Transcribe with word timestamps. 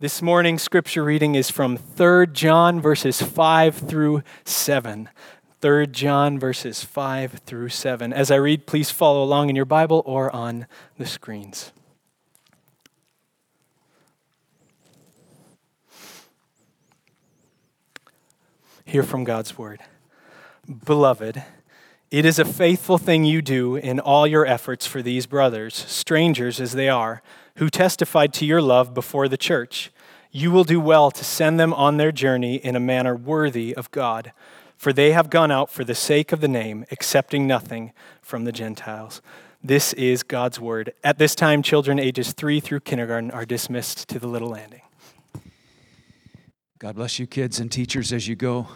This 0.00 0.22
morning's 0.22 0.62
scripture 0.62 1.04
reading 1.04 1.34
is 1.34 1.50
from 1.50 1.76
3 1.76 2.28
John 2.28 2.80
verses 2.80 3.20
5 3.20 3.74
through 3.74 4.22
7. 4.46 5.10
3 5.60 5.86
John 5.88 6.38
verses 6.38 6.82
5 6.82 7.42
through 7.44 7.68
7. 7.68 8.10
As 8.10 8.30
I 8.30 8.36
read, 8.36 8.64
please 8.66 8.90
follow 8.90 9.22
along 9.22 9.50
in 9.50 9.56
your 9.56 9.66
Bible 9.66 10.02
or 10.06 10.34
on 10.34 10.66
the 10.96 11.04
screens. 11.04 11.72
Hear 18.86 19.02
from 19.02 19.24
God's 19.24 19.58
word. 19.58 19.80
Beloved, 20.86 21.44
it 22.10 22.24
is 22.24 22.38
a 22.38 22.46
faithful 22.46 22.96
thing 22.96 23.24
you 23.24 23.42
do 23.42 23.76
in 23.76 24.00
all 24.00 24.26
your 24.26 24.46
efforts 24.46 24.86
for 24.86 25.02
these 25.02 25.26
brothers, 25.26 25.74
strangers 25.74 26.58
as 26.58 26.72
they 26.72 26.88
are, 26.88 27.20
who 27.60 27.68
testified 27.68 28.32
to 28.32 28.46
your 28.46 28.62
love 28.62 28.94
before 28.94 29.28
the 29.28 29.36
church. 29.36 29.92
You 30.32 30.50
will 30.50 30.64
do 30.64 30.80
well 30.80 31.10
to 31.10 31.22
send 31.22 31.60
them 31.60 31.74
on 31.74 31.98
their 31.98 32.10
journey 32.10 32.54
in 32.54 32.74
a 32.74 32.80
manner 32.80 33.14
worthy 33.14 33.76
of 33.76 33.90
God, 33.90 34.32
for 34.78 34.94
they 34.94 35.12
have 35.12 35.28
gone 35.28 35.50
out 35.50 35.68
for 35.68 35.84
the 35.84 35.94
sake 35.94 36.32
of 36.32 36.40
the 36.40 36.48
name, 36.48 36.86
accepting 36.90 37.46
nothing 37.46 37.92
from 38.22 38.44
the 38.44 38.50
Gentiles. 38.50 39.20
This 39.62 39.92
is 39.92 40.22
God's 40.22 40.58
word. 40.58 40.94
At 41.04 41.18
this 41.18 41.34
time, 41.34 41.62
children 41.62 41.98
ages 41.98 42.32
three 42.32 42.60
through 42.60 42.80
kindergarten 42.80 43.30
are 43.30 43.44
dismissed 43.44 44.08
to 44.08 44.18
the 44.18 44.26
little 44.26 44.48
landing. 44.48 44.80
God 46.78 46.94
bless 46.94 47.18
you, 47.18 47.26
kids 47.26 47.60
and 47.60 47.70
teachers, 47.70 48.10
as 48.10 48.26
you 48.26 48.36
go. 48.36 48.68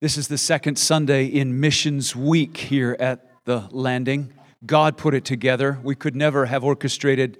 This 0.00 0.16
is 0.16 0.28
the 0.28 0.38
second 0.38 0.78
Sunday 0.78 1.26
in 1.26 1.60
Missions 1.60 2.16
Week 2.16 2.56
here 2.56 2.96
at 2.98 3.44
the 3.44 3.68
landing. 3.70 4.32
God 4.64 4.96
put 4.96 5.12
it 5.12 5.26
together. 5.26 5.78
We 5.82 5.94
could 5.94 6.16
never 6.16 6.46
have 6.46 6.64
orchestrated 6.64 7.36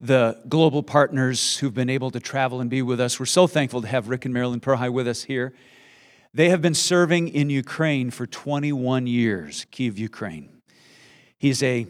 the 0.00 0.40
global 0.48 0.82
partners 0.82 1.58
who've 1.58 1.74
been 1.74 1.90
able 1.90 2.10
to 2.10 2.20
travel 2.20 2.60
and 2.60 2.68
be 2.68 2.82
with 2.82 3.00
us. 3.00 3.18
We're 3.18 3.26
so 3.26 3.46
thankful 3.46 3.82
to 3.82 3.88
have 3.88 4.08
Rick 4.08 4.24
and 4.24 4.34
Marilyn 4.34 4.60
Perhai 4.60 4.90
with 4.92 5.08
us 5.08 5.24
here. 5.24 5.54
They 6.32 6.50
have 6.50 6.60
been 6.60 6.74
serving 6.74 7.28
in 7.28 7.48
Ukraine 7.48 8.10
for 8.10 8.26
21 8.26 9.06
years, 9.06 9.66
Kiev, 9.70 9.98
Ukraine. 9.98 10.60
He's 11.38 11.62
a 11.62 11.86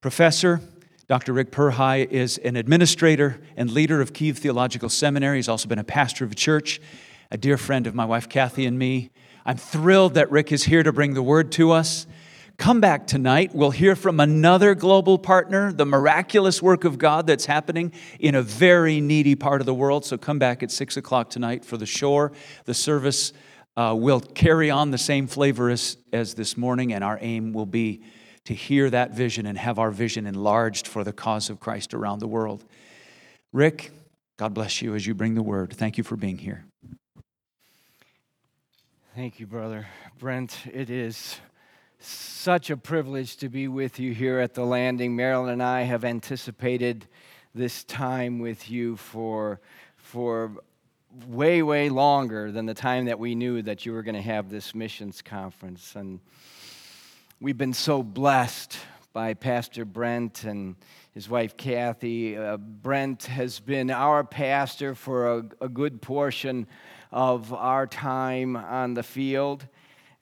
professor. 0.00 0.60
Dr. 1.08 1.32
Rick 1.32 1.50
Perhai 1.50 2.06
is 2.10 2.36
an 2.38 2.56
administrator 2.56 3.40
and 3.56 3.70
leader 3.70 4.00
of 4.00 4.12
Kiev 4.12 4.38
Theological 4.38 4.88
Seminary. 4.88 5.38
He's 5.38 5.48
also 5.48 5.68
been 5.68 5.78
a 5.78 5.84
pastor 5.84 6.24
of 6.24 6.32
a 6.32 6.34
church, 6.34 6.80
a 7.30 7.38
dear 7.38 7.56
friend 7.56 7.86
of 7.86 7.94
my 7.94 8.04
wife 8.04 8.28
Kathy 8.28 8.66
and 8.66 8.78
me. 8.78 9.10
I'm 9.46 9.56
thrilled 9.56 10.14
that 10.14 10.30
Rick 10.30 10.52
is 10.52 10.64
here 10.64 10.82
to 10.82 10.92
bring 10.92 11.14
the 11.14 11.22
word 11.22 11.52
to 11.52 11.70
us. 11.70 12.06
Come 12.58 12.80
back 12.80 13.06
tonight. 13.06 13.54
We'll 13.54 13.70
hear 13.70 13.94
from 13.94 14.18
another 14.18 14.74
global 14.74 15.18
partner, 15.18 15.72
the 15.72 15.84
miraculous 15.84 16.62
work 16.62 16.84
of 16.84 16.96
God 16.96 17.26
that's 17.26 17.44
happening 17.44 17.92
in 18.18 18.34
a 18.34 18.40
very 18.40 19.00
needy 19.00 19.34
part 19.34 19.60
of 19.60 19.66
the 19.66 19.74
world. 19.74 20.06
So 20.06 20.16
come 20.16 20.38
back 20.38 20.62
at 20.62 20.70
6 20.70 20.96
o'clock 20.96 21.28
tonight 21.28 21.66
for 21.66 21.76
the 21.76 21.84
shore. 21.84 22.32
The 22.64 22.72
service 22.72 23.34
uh, 23.76 23.94
will 23.96 24.20
carry 24.20 24.70
on 24.70 24.90
the 24.90 24.98
same 24.98 25.26
flavor 25.26 25.68
as, 25.68 25.98
as 26.14 26.34
this 26.34 26.56
morning, 26.56 26.94
and 26.94 27.04
our 27.04 27.18
aim 27.20 27.52
will 27.52 27.66
be 27.66 28.02
to 28.44 28.54
hear 28.54 28.88
that 28.88 29.12
vision 29.12 29.44
and 29.44 29.58
have 29.58 29.78
our 29.78 29.90
vision 29.90 30.26
enlarged 30.26 30.88
for 30.88 31.04
the 31.04 31.12
cause 31.12 31.50
of 31.50 31.60
Christ 31.60 31.92
around 31.92 32.20
the 32.20 32.28
world. 32.28 32.64
Rick, 33.52 33.90
God 34.38 34.54
bless 34.54 34.80
you 34.80 34.94
as 34.94 35.06
you 35.06 35.14
bring 35.14 35.34
the 35.34 35.42
word. 35.42 35.74
Thank 35.74 35.98
you 35.98 36.04
for 36.04 36.16
being 36.16 36.38
here. 36.38 36.64
Thank 39.14 39.40
you, 39.40 39.46
brother. 39.46 39.86
Brent, 40.18 40.58
it 40.72 40.90
is 40.90 41.38
such 41.98 42.70
a 42.70 42.76
privilege 42.76 43.36
to 43.38 43.48
be 43.48 43.68
with 43.68 43.98
you 43.98 44.12
here 44.12 44.38
at 44.38 44.54
the 44.54 44.64
landing. 44.64 45.16
Marilyn 45.16 45.54
and 45.54 45.62
I 45.62 45.82
have 45.82 46.04
anticipated 46.04 47.06
this 47.54 47.84
time 47.84 48.38
with 48.38 48.70
you 48.70 48.96
for, 48.96 49.60
for 49.96 50.52
way, 51.26 51.62
way 51.62 51.88
longer 51.88 52.52
than 52.52 52.66
the 52.66 52.74
time 52.74 53.06
that 53.06 53.18
we 53.18 53.34
knew 53.34 53.62
that 53.62 53.86
you 53.86 53.92
were 53.92 54.02
going 54.02 54.14
to 54.14 54.22
have 54.22 54.50
this 54.50 54.74
missions 54.74 55.22
conference. 55.22 55.96
And 55.96 56.20
we've 57.40 57.58
been 57.58 57.72
so 57.72 58.02
blessed 58.02 58.76
by 59.12 59.32
Pastor 59.32 59.86
Brent 59.86 60.44
and 60.44 60.76
his 61.12 61.30
wife 61.30 61.56
Kathy. 61.56 62.36
Uh, 62.36 62.58
Brent 62.58 63.24
has 63.24 63.58
been 63.58 63.90
our 63.90 64.22
pastor 64.22 64.94
for 64.94 65.38
a, 65.38 65.44
a 65.62 65.68
good 65.70 66.02
portion 66.02 66.66
of 67.10 67.54
our 67.54 67.86
time 67.86 68.56
on 68.56 68.92
the 68.92 69.02
field. 69.02 69.66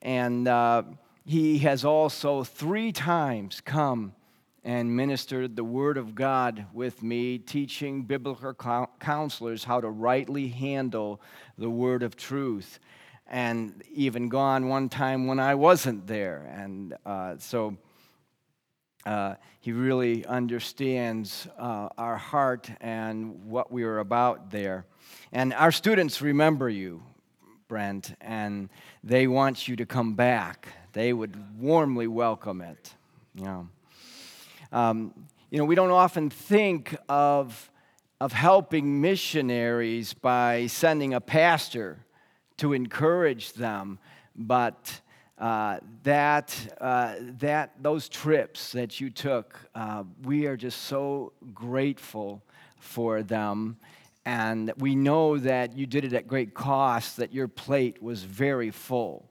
And 0.01 0.47
uh, 0.47 0.85
he 1.25 1.59
has 1.59 1.85
also 1.85 2.45
three 2.45 2.93
times 2.93 3.61
come 3.61 4.15
and 4.63 4.95
ministered 4.97 5.57
the 5.57 5.65
Word 5.65 5.97
of 5.99 6.15
God 6.15 6.67
with 6.73 7.03
me, 7.03 7.39
teaching 7.39 8.03
biblical 8.03 8.55
counselors 8.99 9.65
how 9.65 9.81
to 9.81 9.91
rightly 9.91 10.49
handle 10.49 11.21
the 11.59 11.69
Word 11.69 12.03
of 12.03 12.17
truth. 12.17 12.79
And 13.27 13.83
even 13.91 14.29
gone 14.29 14.69
one 14.69 14.89
time 14.89 15.27
when 15.27 15.41
I 15.41 15.55
wasn't 15.55 16.07
there. 16.07 16.51
And 16.55 16.95
uh, 17.07 17.37
so 17.39 17.77
uh, 19.07 19.35
he 19.61 19.73
really 19.73 20.27
understands 20.27 21.49
uh, 21.59 21.89
our 21.97 22.17
heart 22.17 22.71
and 22.81 23.45
what 23.47 23.73
we 23.73 23.85
are 23.85 23.99
about 23.99 24.51
there. 24.51 24.87
And 25.33 25.53
our 25.55 25.73
students 25.73 26.21
remember 26.23 26.69
you, 26.69 27.03
Brent, 27.69 28.15
and 28.21 28.69
they 29.05 29.27
want 29.27 29.69
you 29.69 29.77
to 29.77 29.85
come 29.85 30.15
back. 30.15 30.69
They 30.95 31.13
would 31.13 31.61
warmly 31.61 32.07
welcome 32.07 32.63
it. 32.63 32.95
You 33.35 33.45
know, 33.45 33.69
um, 34.73 35.13
you 35.51 35.59
know 35.59 35.67
we 35.67 35.75
don't 35.75 35.91
often 35.91 36.31
think 36.31 36.97
of, 37.07 37.71
of 38.19 38.33
helping 38.33 39.03
missionaries 39.03 40.15
by 40.15 40.69
sending 40.69 41.13
a 41.13 41.21
pastor 41.21 41.99
to 42.57 42.73
encourage 42.73 43.53
them, 43.53 43.99
but 44.35 45.01
uh, 45.37 45.81
that, 46.05 46.57
uh, 46.81 47.17
that 47.41 47.73
those 47.83 48.09
trips 48.09 48.73
that 48.73 49.01
you 49.01 49.11
took, 49.11 49.59
uh, 49.75 50.05
we 50.23 50.47
are 50.47 50.57
just 50.57 50.83
so 50.83 51.33
grateful 51.53 52.43
for 52.79 53.23
them. 53.23 53.77
And 54.27 54.73
we 54.79 54.95
know 54.95 55.37
that 55.39 55.77
you 55.77 55.87
did 55.87 56.05
it 56.05 56.13
at 56.15 56.27
great 56.27 56.55
cost, 56.55 57.19
that 57.19 57.33
your 57.33 57.49
plate 57.49 58.03
was 58.03 58.23
very 58.23 58.71
full 58.71 59.31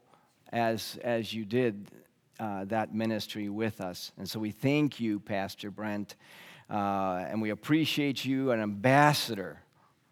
as, 0.52 0.98
as 1.02 1.34
you 1.34 1.44
did 1.44 1.88
uh, 2.38 2.64
that 2.66 2.94
ministry 2.94 3.48
with 3.48 3.80
us. 3.80 4.12
And 4.18 4.28
so 4.28 4.38
we 4.38 4.50
thank 4.52 5.00
you, 5.00 5.18
Pastor 5.20 5.70
Brent, 5.70 6.16
uh, 6.70 7.24
and 7.28 7.42
we 7.42 7.50
appreciate 7.50 8.24
you, 8.24 8.52
an 8.52 8.60
ambassador 8.60 9.60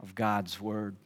of 0.01 0.15
God's 0.15 0.61
Word. 0.61 0.97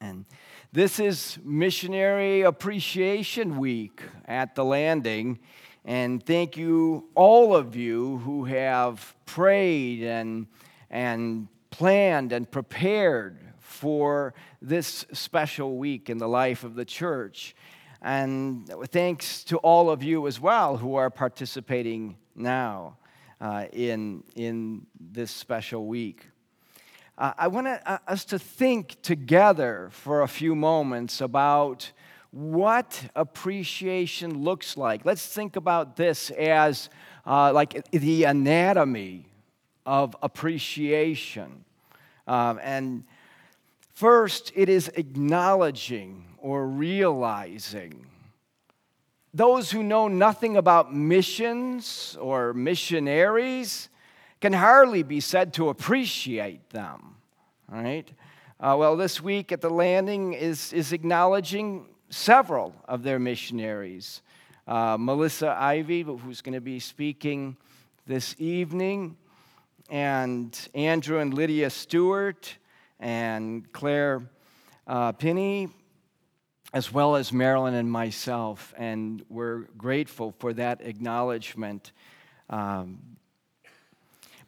And 0.00 0.24
this 0.72 0.98
is 0.98 1.38
Missionary 1.44 2.42
Appreciation 2.42 3.58
Week 3.58 4.02
at 4.26 4.54
the 4.54 4.64
landing. 4.64 5.40
And 5.84 6.24
thank 6.24 6.56
you, 6.56 7.08
all 7.14 7.54
of 7.54 7.74
you 7.74 8.18
who 8.18 8.44
have 8.44 9.14
prayed 9.26 10.02
and, 10.02 10.46
and 10.88 11.48
planned 11.70 12.32
and 12.32 12.50
prepared 12.50 13.38
for 13.58 14.34
this 14.60 15.06
special 15.12 15.78
week 15.78 16.10
in 16.10 16.18
the 16.18 16.28
life 16.28 16.64
of 16.64 16.74
the 16.74 16.84
church. 16.84 17.54
And 18.02 18.68
thanks 18.88 19.44
to 19.44 19.58
all 19.58 19.90
of 19.90 20.02
you 20.02 20.26
as 20.26 20.40
well 20.40 20.76
who 20.76 20.96
are 20.96 21.10
participating 21.10 22.16
now 22.34 22.96
uh, 23.40 23.66
in, 23.72 24.24
in 24.34 24.86
this 24.98 25.30
special 25.30 25.86
week. 25.86 26.26
Uh, 27.16 27.32
I 27.36 27.48
want 27.48 27.66
uh, 27.66 27.98
us 28.08 28.24
to 28.26 28.38
think 28.38 29.00
together 29.02 29.88
for 29.92 30.22
a 30.22 30.28
few 30.28 30.54
moments 30.54 31.20
about 31.20 31.92
what 32.30 33.10
appreciation 33.14 34.42
looks 34.42 34.76
like. 34.76 35.04
Let's 35.04 35.26
think 35.26 35.56
about 35.56 35.96
this 35.96 36.30
as 36.30 36.88
uh, 37.26 37.52
like 37.52 37.90
the 37.90 38.24
anatomy 38.24 39.29
of 39.90 40.16
appreciation. 40.22 41.64
Um, 42.28 42.60
and 42.62 43.02
first, 43.92 44.52
it 44.54 44.68
is 44.68 44.86
acknowledging 44.94 46.26
or 46.38 46.64
realizing. 46.68 48.06
Those 49.34 49.72
who 49.72 49.82
know 49.82 50.06
nothing 50.06 50.56
about 50.56 50.94
missions 50.94 52.16
or 52.20 52.54
missionaries 52.54 53.88
can 54.40 54.52
hardly 54.52 55.02
be 55.02 55.18
said 55.18 55.54
to 55.54 55.70
appreciate 55.70 56.70
them, 56.70 57.16
right? 57.68 58.08
Uh, 58.60 58.76
well, 58.78 58.96
this 58.96 59.20
week 59.20 59.50
at 59.50 59.60
the 59.60 59.70
landing 59.70 60.34
is, 60.34 60.72
is 60.72 60.92
acknowledging 60.92 61.86
several 62.10 62.76
of 62.84 63.02
their 63.02 63.18
missionaries. 63.18 64.22
Uh, 64.68 64.96
Melissa 65.00 65.50
Ivy, 65.58 66.02
who's 66.02 66.42
going 66.42 66.54
to 66.54 66.60
be 66.60 66.78
speaking 66.78 67.56
this 68.06 68.36
evening, 68.38 69.16
and 69.90 70.68
Andrew 70.74 71.18
and 71.18 71.34
Lydia 71.34 71.68
Stewart, 71.68 72.56
and 73.00 73.70
Claire 73.72 74.22
uh, 74.86 75.12
Pinney, 75.12 75.70
as 76.72 76.92
well 76.92 77.16
as 77.16 77.32
Marilyn 77.32 77.74
and 77.74 77.90
myself. 77.90 78.72
And 78.78 79.24
we're 79.28 79.66
grateful 79.76 80.32
for 80.38 80.52
that 80.52 80.80
acknowledgement. 80.82 81.90
Um, 82.48 83.00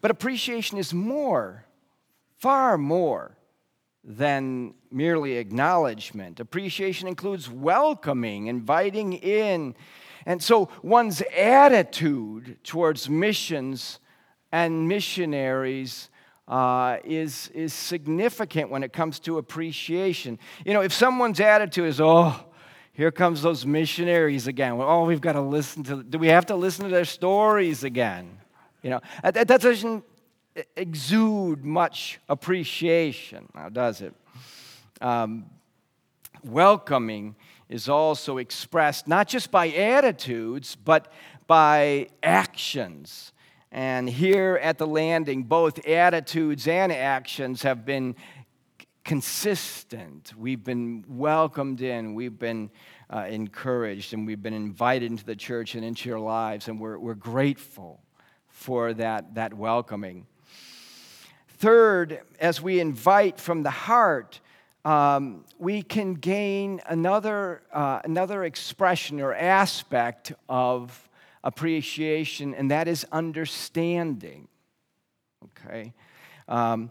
but 0.01 0.11
appreciation 0.11 0.79
is 0.79 0.95
more, 0.95 1.65
far 2.39 2.79
more 2.79 3.37
than 4.05 4.75
merely 4.91 5.39
acknowledgement. 5.39 6.41
Appreciation 6.41 7.09
includes 7.09 7.51
welcoming, 7.51 8.47
inviting 8.47 9.13
in. 9.15 9.75
And 10.27 10.43
so 10.43 10.69
one's 10.83 11.23
attitude 11.37 12.59
towards 12.63 13.09
missions 13.09 13.99
and 14.53 14.87
missionaries 14.87 16.11
uh, 16.47 16.99
is, 17.05 17.49
is 17.55 17.73
significant 17.73 18.71
when 18.71 18.83
it 18.83 18.93
comes 18.93 19.19
to 19.21 19.39
appreciation. 19.39 20.39
You 20.65 20.75
know, 20.75 20.83
if 20.83 20.93
someone's 20.93 21.41
attitude 21.41 21.89
is, 21.89 22.01
oh, 22.01 22.39
here 22.93 23.11
comes 23.11 23.41
those 23.41 23.65
missionaries 23.65 24.47
again. 24.47 24.75
Oh, 24.75 25.07
we've 25.07 25.21
got 25.21 25.33
to 25.33 25.41
listen 25.41 25.83
to, 25.85 26.03
do 26.03 26.19
we 26.19 26.29
have 26.29 26.47
to 26.47 26.55
listen 26.55 26.85
to 26.85 26.91
their 26.91 27.07
stories 27.07 27.85
again? 27.85 28.39
You 28.83 28.91
know, 28.91 29.01
that, 29.23 29.49
that 29.49 29.61
doesn't 29.61 30.05
exude 30.77 31.65
much 31.65 32.21
appreciation, 32.29 33.49
now 33.55 33.71
does 33.71 34.03
it? 34.03 34.15
Um, 35.01 35.47
welcoming 36.45 37.35
is 37.71 37.89
also 37.89 38.37
expressed 38.37 39.09
not 39.09 39.29
just 39.29 39.51
by 39.51 39.69
attitudes, 39.69 40.77
but 40.77 41.11
by 41.47 42.09
actions. 42.23 43.33
And 43.75 44.07
here 44.07 44.61
at 44.63 44.77
the 44.77 44.87
landing, 44.87 45.45
both 45.45 45.87
attitudes 45.87 46.69
and 46.69 46.93
actions 46.93 47.63
have 47.63 47.87
been 47.87 48.17
consistent. 49.03 50.35
We've 50.37 50.63
been 50.63 51.07
welcomed 51.09 51.81
in, 51.81 52.15
we've 52.15 52.39
been 52.39 52.71
uh, 53.09 53.27
encouraged, 53.31 54.13
and 54.13 54.27
we've 54.27 54.43
been 54.43 54.53
invited 54.53 55.11
into 55.11 55.25
the 55.25 55.35
church 55.35 55.75
and 55.75 55.87
into 55.87 56.07
your 56.07 56.21
lives, 56.21 56.69
and 56.69 56.79
we're, 56.79 56.99
we're 56.99 57.15
grateful 57.15 58.03
for 58.49 58.93
that, 58.93 59.37
that 59.37 59.55
welcoming. 59.55 60.27
Third, 61.49 62.21
as 62.41 62.61
we 62.61 62.79
invite 62.79 63.41
from 63.41 63.63
the 63.63 63.71
heart, 63.71 64.41
um, 64.85 65.47
we 65.59 65.81
can 65.81 66.13
gain 66.13 66.83
another, 66.87 67.63
uh, 67.73 68.01
another 68.05 68.45
expression 68.45 69.19
or 69.19 69.33
aspect 69.33 70.35
of 70.47 71.09
appreciation, 71.45 72.55
and 72.55 72.71
that 72.71 72.89
is 72.89 73.07
understanding. 73.13 74.49
Okay? 75.45 75.93
Um, 76.49 76.91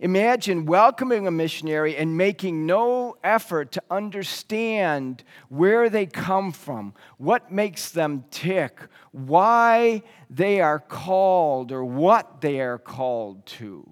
Imagine 0.00 0.64
welcoming 0.64 1.26
a 1.26 1.30
missionary 1.30 1.94
and 1.94 2.16
making 2.16 2.64
no 2.64 3.16
effort 3.22 3.72
to 3.72 3.82
understand 3.90 5.22
where 5.50 5.90
they 5.90 6.06
come 6.06 6.52
from, 6.52 6.94
what 7.18 7.52
makes 7.52 7.90
them 7.90 8.24
tick, 8.30 8.80
why 9.12 10.02
they 10.30 10.62
are 10.62 10.78
called, 10.78 11.70
or 11.70 11.84
what 11.84 12.40
they 12.40 12.60
are 12.60 12.78
called 12.78 13.44
to. 13.44 13.86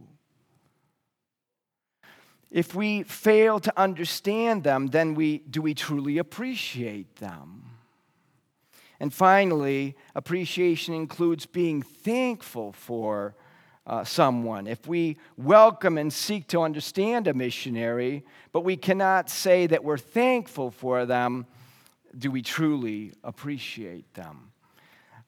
If 2.50 2.75
we 2.75 3.02
fail 3.02 3.60
to 3.60 3.78
understand 3.78 4.64
them, 4.64 4.86
then 4.86 5.14
we, 5.14 5.38
do 5.38 5.60
we 5.60 5.75
truly 5.75 6.16
appreciate 6.16 7.16
them? 7.16 7.68
And 9.00 9.15
finally, 9.15 9.97
appreciation 10.15 10.95
includes 10.95 11.47
being 11.47 11.83
thankful 11.83 12.73
for 12.73 13.37
uh, 13.87 14.05
someone. 14.05 14.67
If 14.67 14.87
we 14.87 15.17
welcome 15.37 15.97
and 15.97 16.12
seek 16.12 16.49
to 16.49 16.61
understand 16.61 17.27
a 17.27 17.35
missionary, 17.35 18.25
but 18.53 18.61
we 18.61 18.77
cannot 18.77 19.31
say 19.31 19.67
that 19.69 19.83
we're 19.83 19.99
thankful 19.99 20.71
for 20.71 21.06
them, 21.06 21.47
do 22.17 22.31
we 22.31 22.43
truly 22.43 23.12
appreciate 23.25 24.12
them? 24.15 24.50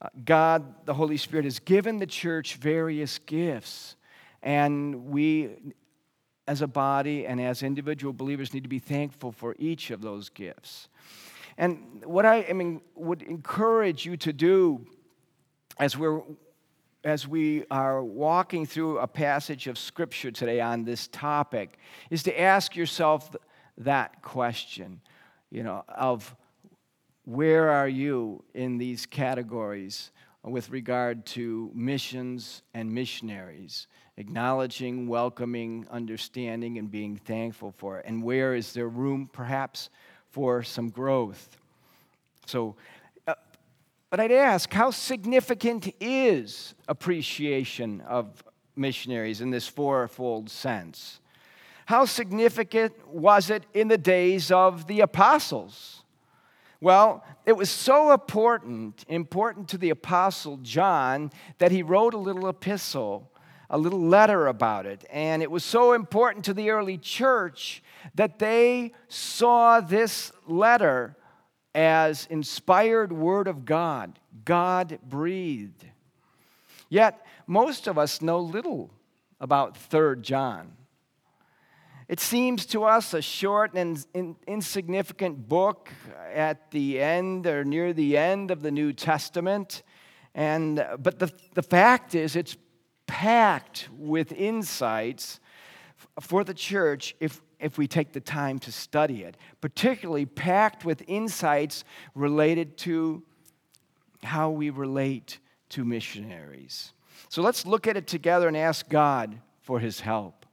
Uh, 0.03 0.09
God, 0.25 0.87
the 0.87 0.95
Holy 0.95 1.17
Spirit, 1.17 1.45
has 1.45 1.59
given 1.59 1.99
the 1.99 2.07
church 2.07 2.57
various 2.57 3.19
gifts, 3.19 3.97
and 4.43 5.07
we, 5.07 5.51
as 6.49 6.63
a 6.63 6.67
body 6.67 7.27
and 7.27 7.41
as 7.41 7.63
individual 7.63 8.13
believers, 8.13 8.53
need 8.53 8.63
to 8.63 8.69
be 8.69 8.79
thankful 8.79 9.31
for 9.31 9.55
each 9.59 9.91
of 9.91 10.01
those 10.01 10.29
gifts. 10.29 10.89
And 11.61 12.03
what 12.07 12.25
I, 12.25 12.81
would 12.97 13.21
encourage 13.21 14.07
you 14.07 14.17
to 14.17 14.33
do 14.33 14.87
as 15.79 15.97
we're 15.97 16.23
as 17.05 17.29
we 17.29 17.65
are 17.71 18.03
walking 18.03 18.65
through 18.65 18.99
a 18.99 19.07
passage 19.07 19.67
of 19.67 19.79
Scripture 19.79 20.31
today 20.31 20.61
on 20.61 20.85
this 20.85 21.07
topic 21.09 21.79
is 22.11 22.23
to 22.23 22.41
ask 22.41 22.77
yourself 22.77 23.35
that 23.79 24.23
question, 24.23 25.01
you 25.51 25.63
know, 25.63 25.85
of 25.89 26.35
where 27.25 27.71
are 27.71 27.89
you 27.89 28.43
in 28.55 28.79
these 28.79 29.05
categories 29.05 30.13
with 30.43 30.71
regard 30.71 31.25
to 31.27 31.71
missions 31.75 32.63
and 32.73 32.91
missionaries, 32.91 33.87
acknowledging, 34.17 35.07
welcoming, 35.09 35.87
understanding, 35.91 36.79
and 36.79 36.91
being 36.91 37.17
thankful 37.17 37.73
for 37.77 37.99
it? 37.99 38.07
And 38.07 38.23
where 38.23 38.55
is 38.55 38.73
there 38.73 38.89
room 38.89 39.29
perhaps 39.31 39.91
for 40.31 40.63
some 40.63 40.91
growth? 40.91 41.57
So 42.47 42.77
uh, 43.27 43.35
but 44.11 44.19
I'd 44.19 44.33
ask, 44.33 44.73
how 44.73 44.91
significant 44.91 45.95
is 46.01 46.75
appreciation 46.89 48.01
of 48.03 48.43
missionaries 48.75 49.41
in 49.41 49.51
this 49.51 49.69
fourfold 49.69 50.51
sense? 50.51 51.21
How 51.87 52.05
significant 52.05 53.09
was 53.09 53.51
it 53.51 53.65
in 53.75 53.89
the 53.89 53.99
days 53.99 54.51
of 54.51 54.87
the 54.87 55.01
apostles? 55.01 56.03
Well, 56.81 57.25
it 57.45 57.53
was 57.53 57.69
so 57.69 58.13
important, 58.13 59.05
important 59.09 59.69
to 59.69 59.79
the 59.79 59.91
apostle 59.91 60.57
John, 60.59 61.31
that 61.59 61.73
he 61.73 61.83
wrote 61.83 62.15
a 62.15 62.19
little 62.19 62.49
epistle, 62.49 63.31
a 63.71 63.79
little 63.79 64.01
letter 64.01 64.49
about 64.49 64.85
it. 64.85 65.05
And 65.11 65.43
it 65.43 65.51
was 65.51 65.65
so 65.65 65.93
important 65.93 66.45
to 66.47 66.55
the 66.55 66.71
early 66.71 66.99
church 66.99 67.83
that 68.17 68.41
they 68.41 68.93
saw 69.09 69.81
this 69.81 70.33
letter 70.47 71.17
as 71.75 72.27
inspired 72.27 73.13
word 73.13 73.47
of 73.47 73.65
God, 73.65 74.19
God 74.45 74.99
breathed. 75.09 75.87
Yet, 76.89 77.25
most 77.47 77.87
of 77.87 77.97
us 77.97 78.21
know 78.21 78.41
little 78.41 78.91
about 79.41 79.77
3rd 79.77 80.23
John. 80.23 80.73
It 82.09 82.19
seems 82.19 82.67
to 82.67 82.83
us 82.83 83.15
a 83.15 83.23
short 83.23 83.75
and 83.75 84.05
insignificant 84.49 85.49
book 85.49 85.91
at 86.35 86.73
the 86.73 87.01
end 87.01 87.47
or 87.47 87.65
near 87.65 87.93
the 87.93 88.17
end 88.17 88.51
of 88.51 88.63
the 88.63 88.73
New 88.73 88.93
Testament. 88.93 89.85
And, 90.35 90.85
but 90.99 91.21
the, 91.21 91.33
the 91.55 91.63
fact 91.63 92.17
is, 92.17 92.35
it's 92.35 92.57
packed 93.11 93.89
with 93.99 94.31
insights 94.31 95.41
for 96.21 96.45
the 96.45 96.55
church 96.55 97.17
if 97.19 97.43
if 97.59 97.77
we 97.77 97.89
take 97.89 98.13
the 98.13 98.21
time 98.21 98.61
to 98.61 98.71
study 98.71 99.25
it, 99.25 99.37
particularly 99.61 100.25
packed 100.25 100.85
with 100.85 101.03
insights 101.09 101.83
related 102.15 102.79
to 102.79 103.23
how 104.23 104.49
we 104.49 104.71
relate 104.71 105.41
to 105.69 105.85
missionaries. 105.85 106.93
So 107.29 107.43
let's 107.43 107.67
look 107.67 107.89
at 107.89 107.97
it 107.97 108.07
together 108.07 108.47
and 108.47 108.57
ask 108.57 108.89
God 108.89 109.41
for 109.61 109.81
his 109.81 110.01
help. 110.01 110.47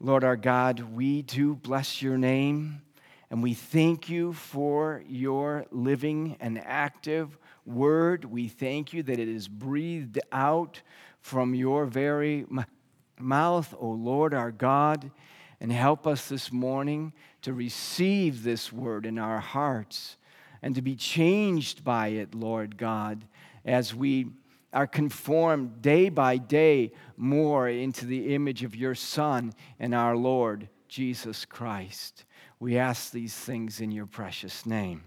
Lord 0.00 0.24
our 0.24 0.36
God, 0.36 0.80
we 0.80 1.22
do 1.22 1.54
bless 1.54 2.02
your 2.02 2.18
name 2.18 2.82
and 3.30 3.42
we 3.44 3.54
thank 3.54 4.10
you 4.10 4.32
for 4.32 5.04
your 5.08 5.66
living 5.70 6.36
and 6.40 6.58
active 6.58 7.38
word. 7.64 8.24
We 8.24 8.48
thank 8.48 8.92
you 8.92 9.02
that 9.04 9.18
it 9.18 9.28
is 9.28 9.48
breathed 9.48 10.18
out 10.32 10.82
from 11.24 11.54
your 11.54 11.86
very 11.86 12.44
mouth, 13.18 13.74
O 13.80 13.88
Lord 13.88 14.34
our 14.34 14.52
God 14.52 15.10
and 15.58 15.72
help 15.72 16.06
us 16.06 16.28
this 16.28 16.52
morning 16.52 17.14
to 17.40 17.54
receive 17.54 18.42
this 18.42 18.70
word 18.70 19.06
in 19.06 19.18
our 19.18 19.40
hearts 19.40 20.18
and 20.60 20.74
to 20.74 20.82
be 20.82 20.94
changed 20.94 21.82
by 21.82 22.08
it, 22.08 22.34
Lord 22.34 22.76
God, 22.76 23.24
as 23.64 23.94
we 23.94 24.26
are 24.74 24.86
conformed 24.86 25.80
day 25.80 26.10
by 26.10 26.36
day 26.36 26.92
more 27.16 27.70
into 27.70 28.04
the 28.04 28.34
image 28.34 28.62
of 28.62 28.76
your 28.76 28.94
Son 28.94 29.54
and 29.80 29.94
our 29.94 30.18
Lord 30.18 30.68
Jesus 30.86 31.46
Christ. 31.46 32.26
We 32.60 32.76
ask 32.76 33.10
these 33.10 33.34
things 33.34 33.80
in 33.80 33.90
your 33.90 34.04
precious 34.04 34.66
name. 34.66 35.04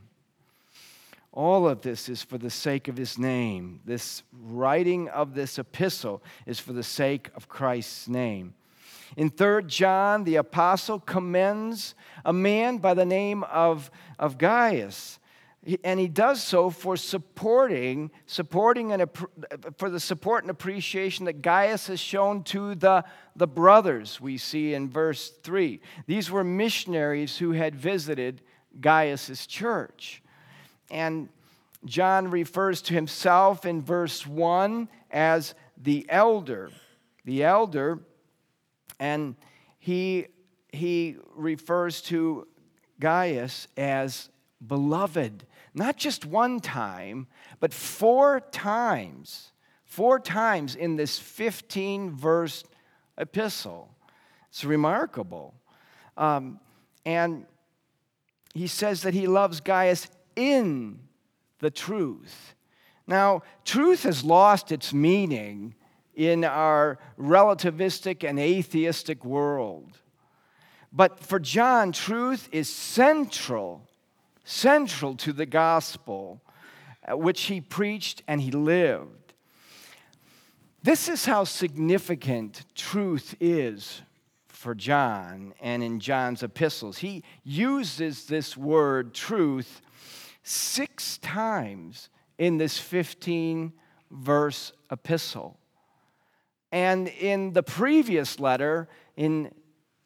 All 1.38 1.70
of 1.70 1.82
this 1.82 2.10
is 2.10 2.24
for 2.24 2.40
the 2.40 2.50
sake 2.50 2.88
of 2.88 2.98
his 2.98 3.20
name. 3.20 3.80
This 3.86 4.24
writing 4.34 5.08
of 5.10 5.36
this 5.36 5.60
epistle 5.60 6.24
is 6.48 6.60
for 6.60 6.74
the 6.74 6.82
sake 6.82 7.30
of 7.36 7.48
Christ's 7.48 8.08
name. 8.08 8.56
In 9.16 9.30
3 9.30 9.66
John, 9.68 10.24
the 10.24 10.38
apostle 10.38 11.00
commends 11.00 11.94
a 12.26 12.34
man 12.34 12.80
by 12.80 12.96
the 12.96 13.06
name 13.06 13.44
of, 13.44 13.92
of 14.18 14.40
Gaius. 14.40 15.20
And 15.84 16.00
he 16.00 16.08
does 16.08 16.42
so 16.42 16.72
for 16.72 16.98
supporting, 16.98 18.10
supporting 18.26 18.92
and 18.92 19.08
for 19.78 19.92
the 19.92 20.00
support 20.00 20.44
and 20.44 20.50
appreciation 20.50 21.26
that 21.26 21.44
Gaius 21.44 21.86
has 21.86 22.00
shown 22.00 22.42
to 22.46 22.74
the, 22.74 23.06
the 23.36 23.48
brothers 23.48 24.20
we 24.20 24.40
see 24.40 24.74
in 24.74 24.90
verse 24.90 25.30
3. 25.44 25.82
These 26.08 26.32
were 26.32 26.44
missionaries 26.44 27.38
who 27.38 27.52
had 27.52 27.76
visited 27.76 28.42
Gaius's 28.82 29.46
church. 29.46 30.24
And 30.90 31.30
John 31.86 32.30
refers 32.30 32.82
to 32.84 32.94
himself 32.94 33.66
in 33.66 33.82
verse 33.82 34.26
1 34.26 34.90
as 35.12 35.54
the 35.78 36.06
elder. 36.10 36.72
The 37.26 37.44
elder 37.44 38.00
and 39.00 39.36
he, 39.80 40.28
he 40.72 41.18
refers 41.36 42.02
to 42.04 42.48
Gaius 43.00 43.68
as 43.78 44.30
beloved, 44.66 45.46
not 45.74 45.98
just 45.98 46.26
one 46.26 46.60
time, 46.60 47.28
but 47.60 47.74
four 47.74 48.40
times. 48.52 49.52
Four 49.86 50.20
times 50.20 50.76
in 50.76 50.96
this 50.96 51.18
15 51.18 52.12
verse 52.12 52.64
epistle. 53.18 53.90
It's 54.50 54.66
remarkable. 54.66 55.54
Um, 56.18 56.60
and 57.06 57.46
he 58.54 58.68
says 58.68 59.04
that 59.04 59.14
he 59.14 59.28
loves 59.28 59.62
Gaius 59.62 60.08
in 60.38 61.00
the 61.60 61.72
truth. 61.72 62.56
Now, 63.08 63.42
truth 63.66 64.04
has 64.04 64.24
lost 64.24 64.72
its 64.72 64.94
meaning 64.94 65.76
in 66.16 66.44
our 66.44 67.00
relativistic 67.20 68.28
and 68.28 68.40
atheistic 68.40 69.26
world. 69.26 69.98
But 70.94 71.20
for 71.20 71.40
John, 71.40 71.92
truth 71.92 72.48
is 72.52 72.74
central, 72.74 73.88
central 74.44 75.16
to 75.18 75.34
the 75.34 75.46
gospel, 75.46 76.42
uh, 77.10 77.18
which 77.18 77.44
he 77.44 77.60
preached 77.62 78.24
and 78.28 78.42
he 78.42 78.52
lived. 78.52 79.34
This 80.84 81.10
is 81.10 81.26
how 81.26 81.44
significant 81.44 82.64
truth 82.76 83.36
is 83.40 84.02
for 84.48 84.74
John 84.74 85.54
and 85.62 85.84
in 85.84 86.00
John's 86.00 86.44
epistles. 86.44 87.00
He 87.00 87.24
uses 87.44 88.26
this 88.26 88.58
word 88.58 89.14
truth 89.14 89.82
six 90.48 91.18
times 91.18 92.10
in 92.38 92.58
this 92.58 92.78
15 92.78 93.74
verse 94.10 94.72
epistle. 94.90 95.60
And 96.72 97.10
in 97.10 97.52
the 97.52 97.64
previous 97.64 98.40
letter, 98.40 98.88
in 99.18 99.52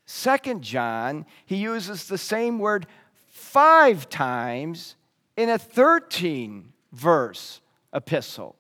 Second 0.06 0.64
John, 0.64 1.26
he 1.46 1.58
uses 1.58 2.08
the 2.08 2.18
same 2.18 2.58
word 2.58 2.88
five 3.30 4.10
times 4.10 4.96
in 5.38 5.50
a 5.50 5.60
13 5.60 6.74
verse 6.92 7.62
epistle. 7.94 8.56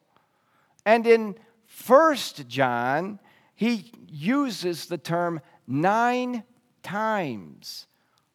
And 0.85 1.07
in 1.07 1.35
First 1.65 2.47
John, 2.47 3.19
he 3.55 3.91
uses 4.07 4.85
the 4.85 4.97
term 4.97 5.41
nine 5.67 6.43
times. 6.83 7.87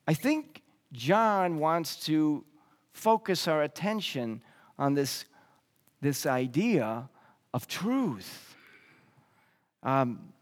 I 0.09 0.15
think 0.15 0.63
John 0.93 1.59
wants 1.59 1.97
to 2.07 2.45
focus 2.97 3.47
our 3.47 3.63
attention 3.63 4.41
on 4.79 4.95
this, 4.95 5.27
this 6.01 6.25
idea 6.25 7.09
of 7.53 7.69
truth. 7.69 8.57
Um, 9.83 10.33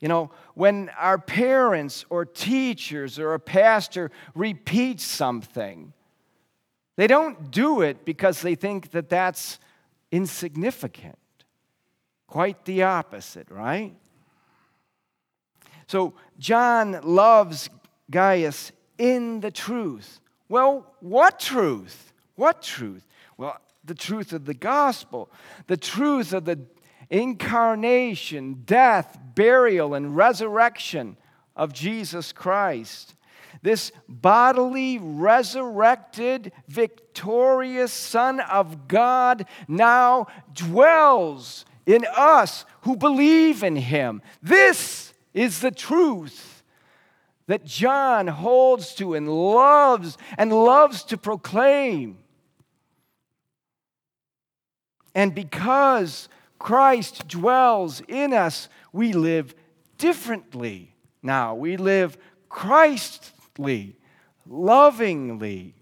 you 0.00 0.08
know, 0.08 0.30
when 0.54 0.90
our 0.98 1.18
parents 1.18 2.04
or 2.10 2.24
teachers 2.24 3.18
or 3.18 3.34
a 3.34 3.40
pastor 3.40 4.10
repeat 4.34 5.00
something, 5.00 5.92
they 6.96 7.06
don't 7.06 7.50
do 7.50 7.82
it 7.82 8.04
because 8.04 8.42
they 8.42 8.54
think 8.54 8.92
that 8.92 9.08
that's 9.08 9.58
insignificant. 10.12 11.18
Quite 12.28 12.64
the 12.64 12.84
opposite, 12.84 13.50
right? 13.50 13.94
So 15.88 16.14
John 16.38 17.00
loves 17.02 17.68
Gaius 18.10 18.72
in 18.98 19.40
the 19.40 19.50
truth. 19.50 20.20
Well, 20.48 20.94
what 21.00 21.40
truth? 21.40 22.12
What 22.36 22.62
truth? 22.62 23.06
Well, 23.36 23.58
the 23.84 23.94
truth 23.94 24.32
of 24.32 24.44
the 24.44 24.54
gospel, 24.54 25.30
the 25.66 25.76
truth 25.76 26.32
of 26.32 26.44
the 26.44 26.60
incarnation, 27.10 28.62
death, 28.64 29.18
burial, 29.34 29.94
and 29.94 30.16
resurrection 30.16 31.16
of 31.54 31.72
Jesus 31.72 32.32
Christ. 32.32 33.14
This 33.62 33.92
bodily, 34.08 34.98
resurrected, 34.98 36.52
victorious 36.68 37.92
Son 37.92 38.40
of 38.40 38.88
God 38.88 39.46
now 39.68 40.26
dwells 40.52 41.64
in 41.86 42.04
us 42.14 42.64
who 42.82 42.96
believe 42.96 43.62
in 43.62 43.76
Him. 43.76 44.22
This 44.42 45.14
is 45.32 45.60
the 45.60 45.70
truth 45.70 46.53
that 47.46 47.64
John 47.64 48.26
holds 48.26 48.94
to 48.94 49.14
and 49.14 49.28
loves 49.28 50.16
and 50.38 50.52
loves 50.52 51.04
to 51.04 51.16
proclaim. 51.16 52.18
And 55.14 55.34
because 55.34 56.28
Christ 56.58 57.28
dwells 57.28 58.00
in 58.08 58.32
us, 58.32 58.68
we 58.92 59.12
live 59.12 59.54
differently 59.98 60.94
now. 61.22 61.54
We 61.54 61.76
live 61.76 62.16
Christly, 62.48 63.96
lovingly. 64.46 65.74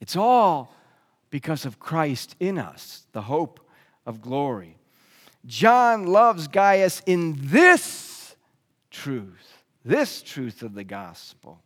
It's 0.00 0.16
all 0.16 0.74
because 1.30 1.64
of 1.64 1.78
Christ 1.78 2.34
in 2.40 2.58
us, 2.58 3.06
the 3.12 3.22
hope 3.22 3.60
of 4.04 4.20
glory. 4.20 4.76
John 5.46 6.06
loves 6.06 6.48
Gaius 6.48 7.02
in 7.06 7.36
this 7.38 8.36
truth, 8.90 9.51
this 9.84 10.22
truth 10.22 10.62
of 10.62 10.74
the 10.74 10.84
gospel. 10.84 11.60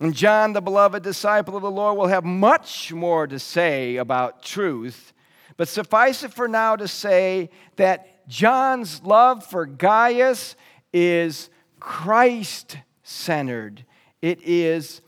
And 0.00 0.14
John, 0.14 0.52
the 0.52 0.60
beloved 0.60 1.02
disciple 1.02 1.56
of 1.56 1.62
the 1.62 1.70
Lord, 1.70 1.96
will 1.96 2.08
have 2.08 2.24
much 2.24 2.92
more 2.92 3.26
to 3.26 3.38
say 3.38 3.96
about 3.96 4.42
truth, 4.42 5.12
but 5.56 5.68
suffice 5.68 6.24
it 6.24 6.34
for 6.34 6.48
now 6.48 6.74
to 6.76 6.88
say 6.88 7.50
that 7.76 8.28
John's 8.28 9.02
love 9.02 9.46
for 9.46 9.66
Gaius 9.66 10.56
is 10.92 11.48
Christ 11.78 12.78
centered, 13.02 13.84
it 14.20 14.42
is 14.42 15.00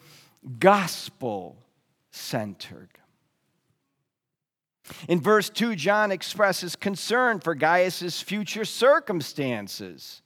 gospel 0.59 1.57
centered. 2.11 2.91
In 5.09 5.21
verse 5.21 5.51
2, 5.51 5.75
John 5.75 6.13
expresses 6.13 6.77
concern 6.77 7.41
for 7.41 7.57
Gaius' 7.57 8.21
future 8.21 8.65
circumstances 8.65 10.23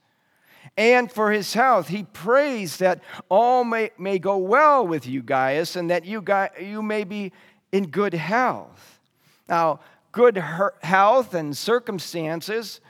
and 0.76 1.10
for 1.10 1.30
his 1.30 1.52
health. 1.52 1.88
He 1.88 2.04
prays 2.04 2.78
that 2.78 3.02
all 3.28 3.64
may, 3.64 3.90
may 3.98 4.18
go 4.18 4.38
well 4.38 4.86
with 4.86 5.06
you, 5.06 5.22
Gaius, 5.22 5.76
and 5.76 5.90
that 5.90 6.04
you, 6.04 6.24
you 6.60 6.82
may 6.82 7.04
be 7.04 7.32
in 7.72 7.88
good 7.88 8.14
health. 8.14 9.00
Now, 9.48 9.80
good 10.12 10.36
health 10.82 11.34
and 11.34 11.56
circumstances 11.56 12.80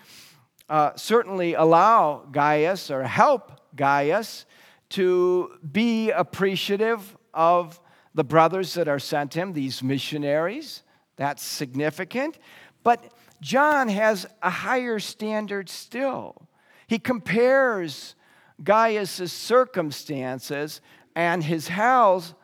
uh, 0.68 0.92
certainly 0.94 1.54
allow 1.54 2.26
Gaius 2.30 2.90
or 2.90 3.02
help 3.02 3.60
Gaius 3.74 4.46
to 4.90 5.58
be 5.72 6.10
appreciative 6.10 7.16
of 7.34 7.80
the 8.14 8.24
brothers 8.24 8.74
that 8.74 8.88
are 8.88 8.98
sent 8.98 9.34
him, 9.34 9.52
these 9.52 9.82
missionaries. 9.82 10.82
That's 11.16 11.42
significant. 11.42 12.38
But 12.82 13.12
John 13.40 13.88
has 13.88 14.26
a 14.42 14.50
higher 14.50 14.98
standard 14.98 15.68
still. 15.68 16.48
He 16.90 16.98
compares 16.98 18.16
Gaius' 18.64 19.32
circumstances 19.32 20.80
and 21.14 21.44
his 21.44 21.68
health 21.68 22.34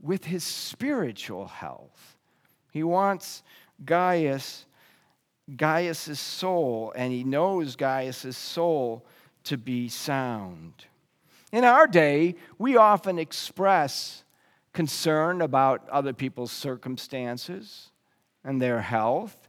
with 0.00 0.24
his 0.24 0.42
spiritual 0.42 1.48
health. 1.48 2.16
He 2.72 2.82
wants 2.82 3.42
Gaius, 3.84 4.64
Gaius' 5.54 6.18
soul, 6.18 6.94
and 6.96 7.12
he 7.12 7.24
knows 7.24 7.76
Gaius' 7.76 8.38
soul 8.38 9.04
to 9.44 9.58
be 9.58 9.90
sound. 9.90 10.86
In 11.52 11.64
our 11.64 11.86
day, 11.86 12.36
we 12.56 12.78
often 12.78 13.18
express 13.18 14.24
concern 14.72 15.42
about 15.42 15.86
other 15.90 16.14
people's 16.14 16.52
circumstances 16.52 17.90
and 18.44 18.62
their 18.62 18.80
health. 18.80 19.46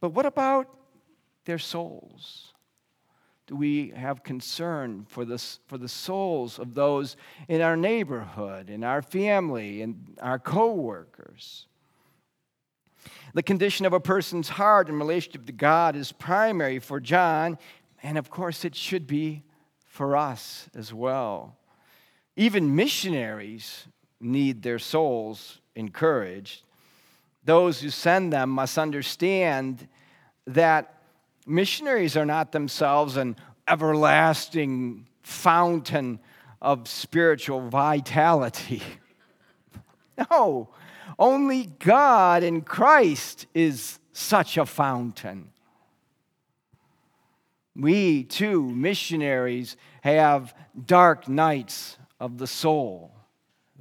But 0.00 0.14
what 0.14 0.24
about 0.24 0.74
their 1.44 1.58
souls? 1.58 2.53
Do 3.46 3.56
we 3.56 3.90
have 3.90 4.22
concern 4.22 5.06
for 5.08 5.24
the, 5.24 5.38
for 5.66 5.76
the 5.76 5.88
souls 5.88 6.58
of 6.58 6.74
those 6.74 7.16
in 7.48 7.60
our 7.60 7.76
neighborhood, 7.76 8.70
in 8.70 8.82
our 8.84 9.02
family, 9.02 9.82
and 9.82 10.16
our 10.20 10.38
coworkers? 10.38 11.66
The 13.34 13.42
condition 13.42 13.84
of 13.84 13.92
a 13.92 14.00
person's 14.00 14.48
heart 14.48 14.88
in 14.88 14.98
relationship 14.98 15.44
to 15.46 15.52
God 15.52 15.94
is 15.94 16.12
primary 16.12 16.78
for 16.78 17.00
John, 17.00 17.58
and 18.02 18.16
of 18.16 18.30
course, 18.30 18.64
it 18.64 18.74
should 18.74 19.06
be 19.06 19.42
for 19.84 20.16
us 20.16 20.68
as 20.74 20.94
well. 20.94 21.56
Even 22.36 22.74
missionaries 22.74 23.86
need 24.20 24.62
their 24.62 24.78
souls 24.78 25.60
encouraged 25.74 26.64
those 27.44 27.80
who 27.80 27.90
send 27.90 28.32
them 28.32 28.50
must 28.50 28.78
understand 28.78 29.86
that 30.46 31.02
missionaries 31.46 32.16
are 32.16 32.26
not 32.26 32.52
themselves 32.52 33.16
an 33.16 33.36
everlasting 33.68 35.06
fountain 35.22 36.20
of 36.60 36.88
spiritual 36.88 37.68
vitality. 37.68 38.82
no, 40.30 40.68
only 41.18 41.66
God 41.78 42.42
in 42.42 42.62
Christ 42.62 43.46
is 43.54 43.98
such 44.12 44.56
a 44.56 44.66
fountain. 44.66 45.50
We, 47.76 48.24
too, 48.24 48.70
missionaries, 48.70 49.76
have 50.02 50.54
dark 50.86 51.28
nights 51.28 51.98
of 52.20 52.38
the 52.38 52.46
soul. 52.46 53.12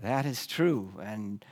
That 0.01 0.25
is 0.25 0.47
true. 0.47 0.91
And 1.01 1.45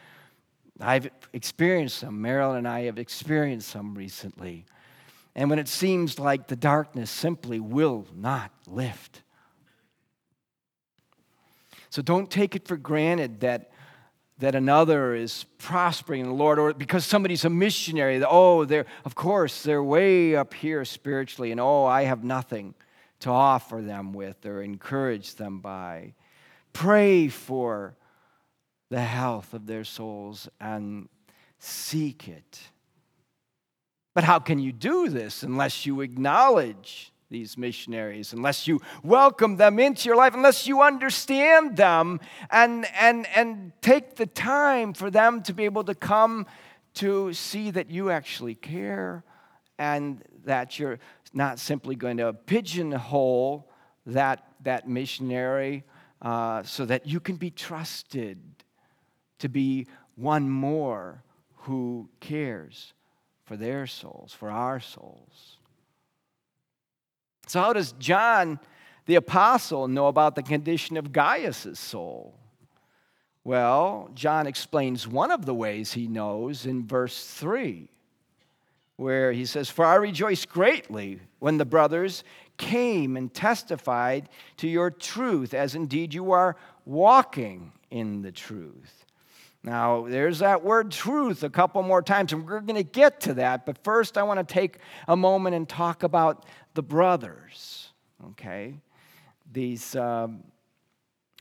I've 0.80 1.10
experienced 1.34 2.02
them. 2.02 2.22
Marilyn 2.22 2.60
and 2.60 2.68
I 2.68 2.82
have 2.82 2.98
experienced 2.98 3.74
them 3.74 3.94
recently. 3.94 4.66
And 5.36 5.50
when 5.50 5.60
it 5.60 5.68
seems 5.68 6.20
like 6.20 6.48
the 6.48 6.56
darkness 6.56 7.10
simply 7.10 7.60
will 7.60 8.06
not 8.14 8.52
lift. 8.68 9.24
So 11.90 12.02
don't 12.02 12.30
take 12.30 12.56
it 12.56 12.68
for 12.68 12.78
granted 12.78 13.42
that, 13.42 13.72
that 14.40 14.56
another 14.56 15.14
is 15.16 15.46
prospering 15.58 16.22
in 16.22 16.28
the 16.28 16.34
Lord 16.34 16.60
or 16.60 16.74
because 16.74 17.06
somebody's 17.06 17.46
a 17.46 17.50
missionary. 17.50 18.20
That, 18.20 18.30
oh, 18.30 18.66
they're, 18.66 18.86
of 19.06 19.16
course, 19.16 19.64
they're 19.64 19.84
way 19.84 20.36
up 20.36 20.54
here 20.54 20.84
spiritually, 20.86 21.52
and 21.52 21.60
oh, 21.60 21.86
I 21.86 22.04
have 22.04 22.24
nothing 22.24 22.76
to 23.20 23.30
offer 23.30 23.82
them 23.82 24.14
with 24.14 24.46
or 24.46 24.62
encourage 24.62 25.36
them 25.36 25.60
by. 25.60 26.14
Pray 26.74 27.28
for 27.28 27.96
the 28.90 29.02
health 29.02 29.54
of 29.54 29.66
their 29.66 29.84
souls 29.84 30.50
and 30.60 31.08
seek 31.60 32.28
it. 32.28 32.60
But 34.14 34.24
how 34.24 34.40
can 34.40 34.60
you 34.60 34.72
do 34.72 35.10
this 35.10 35.44
unless 35.44 35.86
you 35.86 36.02
acknowledge 36.02 37.12
these 37.30 37.58
missionaries, 37.58 38.34
unless 38.34 38.68
you 38.68 38.82
welcome 39.04 39.56
them 39.56 39.80
into 39.80 40.10
your 40.10 40.18
life, 40.18 40.34
unless 40.34 40.68
you 40.68 40.82
understand 40.82 41.78
them 41.78 42.20
and, 42.50 42.86
and, 43.00 43.26
and 43.34 43.72
take 43.82 44.18
the 44.18 44.26
time 44.26 44.94
for 44.94 45.10
them 45.10 45.42
to 45.44 45.54
be 45.54 45.64
able 45.64 45.86
to 45.86 45.96
come 45.96 46.46
to 46.96 47.32
see 47.34 47.72
that 47.72 47.90
you 47.90 48.10
actually 48.10 48.54
care 48.54 49.24
and 49.80 50.22
that 50.44 50.78
you're 50.78 51.00
not 51.34 51.58
simply 51.58 51.96
going 51.96 52.18
to 52.18 52.34
pigeonhole 52.34 53.72
that, 54.06 54.46
that 54.64 54.90
missionary 54.90 55.86
uh, 56.22 56.62
so 56.64 56.86
that 56.86 57.08
you 57.08 57.22
can 57.22 57.38
be 57.38 57.50
trusted 57.50 58.38
to 59.40 59.48
be 59.48 59.88
one 60.16 60.50
more 60.50 61.24
who 61.56 62.10
cares 62.20 62.94
for 63.52 63.58
their 63.58 63.86
souls, 63.86 64.32
for 64.32 64.50
our 64.50 64.80
souls. 64.80 65.58
So, 67.48 67.60
how 67.60 67.74
does 67.74 67.92
John 68.00 68.62
the 69.08 69.16
apostle 69.16 69.90
know 69.90 70.08
about 70.08 70.36
the 70.36 70.42
condition 70.42 70.96
of 70.96 71.12
Gaius' 71.12 71.78
soul? 71.78 72.34
Well, 73.44 74.10
John 74.16 74.48
explains 74.48 75.06
one 75.06 75.32
of 75.32 75.46
the 75.46 75.54
ways 75.54 75.92
he 75.92 76.08
knows 76.08 76.66
in 76.66 76.88
verse 76.88 77.28
3, 77.28 77.90
where 78.96 79.34
he 79.34 79.46
says, 79.46 79.70
For 79.70 79.84
I 79.84 79.96
rejoice 79.96 80.46
greatly 80.46 81.20
when 81.40 81.58
the 81.58 81.66
brothers 81.66 82.24
came 82.56 83.18
and 83.18 83.34
testified 83.34 84.30
to 84.58 84.70
your 84.70 84.90
truth, 84.90 85.54
as 85.54 85.76
indeed 85.76 86.14
you 86.14 86.32
are 86.32 86.56
walking 86.86 87.74
in 87.90 88.22
the 88.22 88.32
truth. 88.32 89.01
Now, 89.64 90.08
there's 90.08 90.40
that 90.40 90.64
word 90.64 90.92
truth 90.92 91.44
a 91.44 91.50
couple 91.50 91.84
more 91.84 92.02
times, 92.02 92.34
and 92.34 92.48
we're 92.48 92.62
going 92.62 92.84
to 92.84 92.84
get 92.84 93.20
to 93.22 93.36
that. 93.36 93.66
But 93.66 93.84
first, 93.84 94.18
I 94.18 94.24
want 94.24 94.46
to 94.46 94.54
take 94.54 94.78
a 95.08 95.16
moment 95.16 95.56
and 95.56 95.70
talk 95.70 96.02
about 96.02 96.46
the 96.74 96.82
brothers. 96.82 97.90
Okay? 98.32 98.80
These, 99.52 99.96
um, 99.96 100.44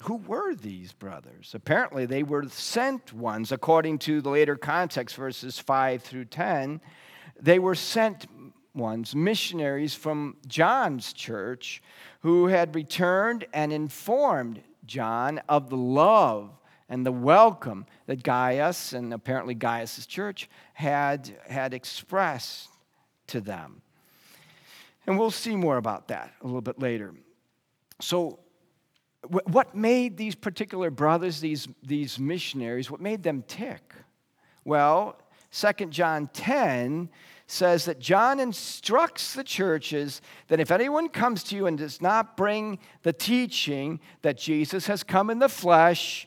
who 0.03 0.17
were 0.17 0.55
these 0.55 0.93
brothers? 0.93 1.53
Apparently, 1.55 2.05
they 2.05 2.23
were 2.23 2.47
sent 2.49 3.13
ones, 3.15 3.53
according 3.53 3.99
to 4.01 4.21
the 4.21 4.29
later 4.29 4.57
context, 4.57 5.17
verses 5.17 5.59
5 5.59 6.03
through 6.03 6.27
10. 6.27 6.83
They 7.41 7.59
were 7.59 7.75
sent 7.75 8.27
ones, 8.75 9.15
missionaries 9.17 9.95
from 9.95 10.37
John's 10.47 11.15
church, 11.15 11.83
who 12.21 12.49
had 12.49 12.75
returned 12.75 13.47
and 13.55 13.73
informed 13.73 14.61
John 14.85 15.41
of 15.49 15.71
the 15.71 15.77
love 15.77 16.51
and 16.91 17.07
the 17.07 17.13
welcome 17.13 17.87
that 18.07 18.23
Gaius 18.25 18.93
and 18.93 19.15
apparently 19.15 19.55
Gaius' 19.55 20.05
church 20.07 20.51
had, 20.75 21.31
had 21.49 21.73
expressed 21.73 22.69
to 23.29 23.41
them. 23.41 23.81
And 25.07 25.19
we'll 25.19 25.31
see 25.31 25.57
more 25.57 25.77
about 25.77 26.09
that 26.09 26.35
a 26.43 26.47
little 26.47 26.61
bit 26.61 26.79
later. 26.79 27.15
So, 28.01 28.41
what 29.29 29.75
made 29.75 30.17
these 30.17 30.35
particular 30.35 30.91
brothers, 30.91 31.41
these, 31.41 31.69
these 31.83 32.19
missionaries, 32.19 32.91
what 32.91 33.03
made 33.03 33.23
them 33.23 33.45
tick? 33.47 33.95
Well, 34.65 35.21
2 35.53 35.87
John 35.87 36.29
10 36.33 37.11
says 37.47 37.85
that 37.85 37.99
John 37.99 38.41
instructs 38.41 39.35
the 39.35 39.45
churches 39.45 40.23
that 40.49 40.59
if 40.59 40.71
anyone 40.71 41.09
comes 41.09 41.43
to 41.45 41.57
you 41.57 41.67
and 41.67 41.77
does 41.77 42.01
not 42.01 42.37
bring 42.37 42.79
the 43.03 43.13
teaching 43.13 44.01
that 44.23 44.39
Jesus 44.39 44.87
has 44.87 45.03
come 45.03 45.29
in 45.29 45.39
the 45.39 45.49
flesh 45.49 46.27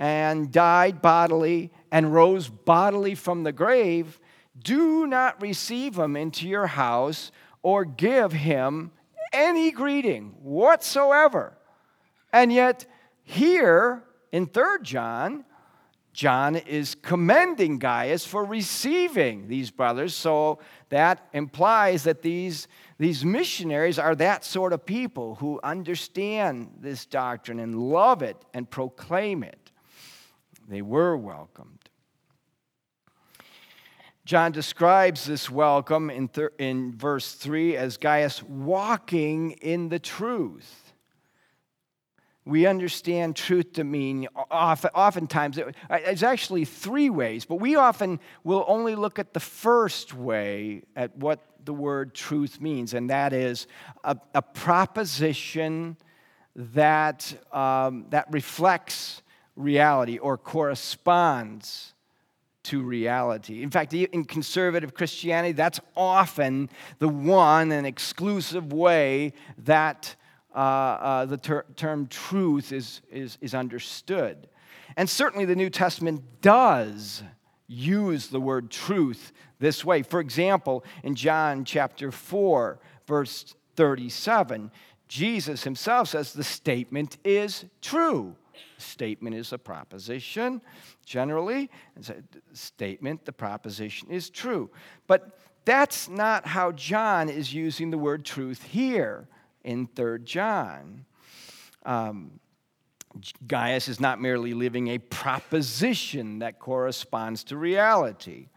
and 0.00 0.50
died 0.50 1.02
bodily 1.02 1.70
and 1.92 2.12
rose 2.12 2.48
bodily 2.48 3.14
from 3.14 3.44
the 3.44 3.52
grave, 3.52 4.18
do 4.58 5.06
not 5.06 5.40
receive 5.42 5.98
him 5.98 6.16
into 6.16 6.48
your 6.48 6.68
house 6.68 7.30
or 7.62 7.84
give 7.84 8.32
him 8.32 8.90
any 9.30 9.70
greeting 9.70 10.34
whatsoever. 10.42 11.52
And 12.32 12.50
yet, 12.50 12.86
here 13.22 14.02
in 14.32 14.46
3 14.46 14.78
John, 14.82 15.44
John 16.14 16.56
is 16.56 16.94
commending 16.94 17.78
Gaius 17.78 18.24
for 18.24 18.44
receiving 18.44 19.48
these 19.48 19.70
brothers. 19.70 20.14
So 20.14 20.60
that 20.88 21.28
implies 21.34 22.04
that 22.04 22.22
these, 22.22 22.68
these 22.98 23.22
missionaries 23.24 23.98
are 23.98 24.14
that 24.16 24.44
sort 24.44 24.72
of 24.72 24.84
people 24.86 25.36
who 25.36 25.60
understand 25.62 26.70
this 26.80 27.04
doctrine 27.04 27.60
and 27.60 27.78
love 27.78 28.22
it 28.22 28.36
and 28.54 28.68
proclaim 28.68 29.42
it. 29.42 29.69
They 30.70 30.82
were 30.82 31.16
welcomed. 31.16 31.90
John 34.24 34.52
describes 34.52 35.24
this 35.24 35.50
welcome 35.50 36.10
in, 36.10 36.28
thir- 36.28 36.52
in 36.60 36.96
verse 36.96 37.32
3 37.32 37.76
as 37.76 37.96
Gaius 37.96 38.40
walking 38.44 39.50
in 39.50 39.88
the 39.88 39.98
truth. 39.98 40.92
We 42.44 42.66
understand 42.66 43.34
truth 43.34 43.72
to 43.74 43.84
mean, 43.84 44.28
often, 44.48 44.90
oftentimes, 44.94 45.58
it, 45.58 45.74
it's 45.90 46.22
actually 46.22 46.64
three 46.64 47.10
ways, 47.10 47.44
but 47.44 47.56
we 47.56 47.74
often 47.74 48.20
will 48.44 48.64
only 48.68 48.94
look 48.94 49.18
at 49.18 49.34
the 49.34 49.40
first 49.40 50.14
way 50.14 50.84
at 50.94 51.16
what 51.16 51.40
the 51.64 51.74
word 51.74 52.14
truth 52.14 52.60
means, 52.60 52.94
and 52.94 53.10
that 53.10 53.32
is 53.32 53.66
a, 54.04 54.16
a 54.36 54.42
proposition 54.42 55.96
that, 56.54 57.34
um, 57.52 58.06
that 58.10 58.26
reflects 58.30 59.22
reality 59.56 60.18
or 60.18 60.38
corresponds 60.38 61.94
to 62.62 62.82
reality. 62.82 63.62
In 63.62 63.70
fact, 63.70 63.94
in 63.94 64.24
conservative 64.24 64.94
Christianity, 64.94 65.52
that's 65.52 65.80
often 65.96 66.68
the 66.98 67.08
one 67.08 67.72
and 67.72 67.86
exclusive 67.86 68.72
way 68.72 69.32
that 69.58 70.14
uh, 70.54 70.58
uh, 70.58 71.24
the 71.26 71.38
ter- 71.38 71.64
term 71.76 72.06
truth 72.06 72.72
is, 72.72 73.00
is, 73.10 73.38
is 73.40 73.54
understood. 73.54 74.48
And 74.96 75.08
certainly 75.08 75.44
the 75.44 75.56
New 75.56 75.70
Testament 75.70 76.22
does 76.42 77.22
use 77.66 78.28
the 78.28 78.40
word 78.40 78.70
truth 78.70 79.32
this 79.58 79.84
way. 79.84 80.02
For 80.02 80.20
example, 80.20 80.84
in 81.02 81.14
John 81.14 81.64
chapter 81.64 82.10
4, 82.10 82.78
verse 83.06 83.54
37, 83.76 84.70
Jesus 85.08 85.64
himself 85.64 86.08
says 86.08 86.32
the 86.32 86.44
statement 86.44 87.16
is 87.24 87.64
true 87.80 88.36
statement 88.80 89.36
is 89.36 89.52
a 89.52 89.58
proposition, 89.58 90.60
generally. 91.04 91.70
It's 91.96 92.10
a 92.10 92.22
statement, 92.52 93.24
the 93.24 93.32
proposition 93.32 94.10
is 94.10 94.30
true. 94.30 94.70
But 95.06 95.38
that's 95.64 96.08
not 96.08 96.46
how 96.46 96.72
John 96.72 97.28
is 97.28 97.52
using 97.52 97.90
the 97.90 97.98
word 97.98 98.24
truth 98.24 98.62
here 98.62 99.28
in 99.62 99.88
3 99.94 100.20
John. 100.24 101.04
Um, 101.84 102.40
Gaius 103.46 103.88
is 103.88 104.00
not 104.00 104.20
merely 104.20 104.54
living 104.54 104.88
a 104.88 104.98
proposition 104.98 106.38
that 106.40 106.58
corresponds 106.58 107.44
to 107.44 107.56
reality. 107.56 108.48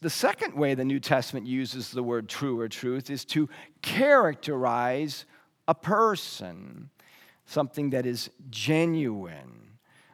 The 0.00 0.10
second 0.10 0.54
way 0.54 0.74
the 0.74 0.84
New 0.84 1.00
Testament 1.00 1.46
uses 1.46 1.90
the 1.90 2.02
word 2.02 2.28
true 2.28 2.58
or 2.60 2.68
truth 2.68 3.10
is 3.10 3.24
to 3.26 3.48
characterize 3.82 5.26
a 5.68 5.74
person 5.74 6.90
something 7.50 7.90
that 7.90 8.06
is 8.06 8.30
genuine. 8.48 9.70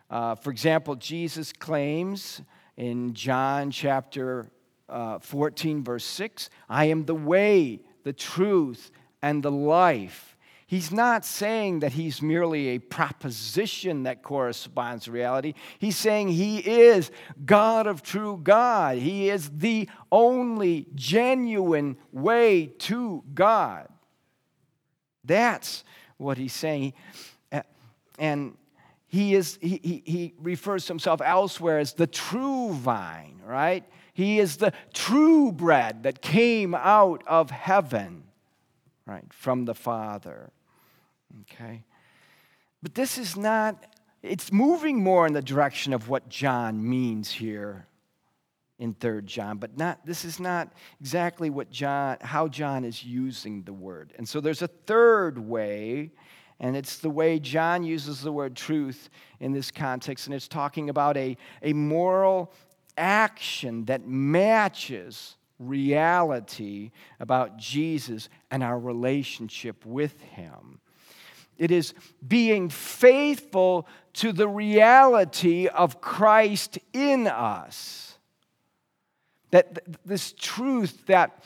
Uh, 0.09 0.35
for 0.35 0.51
example, 0.51 0.95
Jesus 0.97 1.53
claims 1.53 2.41
in 2.77 3.13
John 3.13 3.71
chapter 3.71 4.51
uh, 4.89 5.19
14, 5.19 5.85
verse 5.85 6.05
6, 6.05 6.49
I 6.69 6.87
am 6.87 7.05
the 7.05 7.15
way, 7.15 7.81
the 8.05 8.13
truth, 8.13 8.91
and 9.21 9.43
the 9.43 9.51
life. 9.51 10.37
He's 10.67 10.91
not 10.91 11.25
saying 11.25 11.81
that 11.81 11.93
he's 11.93 12.23
merely 12.23 12.69
a 12.69 12.79
proposition 12.79 14.05
that 14.05 14.23
corresponds 14.23 15.05
to 15.05 15.13
reality. 15.13 15.55
He's 15.79 15.97
saying 15.97 16.29
he 16.29 16.59
is 16.59 17.11
God 17.45 17.87
of 17.87 18.03
true 18.03 18.41
God. 18.43 18.97
He 18.99 19.29
is 19.29 19.51
the 19.51 19.89
only 20.11 20.87
genuine 20.95 21.99
way 22.13 22.67
to 22.79 23.23
God. 23.35 23.89
That's 25.25 25.85
what 26.19 26.39
he's 26.39 26.53
saying. 26.53 26.93
Uh, 27.53 27.63
and 28.19 28.57
he, 29.07 29.35
is, 29.35 29.59
he, 29.61 29.81
he, 29.83 30.03
he 30.05 30.35
refers 30.41 30.85
to 30.87 30.93
himself 30.93 31.21
elsewhere 31.25 31.79
as 31.79 31.93
the 31.95 32.07
true 32.07 32.73
vine, 32.73 33.41
right? 33.45 33.85
He 34.13 34.39
is 34.39 34.57
the 34.57 34.73
true 34.95 35.53
bread 35.53 36.03
that 36.05 36.23
came 36.23 36.75
out 36.75 37.23
of 37.27 37.51
heaven, 37.51 38.25
right, 39.07 39.25
from 39.33 39.65
the 39.65 39.75
Father. 39.75 40.51
Okay? 41.43 41.83
But 42.83 42.95
this 42.95 43.19
is 43.19 43.37
not, 43.37 43.85
it's 44.23 44.51
moving 44.53 45.03
more 45.03 45.27
in 45.27 45.33
the 45.33 45.43
direction 45.43 45.93
of 45.93 46.09
what 46.09 46.29
John 46.29 46.89
means 46.89 47.31
here 47.31 47.87
in 48.79 48.93
third 48.95 49.27
john 49.27 49.57
but 49.59 49.77
not 49.77 50.05
this 50.05 50.25
is 50.25 50.39
not 50.39 50.73
exactly 51.01 51.49
what 51.49 51.71
john 51.71 52.17
how 52.21 52.47
john 52.47 52.85
is 52.85 53.03
using 53.05 53.63
the 53.63 53.73
word. 53.73 54.13
And 54.17 54.29
so 54.29 54.41
there's 54.41 54.63
a 54.63 54.69
third 54.69 55.39
way 55.39 56.11
and 56.61 56.77
it's 56.77 56.99
the 56.99 57.11
way 57.11 57.39
john 57.39 57.83
uses 57.85 58.21
the 58.21 58.33
word 58.33 58.55
truth 58.55 59.09
in 59.41 59.53
this 59.53 59.71
context 59.71 60.27
and 60.27 60.35
it's 60.35 60.49
talking 60.49 60.91
about 60.91 61.17
a, 61.17 61.37
a 61.63 61.73
moral 61.73 62.53
action 62.99 63.85
that 63.87 64.07
matches 64.07 65.37
reality 65.59 66.91
about 67.19 67.57
jesus 67.57 68.29
and 68.51 68.63
our 68.63 68.79
relationship 68.79 69.87
with 69.87 70.21
him. 70.21 70.81
It 71.57 71.71
is 71.71 71.95
being 72.27 72.69
faithful 72.69 73.89
to 74.15 74.33
the 74.33 74.49
reality 74.49 75.67
of 75.67 76.03
christ 76.03 76.79
in 76.93 77.27
us 77.27 78.06
that 79.51 79.79
this 80.05 80.33
truth 80.33 81.07
that 81.07 81.43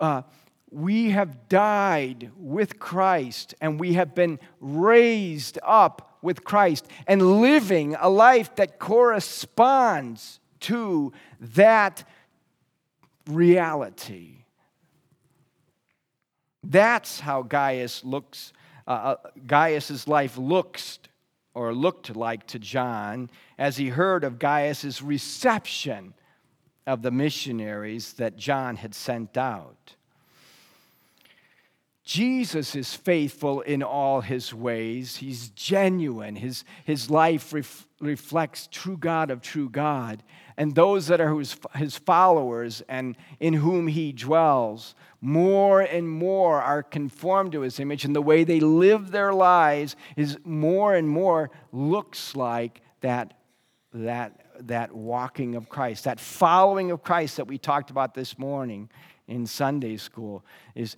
uh, 0.00 0.22
we 0.70 1.10
have 1.10 1.48
died 1.48 2.30
with 2.36 2.78
Christ 2.78 3.54
and 3.60 3.78
we 3.78 3.94
have 3.94 4.14
been 4.14 4.38
raised 4.60 5.58
up 5.62 6.18
with 6.22 6.44
Christ 6.44 6.86
and 7.06 7.40
living 7.40 7.94
a 7.98 8.08
life 8.08 8.54
that 8.56 8.78
corresponds 8.78 10.40
to 10.60 11.12
that 11.40 12.04
reality. 13.26 14.44
That's 16.64 17.20
how 17.20 17.42
Gaius 17.42 18.04
looks, 18.04 18.52
uh, 18.88 18.90
uh 18.90 19.16
Gaius's 19.46 20.08
life 20.08 20.36
looks 20.36 20.98
or 21.54 21.72
looked 21.72 22.14
like 22.16 22.46
to 22.48 22.58
John 22.58 23.30
as 23.56 23.76
he 23.76 23.88
heard 23.88 24.24
of 24.24 24.38
Gaius's 24.38 25.00
reception 25.00 26.12
of 26.86 27.02
the 27.02 27.10
missionaries 27.10 28.14
that 28.14 28.36
John 28.36 28.76
had 28.76 28.94
sent 28.94 29.36
out. 29.36 29.96
Jesus 32.06 32.76
is 32.76 32.94
faithful 32.94 33.62
in 33.62 33.82
all 33.82 34.20
his 34.20 34.54
ways. 34.54 35.16
He's 35.16 35.48
genuine. 35.48 36.36
His, 36.36 36.62
his 36.84 37.10
life 37.10 37.52
ref, 37.52 37.84
reflects 38.00 38.68
true 38.70 38.96
God 38.96 39.32
of 39.32 39.42
true 39.42 39.68
God. 39.68 40.22
And 40.56 40.76
those 40.76 41.08
that 41.08 41.20
are 41.20 41.36
his, 41.36 41.56
his 41.74 41.98
followers 41.98 42.80
and 42.88 43.16
in 43.40 43.54
whom 43.54 43.88
he 43.88 44.12
dwells, 44.12 44.94
more 45.20 45.80
and 45.80 46.08
more 46.08 46.62
are 46.62 46.84
conformed 46.84 47.50
to 47.52 47.62
his 47.62 47.80
image. 47.80 48.04
And 48.04 48.14
the 48.14 48.22
way 48.22 48.44
they 48.44 48.60
live 48.60 49.10
their 49.10 49.34
lives 49.34 49.96
is 50.16 50.38
more 50.44 50.94
and 50.94 51.08
more 51.08 51.50
looks 51.72 52.36
like 52.36 52.82
that, 53.00 53.34
that 53.92 54.45
that 54.60 54.92
walking 54.92 55.54
of 55.54 55.68
Christ, 55.68 56.04
that 56.04 56.20
following 56.20 56.90
of 56.90 57.02
Christ 57.02 57.36
that 57.36 57.46
we 57.46 57.58
talked 57.58 57.90
about 57.90 58.14
this 58.14 58.38
morning 58.38 58.88
in 59.28 59.46
Sunday 59.46 59.96
school, 59.96 60.44
is 60.74 60.96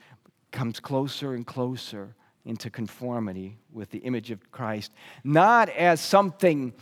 comes 0.50 0.80
closer 0.80 1.34
and 1.34 1.46
closer 1.46 2.14
into 2.44 2.70
conformity 2.70 3.58
with 3.72 3.90
the 3.90 3.98
image 3.98 4.30
of 4.30 4.50
Christ, 4.50 4.92
not 5.22 5.68
as 5.68 6.00
something 6.00 6.72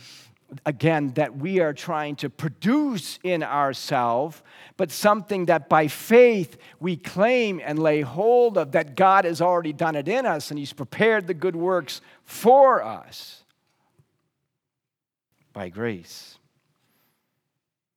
again 0.65 1.11
that 1.15 1.35
we 1.35 1.59
are 1.59 1.73
trying 1.73 2.15
to 2.15 2.29
produce 2.29 3.19
in 3.23 3.43
ourselves, 3.43 4.41
but 4.77 4.91
something 4.91 5.45
that 5.47 5.67
by 5.67 5.87
faith 5.87 6.57
we 6.79 6.95
claim 6.95 7.59
and 7.63 7.79
lay 7.79 8.01
hold 8.01 8.57
of 8.57 8.71
that 8.71 8.95
God 8.95 9.25
has 9.25 9.41
already 9.41 9.73
done 9.73 9.95
it 9.95 10.07
in 10.07 10.25
us 10.25 10.49
and 10.49 10.57
He's 10.57 10.73
prepared 10.73 11.27
the 11.27 11.33
good 11.33 11.55
works 11.55 11.99
for 12.23 12.81
us 12.81 13.43
by 15.51 15.69
grace. 15.69 16.36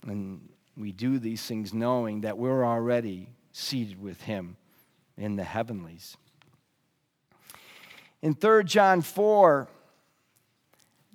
And 0.06 0.48
we 0.76 0.92
do 0.92 1.18
these 1.18 1.42
things 1.42 1.74
knowing 1.74 2.22
that 2.22 2.38
we're 2.38 2.64
already 2.64 3.28
seated 3.52 4.00
with 4.00 4.22
Him 4.22 4.56
in 5.16 5.36
the 5.36 5.44
heavenlies. 5.44 6.16
In 8.22 8.34
3 8.34 8.64
John 8.64 9.02
4, 9.02 9.68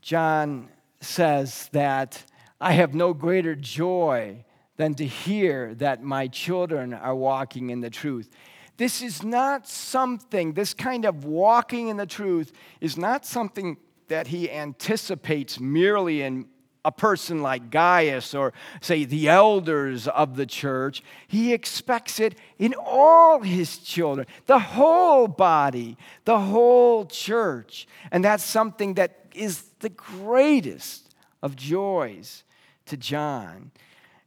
John 0.02 0.70
says 1.02 1.70
that 1.72 2.24
I 2.60 2.74
have 2.74 2.94
no 2.94 3.14
greater 3.14 3.56
joy 3.56 4.46
than 4.78 4.94
to 4.96 5.06
hear 5.06 5.74
that 5.76 6.04
my 6.04 6.28
children 6.28 6.94
are 6.94 7.16
walking 7.16 7.70
in 7.70 7.82
the 7.82 7.90
truth. 7.90 8.30
This 8.78 9.02
is 9.02 9.24
not 9.24 9.68
something, 9.68 10.54
this 10.54 10.74
kind 10.74 11.06
of 11.06 11.24
walking 11.24 11.88
in 11.88 11.98
the 11.98 12.06
truth 12.06 12.52
is 12.82 12.98
not 12.98 13.26
something 13.26 13.78
that 14.08 14.28
he 14.28 14.52
anticipates 14.52 15.60
merely 15.60 16.22
in 16.22 16.48
a 16.86 16.92
person 16.92 17.42
like 17.42 17.72
Gaius 17.72 18.34
or, 18.34 18.54
say, 18.80 19.04
the 19.04 19.28
elders 19.28 20.08
of 20.08 20.38
the 20.38 20.46
church. 20.46 21.02
He 21.28 21.52
expects 21.52 22.20
it 22.20 22.36
in 22.58 22.74
all 22.76 23.42
his 23.42 23.80
children, 23.80 24.28
the 24.46 24.60
whole 24.60 25.28
body, 25.28 25.98
the 26.24 26.40
whole 26.40 27.06
church. 27.06 27.88
And 28.12 28.24
that's 28.24 28.44
something 28.44 28.94
that 28.94 29.26
is 29.34 29.64
the 29.80 29.90
greatest 29.90 31.14
of 31.42 31.56
joys 31.56 32.44
to 32.86 32.96
John. 32.96 33.72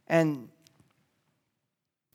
And 0.07 0.49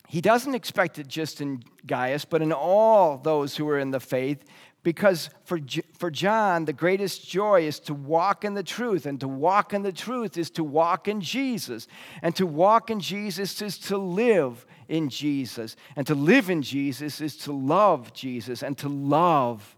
he 0.08 0.20
doesn't 0.20 0.54
expect 0.54 0.98
it 0.98 1.08
just 1.08 1.40
in 1.40 1.62
Gaius, 1.86 2.24
but 2.24 2.42
in 2.42 2.52
all 2.52 3.18
those 3.18 3.56
who 3.56 3.68
are 3.68 3.78
in 3.78 3.90
the 3.90 4.00
faith, 4.00 4.44
because 4.84 5.30
for, 5.44 5.58
for 5.98 6.10
John, 6.10 6.66
the 6.66 6.74
greatest 6.74 7.26
joy 7.26 7.62
is 7.66 7.80
to 7.80 7.94
walk 7.94 8.44
in 8.44 8.52
the 8.52 8.62
truth. 8.62 9.06
And 9.06 9.18
to 9.20 9.26
walk 9.26 9.72
in 9.72 9.82
the 9.82 9.92
truth 9.92 10.36
is 10.36 10.50
to 10.50 10.62
walk 10.62 11.08
in 11.08 11.22
Jesus. 11.22 11.88
And 12.22 12.36
to 12.36 12.46
walk 12.46 12.90
in 12.90 13.00
Jesus 13.00 13.60
is 13.62 13.78
to 13.78 13.96
live 13.96 14.64
in 14.86 15.08
Jesus. 15.08 15.74
And 15.96 16.06
to 16.06 16.14
live 16.14 16.50
in 16.50 16.60
Jesus 16.60 17.22
is 17.22 17.36
to 17.38 17.52
love 17.52 18.12
Jesus 18.12 18.62
and 18.62 18.76
to 18.78 18.88
love 18.90 19.74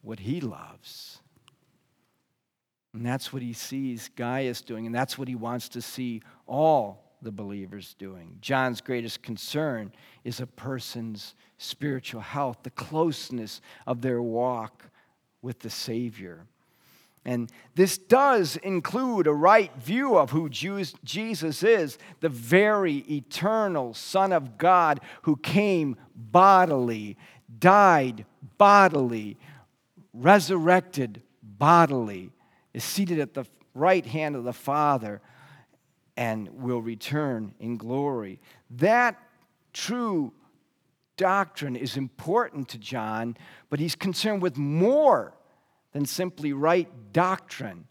what 0.00 0.20
he 0.20 0.40
loves. 0.40 1.18
And 2.94 3.04
that's 3.04 3.30
what 3.30 3.42
he 3.42 3.52
sees 3.52 4.08
Gaius 4.16 4.62
doing. 4.62 4.86
And 4.86 4.94
that's 4.94 5.18
what 5.18 5.28
he 5.28 5.34
wants 5.34 5.68
to 5.70 5.82
see 5.82 6.22
all 6.46 7.12
the 7.20 7.30
believers 7.30 7.94
doing. 7.98 8.38
John's 8.40 8.80
greatest 8.80 9.22
concern 9.22 9.92
is 10.24 10.40
a 10.40 10.46
person's 10.46 11.34
spiritual 11.58 12.20
health, 12.20 12.58
the 12.62 12.70
closeness 12.70 13.60
of 13.86 14.02
their 14.02 14.20
walk 14.20 14.90
with 15.42 15.60
the 15.60 15.70
Savior. 15.70 16.46
And 17.24 17.50
this 17.74 17.98
does 17.98 18.56
include 18.58 19.26
a 19.26 19.32
right 19.32 19.74
view 19.78 20.16
of 20.16 20.30
who 20.30 20.48
Jesus 20.48 21.62
is, 21.62 21.98
the 22.20 22.28
very 22.28 22.98
eternal 23.10 23.94
Son 23.94 24.32
of 24.32 24.58
God 24.58 25.00
who 25.22 25.36
came 25.36 25.96
bodily, 26.14 27.16
died 27.58 28.24
bodily, 28.58 29.38
resurrected 30.14 31.20
bodily, 31.42 32.30
is 32.72 32.84
seated 32.84 33.18
at 33.18 33.34
the 33.34 33.44
right 33.74 34.06
hand 34.06 34.36
of 34.36 34.44
the 34.44 34.52
Father, 34.52 35.20
and 36.16 36.48
will 36.62 36.80
return 36.80 37.52
in 37.58 37.76
glory. 37.76 38.40
That 38.70 39.20
true 39.72 40.32
doctrine 41.16 41.76
is 41.76 41.96
important 41.96 42.68
to 42.70 42.78
John, 42.78 43.36
but 43.70 43.80
he's 43.80 43.94
concerned 43.94 44.42
with 44.42 44.56
more 44.56 45.34
than 45.92 46.06
simply 46.06 46.52
right 46.52 46.88
doctrine. 47.12 47.86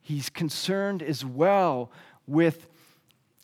He's 0.00 0.28
concerned 0.28 1.02
as 1.02 1.24
well 1.24 1.90
with 2.26 2.68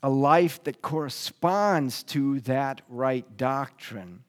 a 0.03 0.11
life 0.11 0.63
that 0.65 0.83
corresponds 0.83 2.03
to 2.05 2.41
that 2.41 2.83
right 2.89 3.37
doctrine. 3.37 4.25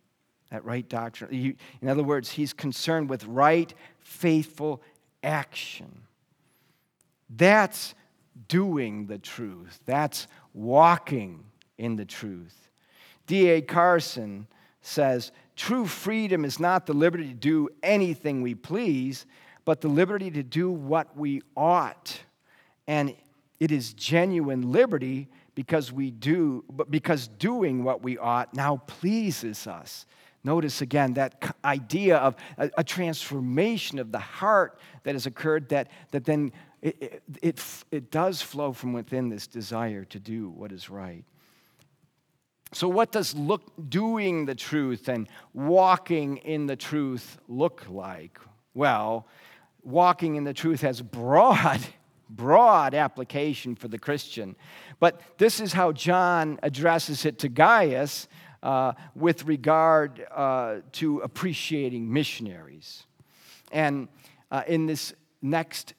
That 0.52 0.66
right 0.66 0.88
doctrine. 0.88 1.58
In 1.82 1.88
other 1.88 2.04
words, 2.04 2.32
he's 2.32 2.54
concerned 2.54 3.10
with 3.10 3.26
right, 3.26 3.74
faithful 4.00 4.82
action. 5.24 6.04
That's 7.30 7.96
doing 8.48 9.08
the 9.08 9.18
truth, 9.18 9.80
that's 9.86 10.28
walking 10.54 11.46
in 11.78 11.96
the 11.96 12.06
truth. 12.06 12.70
D.A. 13.28 13.62
Carson 13.62 14.48
says 14.82 15.32
true 15.56 15.86
freedom 15.86 16.46
is 16.46 16.60
not 16.60 16.86
the 16.86 16.94
liberty 16.94 17.28
to 17.28 17.34
do 17.34 17.70
anything 17.84 18.42
we 18.42 18.56
please, 18.56 19.26
but 19.66 19.82
the 19.82 19.88
liberty 19.88 20.32
to 20.32 20.44
do 20.44 20.72
what 20.72 21.16
we 21.16 21.42
ought. 21.56 22.22
And 22.88 23.16
it 23.60 23.72
is 23.72 23.94
genuine 23.94 24.72
liberty 24.72 25.30
because 25.54 25.92
we 25.92 26.12
do, 26.12 26.64
but 26.70 26.90
because 26.90 27.28
doing 27.28 27.84
what 27.84 28.02
we 28.02 28.18
ought 28.18 28.54
now 28.54 28.78
pleases 28.88 29.68
us, 29.68 30.06
Notice 30.44 30.82
again 30.82 31.14
that 31.14 31.56
idea 31.64 32.18
of 32.18 32.36
a, 32.58 32.72
a, 32.78 32.84
transformation 32.84 34.00
of 34.00 34.12
the 34.12 34.20
heart 34.20 34.80
that 35.04 35.14
has 35.14 35.28
occurred 35.28 35.70
that, 35.70 35.90
that 36.12 36.26
then 36.26 36.52
it, 36.82 36.98
it, 37.00 37.24
it, 37.44 37.64
it 37.92 38.12
does 38.12 38.42
flow 38.42 38.74
from 38.74 38.94
within 38.94 39.30
this 39.30 39.46
desire 39.46 40.04
to 40.06 40.20
do 40.20 40.50
what 40.50 40.72
is 40.72 40.90
right. 40.90 41.24
So, 42.74 42.88
what 42.88 43.12
does 43.12 43.36
look, 43.36 43.90
doing 43.90 44.46
the 44.46 44.56
truth 44.56 45.10
and 45.10 45.28
walking 45.54 46.38
in 46.38 46.68
the 46.68 46.78
truth 46.78 47.38
look 47.48 47.86
like? 47.90 48.40
Well, 48.74 49.28
walking 49.84 50.36
in 50.36 50.46
the 50.46 50.54
truth 50.54 50.82
has 50.82 51.02
broad, 51.02 51.82
broad 52.30 52.94
application 52.94 53.76
for 53.76 53.90
the 53.90 54.00
Christian. 54.00 54.56
But 55.00 55.20
this 55.38 55.60
is 55.60 55.74
how 55.74 55.92
John 55.92 56.60
addresses 56.64 57.26
it 57.26 57.40
to 57.40 57.50
Gaius 57.50 58.30
uh, 58.64 58.94
with 59.16 59.46
regard 59.46 60.26
uh, 60.32 60.78
to 60.94 61.20
appreciating 61.20 62.12
missionaries. 62.12 63.06
And 63.72 64.08
uh, 64.50 64.64
in 64.68 64.86
this 64.86 65.14
next 65.42 65.94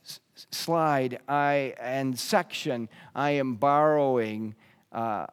slide 0.51 1.19
I, 1.29 1.75
and 1.79 2.19
section, 2.19 2.89
I 3.15 3.33
am 3.33 3.57
borrowing 3.57 4.55
uh, 4.93 5.27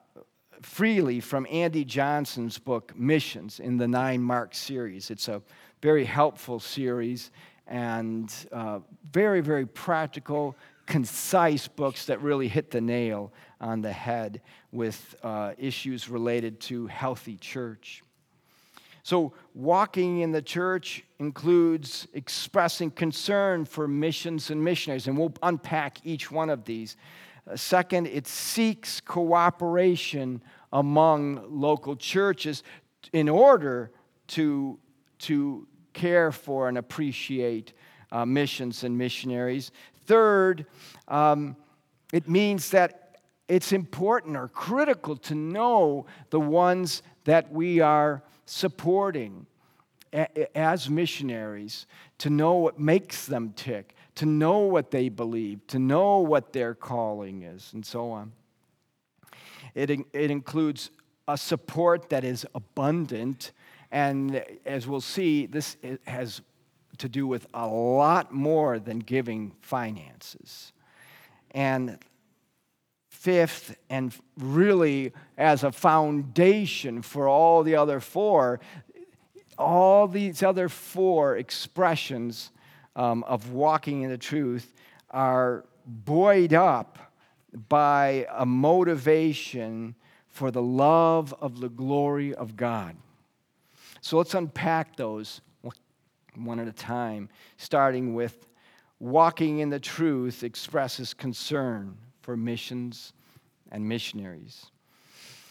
freely 0.62 1.20
from 1.20 1.48
Andy 1.50 1.86
Johnson's 1.86 2.58
book, 2.58 2.94
Missions, 2.96 3.60
in 3.60 3.78
the 3.78 3.88
Nine 3.88 4.22
Mark 4.22 4.54
series. 4.54 5.10
It's 5.10 5.28
a 5.28 5.42
very 5.82 6.06
helpful 6.06 6.60
series 6.60 7.32
and 7.68 8.34
uh, 8.52 8.80
very, 9.12 9.42
very 9.42 9.66
practical, 9.66 10.58
concise 10.86 11.68
books 11.68 12.06
that 12.08 12.22
really 12.22 12.48
hit 12.48 12.72
the 12.72 12.82
nail 12.82 13.32
on 13.62 13.82
the 13.82 13.92
head 13.92 14.42
with 14.72 15.16
uh, 15.24 15.54
issues 15.58 16.10
related 16.10 16.60
to 16.62 16.88
healthy 16.88 17.38
church. 17.38 18.04
So, 19.04 19.34
walking 19.54 20.20
in 20.20 20.32
the 20.32 20.42
church 20.42 21.04
includes 21.20 22.08
expressing 22.14 22.92
concern 22.92 23.66
for 23.66 23.88
missions 23.88 24.50
and 24.50 24.64
missionaries, 24.64 25.08
and 25.08 25.18
we'll 25.18 25.34
unpack 25.42 25.98
each 26.04 26.30
one 26.30 26.50
of 26.50 26.66
these. 26.66 26.98
Second, 27.56 28.08
it 28.08 28.28
seeks 28.28 29.02
cooperation 29.02 30.42
among 30.72 31.44
local 31.50 31.96
churches 31.96 32.64
in 33.14 33.28
order 33.28 33.92
to, 34.28 34.78
to 35.20 35.68
care 35.94 36.32
for 36.32 36.70
and 36.70 36.78
appreciate 36.78 37.74
uh, 38.12 38.26
missions 38.26 38.84
and 38.84 38.98
missionaries. 38.98 39.72
Third, 40.06 40.66
um, 41.08 41.56
it 42.14 42.28
means 42.28 42.70
that 42.72 43.18
it's 43.48 43.72
important 43.72 44.38
or 44.38 44.48
critical 44.48 45.16
to 45.18 45.36
know 45.36 46.06
the 46.30 46.40
ones 46.40 47.02
that 47.26 47.52
we 47.52 47.80
are 47.80 48.24
supporting 48.46 49.46
as 50.56 50.90
missionaries, 50.90 51.86
to 52.18 52.30
know 52.30 52.56
what 52.56 52.80
makes 52.80 53.26
them 53.26 53.54
tick, 53.56 53.96
to 54.20 54.26
know 54.26 54.60
what 54.60 54.92
they 54.92 55.08
believe, 55.08 55.66
to 55.68 55.80
know 55.80 56.20
what 56.20 56.52
their 56.52 56.76
calling 56.76 57.44
is, 57.44 57.72
and 57.72 57.86
so 57.86 58.12
on. 58.12 58.34
It, 59.74 59.90
it 59.90 60.30
includes 60.30 60.92
a 61.26 61.38
support 61.38 62.10
that 62.10 62.26
is 62.26 62.46
abundant, 62.54 63.54
and 63.92 64.44
as 64.66 64.86
we'll 64.86 65.00
see, 65.00 65.46
this 65.46 65.78
has 66.06 66.42
to 66.98 67.08
do 67.08 67.28
with 67.28 67.48
a 67.54 67.66
lot 67.66 68.34
more 68.34 68.78
than 68.78 69.00
giving 69.00 69.54
finances. 69.62 70.74
And 71.52 71.98
fifth, 73.10 73.78
and 73.90 74.14
really 74.38 75.14
as 75.38 75.64
a 75.64 75.72
foundation 75.72 77.04
for 77.04 77.30
all 77.30 77.64
the 77.64 77.76
other 77.76 78.02
four, 78.02 78.60
all 79.58 80.10
these 80.10 80.44
other 80.44 80.68
four 80.68 81.38
expressions 81.38 82.52
um, 83.00 83.24
of 83.24 83.52
walking 83.52 84.02
in 84.02 84.10
the 84.10 84.18
truth 84.18 84.74
are 85.10 85.64
buoyed 85.86 86.54
up 86.54 87.14
by 87.70 88.28
a 88.36 88.46
motivation 88.46 89.96
for 90.28 90.52
the 90.52 90.62
love 90.62 91.34
of 91.40 91.62
the 91.62 91.70
glory 91.70 92.36
of 92.36 92.58
God. 92.58 92.98
So 94.02 94.18
let's 94.18 94.34
unpack 94.34 94.98
those 94.98 95.40
one 96.36 96.60
at 96.60 96.68
a 96.68 96.74
time, 96.74 97.30
starting 97.58 98.14
with 98.14 98.48
walking 99.00 99.60
in 99.60 99.70
the 99.70 99.80
truth 99.80 100.44
expresses 100.44 101.14
concern 101.14 101.98
for 102.22 102.36
missions 102.36 103.14
and 103.72 103.88
missionaries. 103.88 104.72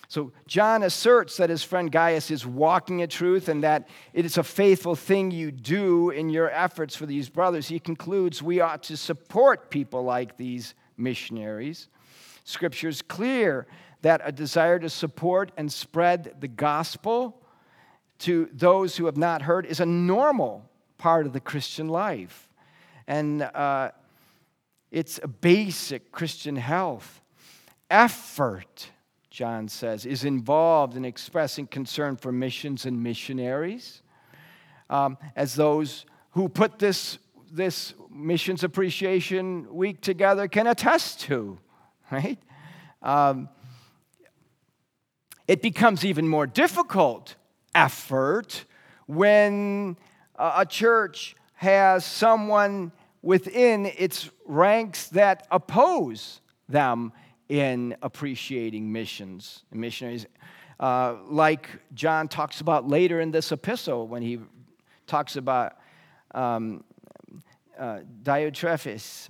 So, 0.08 0.32
John 0.46 0.82
asserts 0.82 1.36
that 1.36 1.50
his 1.50 1.62
friend 1.62 1.92
Gaius 1.92 2.30
is 2.30 2.46
walking 2.46 3.00
in 3.00 3.08
truth 3.10 3.48
and 3.48 3.62
that 3.62 3.88
it 4.14 4.24
is 4.24 4.38
a 4.38 4.42
faithful 4.42 4.96
thing 4.96 5.30
you 5.30 5.50
do 5.50 6.10
in 6.10 6.30
your 6.30 6.50
efforts 6.50 6.96
for 6.96 7.04
these 7.04 7.28
brothers. 7.28 7.68
He 7.68 7.78
concludes 7.78 8.42
we 8.42 8.60
ought 8.60 8.82
to 8.84 8.96
support 8.96 9.70
people 9.70 10.02
like 10.02 10.38
these 10.38 10.74
missionaries. 10.96 11.88
Scripture 12.44 12.88
is 12.88 13.02
clear 13.02 13.66
that 14.00 14.22
a 14.24 14.32
desire 14.32 14.78
to 14.78 14.88
support 14.88 15.52
and 15.58 15.70
spread 15.70 16.36
the 16.40 16.48
gospel 16.48 17.42
to 18.20 18.48
those 18.52 18.96
who 18.96 19.06
have 19.06 19.18
not 19.18 19.42
heard 19.42 19.66
is 19.66 19.80
a 19.80 19.86
normal 19.86 20.64
part 20.96 21.26
of 21.26 21.34
the 21.34 21.40
Christian 21.40 21.88
life 21.88 22.48
and 23.08 23.42
uh, 23.42 23.90
it's 24.92 25.18
a 25.22 25.26
basic 25.26 26.12
Christian 26.12 26.54
health. 26.54 27.22
Effort, 27.90 28.90
John 29.38 29.68
says, 29.68 30.04
is 30.04 30.24
involved 30.24 30.96
in 30.96 31.04
expressing 31.04 31.68
concern 31.68 32.16
for 32.16 32.32
missions 32.32 32.86
and 32.86 33.00
missionaries, 33.04 34.02
um, 34.90 35.16
as 35.36 35.54
those 35.54 36.06
who 36.32 36.48
put 36.48 36.80
this, 36.80 37.18
this 37.48 37.94
Missions 38.10 38.64
Appreciation 38.64 39.72
Week 39.72 40.00
together 40.00 40.48
can 40.48 40.66
attest 40.66 41.20
to, 41.20 41.56
right? 42.10 42.36
Um, 43.00 43.48
it 45.46 45.62
becomes 45.62 46.04
even 46.04 46.26
more 46.26 46.48
difficult 46.48 47.36
effort 47.76 48.64
when 49.06 49.96
a 50.36 50.66
church 50.66 51.36
has 51.54 52.04
someone 52.04 52.90
within 53.22 53.86
its 53.86 54.30
ranks 54.46 55.06
that 55.10 55.46
oppose 55.52 56.40
them 56.68 57.12
in 57.48 57.96
appreciating 58.02 58.92
missions 58.92 59.64
and 59.70 59.80
missionaries. 59.80 60.26
Uh, 60.78 61.16
like 61.28 61.68
John 61.94 62.28
talks 62.28 62.60
about 62.60 62.86
later 62.86 63.20
in 63.20 63.30
this 63.30 63.50
epistle 63.50 64.06
when 64.06 64.22
he 64.22 64.38
talks 65.06 65.36
about 65.36 65.76
um, 66.34 66.84
uh, 67.78 68.00
Diotrephes 68.22 69.28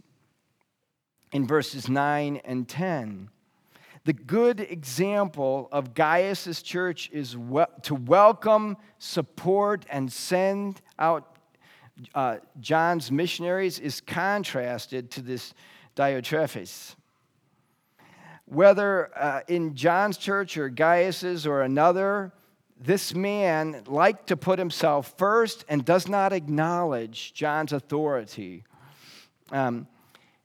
in 1.33 1.47
verses 1.47 1.89
9 1.89 2.41
and 2.45 2.69
10. 2.69 3.31
The 4.05 4.13
good 4.13 4.61
example 4.61 5.69
of 5.71 5.95
Gaius' 5.95 6.63
church 6.63 7.11
is 7.13 7.37
we- 7.37 7.65
to 7.83 7.95
welcome, 7.95 8.77
support, 8.99 9.85
and 9.91 10.11
send 10.11 10.81
out 10.99 11.37
uh, 12.15 12.39
John's 12.61 13.11
missionaries 13.11 13.79
is 13.79 14.01
contrasted 14.01 15.11
to 15.13 15.21
this 15.21 15.53
Diotrephes. 15.97 16.95
Whether 18.49 19.11
uh, 19.17 19.41
in 19.47 19.75
John's 19.75 20.17
church 20.17 20.57
or 20.57 20.69
Gaius's 20.71 21.47
or 21.47 21.63
another, 21.63 22.33
this 22.81 23.15
man 23.15 23.83
liked 23.87 24.29
to 24.29 24.37
put 24.37 24.59
himself 24.59 25.15
first 25.19 25.65
and 25.69 25.85
does 25.85 26.09
not 26.09 26.33
acknowledge 26.33 27.35
John's 27.35 27.73
authority. 27.73 28.65
Um, 29.51 29.87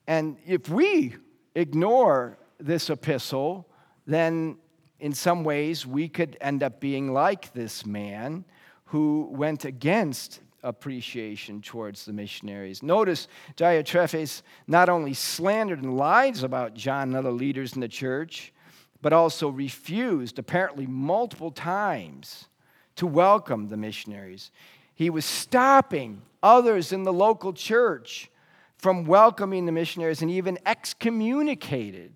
and 0.08 0.38
if 0.46 0.68
we 0.70 1.16
ignore 1.56 2.38
this 2.60 2.90
epistle, 2.90 3.68
then 4.06 4.58
in 5.00 5.14
some 5.14 5.44
ways 5.44 5.86
we 5.86 6.10
could 6.10 6.38
end 6.42 6.64
up 6.64 6.80
being 6.80 7.14
like 7.14 7.54
this 7.54 7.86
man 7.86 8.46
who 8.86 9.30
went 9.32 9.66
against 9.66 10.40
appreciation 10.64 11.62
towards 11.62 12.06
the 12.06 12.14
missionaries. 12.14 12.82
Notice 12.82 13.28
Diotrephes 13.58 14.42
not 14.68 14.90
only 14.90 15.14
slandered 15.14 15.84
and 15.84 15.98
lied 15.98 16.44
about 16.44 16.74
John 16.74 17.10
and 17.10 17.18
other 17.18 17.32
leaders 17.32 17.74
in 17.74 17.82
the 17.82 17.88
church, 17.88 18.54
but 19.02 19.14
also 19.14 19.50
refused, 19.50 20.40
apparently 20.40 20.88
multiple 20.88 21.52
times, 21.52 22.48
to 22.96 23.06
welcome 23.06 23.68
the 23.68 23.78
missionaries. 23.78 24.52
He 24.96 25.10
was 25.10 25.26
stopping 25.26 26.22
others 26.42 26.94
in 26.94 27.04
the 27.04 27.14
local 27.14 27.54
church 27.54 28.30
from 28.78 29.06
welcoming 29.06 29.66
the 29.66 29.72
missionaries 29.72 30.22
and 30.22 30.32
even 30.32 30.58
excommunicated 30.66 32.14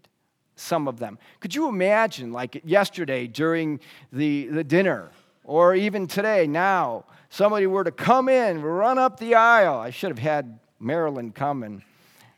some 0.55 0.87
of 0.87 0.99
them. 0.99 1.19
Could 1.39 1.55
you 1.55 1.69
imagine, 1.69 2.31
like 2.31 2.61
yesterday 2.63 3.27
during 3.27 3.79
the, 4.11 4.47
the 4.47 4.63
dinner, 4.63 5.09
or 5.43 5.75
even 5.75 6.07
today, 6.07 6.47
now, 6.47 7.05
somebody 7.29 7.67
were 7.67 7.83
to 7.83 7.91
come 7.91 8.29
in, 8.29 8.61
run 8.61 8.97
up 8.97 9.19
the 9.19 9.35
aisle, 9.35 9.77
I 9.77 9.89
should 9.89 10.09
have 10.09 10.19
had 10.19 10.59
Marilyn 10.79 11.31
come 11.31 11.63
and, 11.63 11.81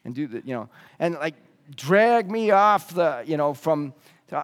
and 0.06 0.16
do 0.16 0.28
the, 0.28 0.42
you 0.46 0.54
know, 0.54 0.70
and 1.00 1.16
like 1.16 1.36
drag 1.76 2.32
me 2.32 2.52
off 2.52 2.94
the, 2.94 3.24
you 3.26 3.38
know, 3.38 3.54
from, 3.54 3.94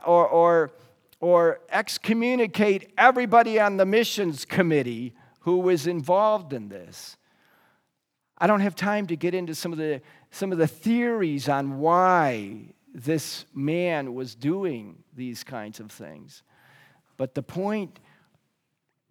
or, 0.06 0.28
or, 0.28 0.72
or 1.20 1.60
excommunicate 1.70 2.94
everybody 2.98 3.60
on 3.60 3.78
the 3.78 3.86
missions 3.86 4.46
committee 4.46 5.14
who 5.42 5.58
was 5.58 5.88
involved 5.88 6.54
in 6.54 6.70
this. 6.70 7.18
I 8.38 8.48
don't 8.48 8.60
have 8.60 8.76
time 8.76 9.08
to 9.08 9.16
get 9.16 9.34
into 9.34 9.56
some 9.56 9.72
of 9.72 9.78
the, 9.78 10.02
some 10.30 10.52
of 10.52 10.58
the 10.58 10.68
theories 10.68 11.48
on 11.48 11.80
why 11.80 12.74
this 12.94 13.46
man 13.54 14.14
was 14.14 14.36
doing 14.36 15.04
these 15.16 15.44
kinds 15.44 15.80
of 15.80 15.92
things. 15.92 16.44
But 17.18 17.34
the 17.34 17.44
point 17.44 18.00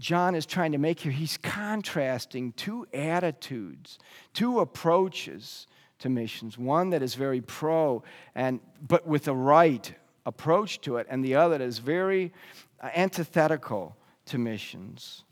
John 0.04 0.34
is 0.34 0.44
trying 0.44 0.72
to 0.72 0.78
make 0.78 1.00
here, 1.00 1.12
he's 1.12 1.38
contrasting 1.38 2.52
two 2.52 2.86
attitudes, 2.92 3.98
two 4.34 4.60
approaches 4.60 5.66
to 6.00 6.10
missions. 6.10 6.58
One 6.58 6.90
that 6.90 7.00
is 7.00 7.14
very 7.14 7.40
pro 7.40 8.02
and 8.34 8.60
but 8.86 9.06
with 9.06 9.28
a 9.28 9.34
right 9.34 9.94
approach 10.26 10.82
to 10.82 10.98
it, 10.98 11.06
and 11.08 11.24
the 11.24 11.36
other 11.36 11.56
that 11.56 11.64
is 11.64 11.78
very 11.78 12.34
uh, 12.82 12.90
antithetical 12.94 13.96
to 14.26 14.36
missions. 14.36 15.24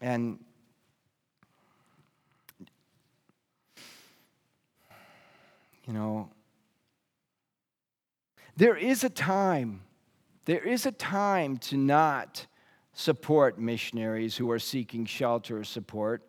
And 0.00 0.38
you 5.88 5.92
know, 5.92 6.30
there 8.56 8.76
is 8.76 9.02
a 9.02 9.10
time, 9.10 9.82
there 10.44 10.62
is 10.62 10.86
a 10.86 10.92
time 10.92 11.56
to 11.56 11.76
not 11.76 12.46
support 12.92 13.58
missionaries 13.58 14.36
who 14.36 14.50
are 14.50 14.58
seeking 14.58 15.06
shelter 15.06 15.58
or 15.58 15.64
support. 15.64 16.22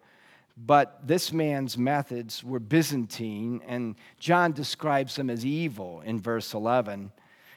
But 0.56 1.08
this 1.08 1.34
man's 1.34 1.78
methods 1.78 2.44
were 2.44 2.60
Byzantine, 2.60 3.62
and 3.68 3.96
John 4.20 4.52
describes 4.52 5.16
them 5.16 5.30
as 5.30 5.46
evil 5.46 6.02
in 6.02 6.20
verse 6.20 6.54
11. 6.54 7.12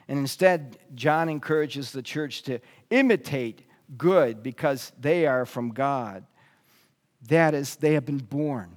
And 0.09 0.19
instead, 0.19 0.79
John 0.95 1.29
encourages 1.29 1.93
the 1.93 2.03
church 2.03 2.43
to 2.45 2.61
imitate 2.91 3.63
good 3.99 4.43
because 4.43 4.93
they 4.99 5.27
are 5.27 5.45
from 5.45 5.71
God. 5.71 6.25
That 7.29 7.55
is, 7.55 7.77
they 7.77 7.95
have 7.95 8.07
been 8.07 8.19
born, 8.19 8.77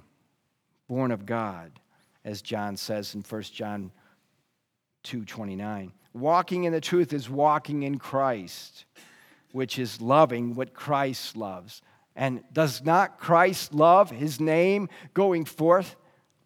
born 0.88 1.10
of 1.12 1.24
God, 1.24 1.72
as 2.24 2.42
John 2.42 2.76
says 2.76 3.14
in 3.14 3.22
1 3.22 3.42
John 3.54 3.92
2:29. 5.04 5.92
Walking 6.12 6.64
in 6.64 6.72
the 6.72 6.80
truth 6.80 7.12
is 7.12 7.30
walking 7.30 7.84
in 7.84 7.98
Christ, 7.98 8.84
which 9.52 9.78
is 9.78 10.00
loving 10.00 10.54
what 10.54 10.74
Christ 10.74 11.36
loves. 11.36 11.82
And 12.16 12.42
does 12.52 12.84
not 12.84 13.18
Christ 13.18 13.72
love 13.72 14.10
his 14.10 14.40
name 14.40 14.88
going 15.14 15.44
forth 15.44 15.96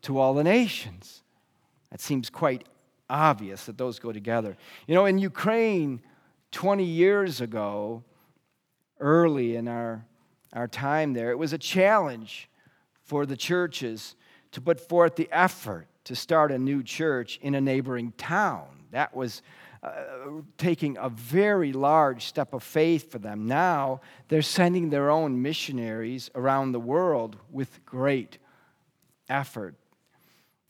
to 0.02 0.18
all 0.18 0.34
the 0.34 0.44
nations? 0.44 1.22
That 1.90 2.00
seems 2.00 2.30
quite 2.30 2.64
obvious 3.08 3.66
that 3.66 3.78
those 3.78 3.98
go 3.98 4.12
together. 4.12 4.56
You 4.86 4.94
know, 4.94 5.06
in 5.06 5.18
Ukraine 5.18 6.00
20 6.52 6.84
years 6.84 7.40
ago, 7.40 8.02
early 9.00 9.56
in 9.56 9.68
our, 9.68 10.04
our 10.52 10.68
time 10.68 11.12
there, 11.12 11.30
it 11.30 11.38
was 11.38 11.52
a 11.52 11.58
challenge 11.58 12.48
for 13.02 13.26
the 13.26 13.36
churches 13.36 14.16
to 14.52 14.60
put 14.60 14.80
forth 14.80 15.16
the 15.16 15.28
effort 15.32 15.86
to 16.04 16.14
start 16.14 16.52
a 16.52 16.58
new 16.58 16.82
church 16.82 17.38
in 17.42 17.54
a 17.54 17.60
neighboring 17.60 18.12
town. 18.16 18.66
That 18.92 19.14
was 19.16 19.42
uh, 19.84 19.90
taking 20.56 20.96
a 20.96 21.10
very 21.10 21.72
large 21.72 22.24
step 22.24 22.54
of 22.54 22.62
faith 22.62 23.10
for 23.10 23.18
them. 23.18 23.46
Now 23.46 24.00
they're 24.28 24.40
sending 24.40 24.88
their 24.88 25.10
own 25.10 25.42
missionaries 25.42 26.30
around 26.34 26.72
the 26.72 26.80
world 26.80 27.36
with 27.50 27.84
great 27.84 28.38
effort. 29.28 29.74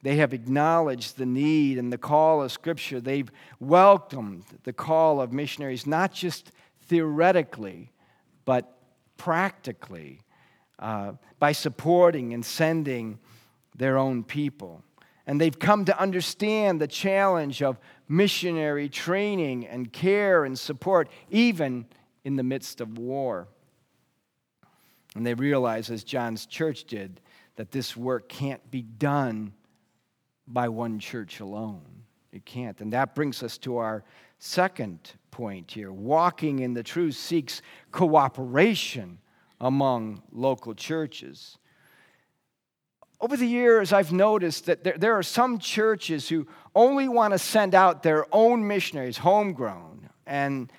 They 0.02 0.16
have 0.16 0.34
acknowledged 0.34 1.16
the 1.16 1.26
need 1.26 1.78
and 1.78 1.92
the 1.92 1.98
call 1.98 2.42
of 2.42 2.50
Scripture. 2.50 3.00
They've 3.00 3.30
welcomed 3.60 4.44
the 4.64 4.72
call 4.72 5.20
of 5.20 5.32
missionaries, 5.32 5.86
not 5.86 6.12
just 6.12 6.50
theoretically, 6.82 7.92
but 8.44 8.76
practically, 9.16 10.22
uh, 10.78 11.12
by 11.38 11.52
supporting 11.52 12.34
and 12.34 12.44
sending 12.44 13.18
their 13.76 13.96
own 13.96 14.24
people. 14.24 14.82
And 15.26 15.40
they've 15.40 15.58
come 15.58 15.86
to 15.86 15.98
understand 15.98 16.80
the 16.80 16.86
challenge 16.86 17.62
of 17.62 17.78
missionary 18.08 18.88
training 18.88 19.66
and 19.66 19.92
care 19.92 20.44
and 20.44 20.58
support, 20.58 21.08
even 21.30 21.86
in 22.24 22.36
the 22.36 22.42
midst 22.42 22.80
of 22.80 22.98
war. 22.98 23.48
And 25.14 25.24
they 25.24 25.34
realize, 25.34 25.90
as 25.90 26.04
John's 26.04 26.46
church 26.46 26.84
did, 26.84 27.20
that 27.56 27.70
this 27.70 27.96
work 27.96 28.28
can't 28.28 28.68
be 28.70 28.82
done 28.82 29.52
by 30.46 30.68
one 30.68 30.98
church 30.98 31.40
alone. 31.40 31.82
It 32.32 32.44
can't. 32.44 32.80
And 32.80 32.92
that 32.92 33.14
brings 33.14 33.42
us 33.42 33.58
to 33.58 33.76
our 33.76 34.04
second 34.38 35.12
point 35.30 35.70
here. 35.70 35.92
Walking 35.92 36.58
in 36.58 36.74
the 36.74 36.82
truth 36.82 37.14
seeks 37.14 37.62
cooperation 37.92 39.18
among 39.60 40.22
local 40.32 40.74
churches. 40.74 41.58
Over 43.24 43.38
the 43.38 43.46
years, 43.46 43.94
I've 43.94 44.12
noticed 44.12 44.66
that 44.66 44.84
there, 44.84 44.98
there 44.98 45.14
are 45.14 45.22
some 45.22 45.58
churches 45.58 46.28
who 46.28 46.46
only 46.74 47.08
want 47.08 47.32
to 47.32 47.38
send 47.38 47.74
out 47.74 48.02
their 48.02 48.26
own 48.30 48.68
missionaries, 48.68 49.16
homegrown, 49.16 50.10
and 50.26 50.70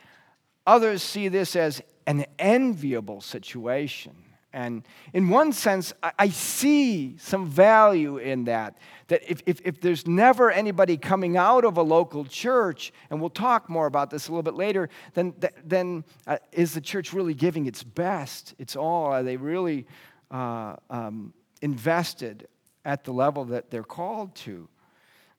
others 0.68 1.02
see 1.02 1.28
this 1.28 1.56
as 1.56 1.82
an 2.06 2.24
enviable 2.38 3.20
situation. 3.20 4.14
And 4.54 4.84
in 5.12 5.30
one 5.30 5.54
sense, 5.54 5.92
I 6.04 6.30
see 6.30 7.18
some 7.18 7.48
value 7.48 8.18
in 8.18 8.44
that. 8.44 8.78
That 9.08 9.24
if, 9.28 9.42
if, 9.48 9.62
if, 9.66 9.82
there's 9.82 10.06
never 10.06 10.52
anybody 10.52 10.98
coming 10.98 11.38
out 11.38 11.66
of 11.66 11.78
a 11.78 11.82
local 11.82 12.26
church, 12.26 12.94
and 13.10 13.20
we'll 13.20 13.32
talk 13.32 13.72
more 13.72 13.88
about 13.88 14.12
this 14.12 14.28
a 14.28 14.32
little 14.32 14.44
bit 14.44 14.54
later, 14.54 14.90
then, 15.16 15.34
then 15.64 16.04
uh, 16.28 16.38
is 16.52 16.76
the 16.76 16.82
church 16.82 17.12
really 17.12 17.34
giving 17.34 17.66
its 17.66 17.82
best, 17.82 18.54
its 18.60 18.76
all? 18.76 19.06
Are 19.06 19.24
they 19.24 19.36
really 19.36 19.88
uh, 20.30 20.76
um, 20.92 21.34
invested 21.62 22.48
at 22.84 23.04
the 23.04 23.12
level 23.12 23.46
that 23.46 23.72
they're 23.72 23.84
called 23.84 24.36
to? 24.36 24.68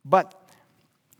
But 0.04 0.34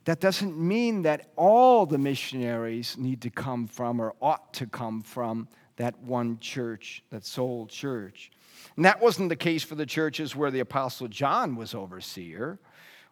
that 0.05 0.21
doesn't 0.21 0.57
mean 0.57 1.03
that 1.03 1.31
all 1.37 1.85
the 1.85 1.99
missionaries 1.99 2.97
need 2.97 3.23
to 3.23 3.31
come 3.31 3.67
from 3.67 4.01
or 4.01 4.15
ought 4.23 4.55
to 4.55 4.67
come 4.67 5.03
from 5.03 5.49
that 5.77 5.99
one 6.01 6.39
church, 6.39 7.03
that 7.11 7.25
sole 7.25 7.67
church. 7.67 8.31
And 8.77 8.85
that 8.85 9.01
wasn't 9.01 9.29
the 9.29 9.37
case 9.37 9.63
for 9.63 9.75
the 9.75 9.87
churches 9.87 10.35
where 10.35 10.51
the 10.51 10.61
Apostle 10.61 11.09
John 11.09 11.57
was 11.57 11.75
overseer. 11.75 12.59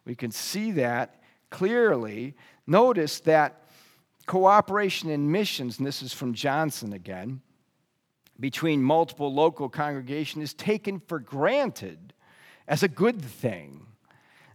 We 0.05 0.15
can 0.15 0.31
see 0.31 0.71
that 0.71 1.21
clearly. 1.49 2.35
Notice 2.65 3.19
that 3.21 3.63
cooperation 4.25 5.09
in 5.09 5.31
missions, 5.31 5.77
and 5.77 5.85
this 5.85 6.01
is 6.01 6.13
from 6.13 6.33
Johnson 6.33 6.93
again, 6.93 7.41
between 8.39 8.81
multiple 8.81 9.33
local 9.33 9.69
congregations 9.69 10.43
is 10.43 10.53
taken 10.53 10.99
for 10.99 11.19
granted 11.19 12.13
as 12.67 12.83
a 12.83 12.87
good 12.87 13.21
thing. 13.21 13.85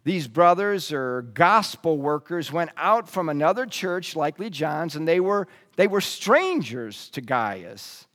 These 0.05 0.29
brothers 0.29 0.93
or 0.93 1.23
gospel 1.23 1.99
workers 1.99 2.51
went 2.51 2.71
out 2.77 3.09
from 3.09 3.29
another 3.29 3.67
church, 3.67 4.17
likely 4.17 4.49
John's, 4.49 4.97
and 4.97 5.07
they 5.07 5.21
were, 5.21 5.47
they 5.77 5.87
were 5.87 6.01
strangers 6.01 7.11
to 7.11 7.21
Gaius. 7.21 8.07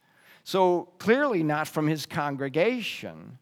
So 0.44 0.90
clearly 0.98 1.44
not 1.44 1.68
from 1.68 1.88
his 1.88 2.06
congregation. 2.06 3.38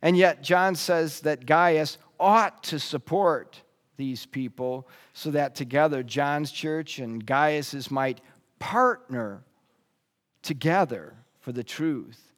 And 0.00 0.16
yet, 0.16 0.42
John 0.42 0.74
says 0.74 1.20
that 1.20 1.46
Gaius 1.46 1.98
ought 2.18 2.62
to 2.64 2.78
support 2.78 3.62
these 3.96 4.26
people 4.26 4.88
so 5.12 5.30
that 5.30 5.54
together 5.54 6.02
John's 6.02 6.50
church 6.50 6.98
and 6.98 7.24
Gaius's 7.24 7.90
might 7.90 8.20
partner 8.58 9.44
together 10.42 11.14
for 11.42 11.52
the 11.52 11.62
truth. 11.62 12.32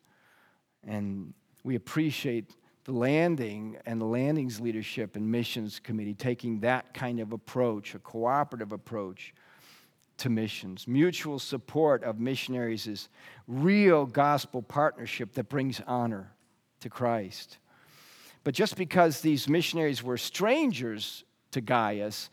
And 0.86 1.32
we 1.62 1.76
appreciate 1.76 2.50
the 2.84 2.92
landing 2.92 3.78
and 3.86 4.00
the 4.00 4.06
landing's 4.06 4.60
leadership 4.60 5.16
and 5.16 5.30
missions 5.30 5.78
committee 5.78 6.14
taking 6.14 6.60
that 6.60 6.92
kind 6.92 7.20
of 7.20 7.32
approach, 7.32 7.94
a 7.94 7.98
cooperative 7.98 8.72
approach 8.72 9.32
to 10.18 10.28
missions. 10.28 10.86
Mutual 10.86 11.38
support 11.38 12.02
of 12.04 12.20
missionaries 12.20 12.86
is 12.86 13.08
real 13.46 14.06
gospel 14.06 14.62
partnership 14.62 15.32
that 15.34 15.48
brings 15.48 15.80
honor 15.86 16.32
to 16.80 16.90
Christ. 16.90 17.58
But 18.42 18.54
just 18.54 18.76
because 18.76 19.20
these 19.20 19.48
missionaries 19.48 20.02
were 20.02 20.18
strangers 20.18 21.24
to 21.52 21.60
Gaius 21.60 22.28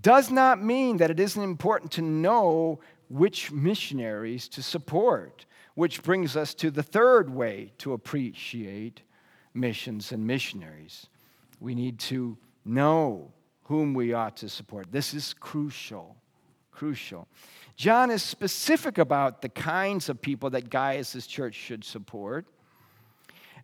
does 0.00 0.30
not 0.30 0.62
mean 0.62 0.96
that 0.96 1.10
it 1.10 1.20
isn't 1.20 1.42
important 1.42 1.92
to 1.92 2.02
know 2.02 2.80
which 3.10 3.52
missionaries 3.52 4.48
to 4.48 4.62
support, 4.62 5.44
which 5.74 6.02
brings 6.02 6.36
us 6.36 6.54
to 6.54 6.70
the 6.70 6.82
third 6.82 7.30
way 7.30 7.72
to 7.78 7.92
appreciate 7.92 9.02
missions 9.52 10.12
and 10.12 10.26
missionaries. 10.26 11.06
We 11.60 11.74
need 11.74 11.98
to 12.00 12.36
know 12.64 13.32
whom 13.64 13.94
we 13.94 14.12
ought 14.12 14.36
to 14.38 14.48
support. 14.48 14.92
This 14.92 15.14
is 15.14 15.34
crucial. 15.34 16.16
Crucial. 16.70 17.28
John 17.76 18.10
is 18.10 18.22
specific 18.22 18.98
about 18.98 19.42
the 19.42 19.48
kinds 19.48 20.08
of 20.08 20.20
people 20.20 20.50
that 20.50 20.70
Gaius' 20.70 21.26
church 21.26 21.54
should 21.54 21.84
support. 21.84 22.46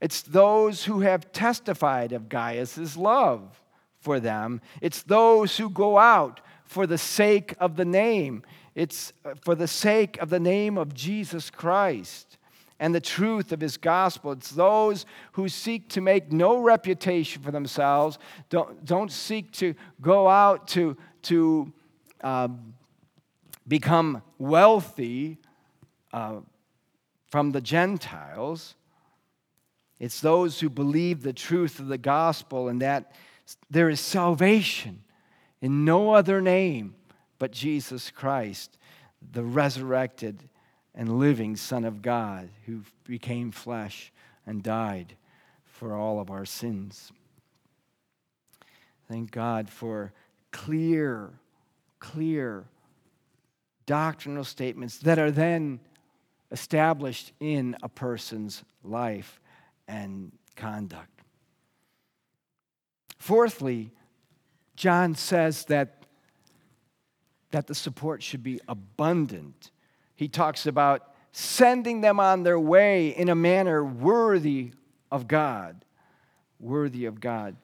It's 0.00 0.22
those 0.22 0.84
who 0.84 1.00
have 1.00 1.30
testified 1.32 2.12
of 2.12 2.28
Gaius' 2.28 2.96
love 2.96 3.60
for 4.00 4.18
them. 4.18 4.60
It's 4.80 5.02
those 5.02 5.56
who 5.58 5.68
go 5.68 5.98
out 5.98 6.40
for 6.64 6.86
the 6.86 6.98
sake 6.98 7.54
of 7.60 7.76
the 7.76 7.84
name. 7.84 8.42
It's 8.74 9.12
uh, 9.24 9.34
for 9.42 9.54
the 9.54 9.68
sake 9.68 10.20
of 10.20 10.30
the 10.30 10.40
name 10.40 10.78
of 10.78 10.94
Jesus 10.94 11.50
Christ 11.50 12.38
and 12.78 12.94
the 12.94 13.00
truth 13.00 13.52
of 13.52 13.60
his 13.60 13.76
gospel. 13.76 14.32
It's 14.32 14.50
those 14.50 15.04
who 15.32 15.48
seek 15.48 15.88
to 15.90 16.00
make 16.00 16.32
no 16.32 16.58
reputation 16.58 17.42
for 17.42 17.50
themselves, 17.50 18.18
don't, 18.48 18.84
don't 18.84 19.12
seek 19.12 19.52
to 19.52 19.74
go 20.00 20.28
out 20.28 20.66
to, 20.68 20.96
to 21.22 21.72
uh, 22.22 22.48
become 23.68 24.22
wealthy 24.38 25.38
uh, 26.12 26.36
from 27.30 27.52
the 27.52 27.60
Gentiles. 27.60 28.74
It's 29.98 30.20
those 30.20 30.60
who 30.60 30.70
believe 30.70 31.22
the 31.22 31.34
truth 31.34 31.78
of 31.78 31.88
the 31.88 31.98
gospel 31.98 32.68
and 32.68 32.80
that 32.80 33.12
there 33.68 33.90
is 33.90 34.00
salvation 34.00 35.02
in 35.60 35.84
no 35.84 36.14
other 36.14 36.40
name 36.40 36.94
but 37.40 37.50
Jesus 37.50 38.10
Christ, 38.10 38.78
the 39.32 39.42
resurrected 39.42 40.48
and 40.94 41.18
living 41.18 41.56
Son 41.56 41.84
of 41.84 42.02
God 42.02 42.50
who 42.66 42.82
became 43.04 43.50
flesh 43.50 44.12
and 44.46 44.62
died 44.62 45.16
for 45.64 45.94
all 45.96 46.20
of 46.20 46.30
our 46.30 46.44
sins. 46.44 47.10
Thank 49.08 49.30
God 49.30 49.70
for 49.70 50.12
clear, 50.52 51.30
clear 51.98 52.66
doctrinal 53.86 54.44
statements 54.44 54.98
that 54.98 55.18
are 55.18 55.30
then 55.30 55.80
established 56.52 57.32
in 57.40 57.74
a 57.82 57.88
person's 57.88 58.64
life 58.84 59.40
and 59.88 60.30
conduct. 60.56 61.22
Fourthly, 63.18 63.92
John 64.76 65.14
says 65.14 65.64
that, 65.66 65.99
that 67.50 67.66
the 67.66 67.74
support 67.74 68.22
should 68.22 68.42
be 68.42 68.60
abundant 68.68 69.70
he 70.20 70.28
talks 70.28 70.66
about 70.66 71.14
sending 71.32 72.02
them 72.02 72.20
on 72.20 72.42
their 72.42 72.60
way 72.60 73.08
in 73.08 73.30
a 73.30 73.34
manner 73.34 73.82
worthy 73.82 74.72
of 75.10 75.26
God. 75.26 75.86
Worthy 76.58 77.06
of 77.06 77.20
God. 77.20 77.56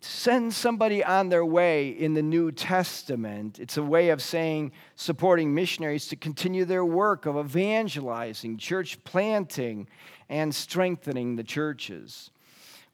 Send 0.00 0.52
somebody 0.52 1.04
on 1.04 1.28
their 1.28 1.44
way 1.44 1.90
in 1.90 2.14
the 2.14 2.22
New 2.22 2.50
Testament. 2.50 3.60
It's 3.60 3.76
a 3.76 3.84
way 3.84 4.08
of 4.08 4.20
saying 4.20 4.72
supporting 4.96 5.54
missionaries 5.54 6.08
to 6.08 6.16
continue 6.16 6.64
their 6.64 6.84
work 6.84 7.24
of 7.24 7.36
evangelizing, 7.36 8.56
church 8.56 8.98
planting, 9.04 9.88
and 10.28 10.52
strengthening 10.52 11.36
the 11.36 11.44
churches. 11.44 12.32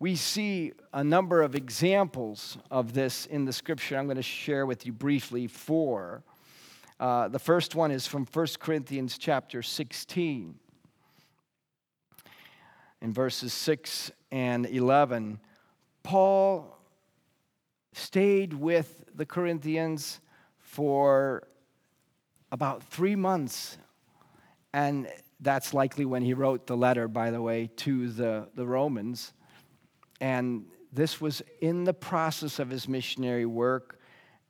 We 0.01 0.15
see 0.15 0.73
a 0.93 1.03
number 1.03 1.43
of 1.43 1.57
examples 1.57 2.57
of 2.71 2.93
this 2.93 3.27
in 3.27 3.47
the 3.47 3.53
scripture. 3.53 3.97
I'm 3.97 4.05
going 4.05 4.17
to 4.17 4.23
share 4.23 4.65
with 4.65 4.87
you 4.87 4.93
briefly 4.93 5.49
four. 5.49 6.23
Uh, 7.01 7.27
the 7.27 7.41
first 7.41 7.75
one 7.75 7.91
is 7.91 8.07
from 8.07 8.25
1 8.25 8.47
Corinthians 8.61 9.19
chapter 9.19 9.61
16. 9.61 10.55
In 13.01 13.13
verses 13.13 13.53
6 13.53 14.13
and 14.31 14.67
11, 14.67 15.41
Paul 16.05 16.79
stayed 17.93 18.55
with 18.55 19.05
the 19.17 19.27
Corinthians 19.27 20.21
for 20.59 21.49
about 22.53 22.85
three 22.85 23.17
months. 23.17 23.79
And 24.73 25.09
that's 25.41 25.75
likely 25.75 26.05
when 26.05 26.23
he 26.23 26.35
wrote 26.35 26.69
the 26.69 26.77
letter, 26.77 27.09
by 27.09 27.33
the 27.33 27.43
way, 27.43 27.69
to 27.79 28.09
the, 28.11 28.49
the 28.55 28.67
Romans. 28.67 29.33
And 30.21 30.67
this 30.93 31.21
was 31.21 31.43
in 31.61 31.85
the 31.85 31.95
process 31.95 32.59
of 32.59 32.71
his 32.71 32.89
missionary 32.89 33.47
work 33.47 33.99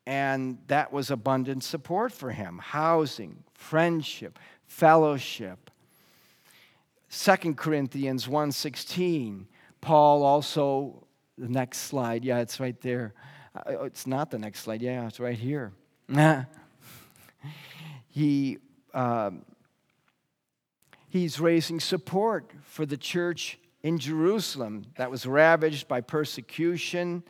and 0.07 0.57
that 0.69 0.91
was 0.91 1.11
abundant 1.11 1.63
support 1.63 2.13
for 2.13 2.31
him. 2.31 2.59
Housing 2.59 3.45
friendship 3.55 4.39
fellowship. 4.67 5.71
2 7.11 7.55
corinthians 7.55 8.27
1.16 8.27 9.47
paul 9.81 10.23
also 10.23 11.07
the 11.39 11.49
next 11.49 11.79
slide 11.79 12.25
yeah 12.25 12.39
it's 12.39 12.59
right 12.61 12.81
there. 12.81 13.15
Uh, 13.55 13.85
it's 13.85 14.07
not 14.07 14.31
the 14.31 14.39
next 14.39 14.61
slide 14.61 14.83
yeah 14.83 15.07
it's 15.07 15.21
right 15.21 15.39
here. 15.39 15.73
He 18.11 18.59
um, 18.95 19.45
he's 21.09 21.39
raising 21.39 21.79
support 21.79 22.51
for 22.65 22.85
the 22.85 22.97
church 22.97 23.59
in 23.89 23.99
jerusalem 23.99 24.85
that 24.97 25.11
was 25.11 25.27
ravaged 25.27 25.89
by 25.89 26.01
persecution 26.01 27.23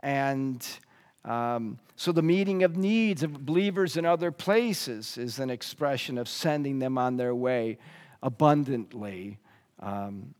and 0.00 0.78
um, 1.24 1.78
so, 1.96 2.12
the 2.12 2.22
meeting 2.22 2.64
of 2.64 2.76
needs 2.76 3.22
of 3.22 3.46
believers 3.46 3.96
in 3.96 4.04
other 4.04 4.30
places 4.30 5.16
is 5.16 5.38
an 5.38 5.48
expression 5.48 6.18
of 6.18 6.28
sending 6.28 6.80
them 6.80 6.98
on 6.98 7.16
their 7.16 7.34
way 7.34 7.78
abundantly 8.22 9.38
um, 9.80 10.34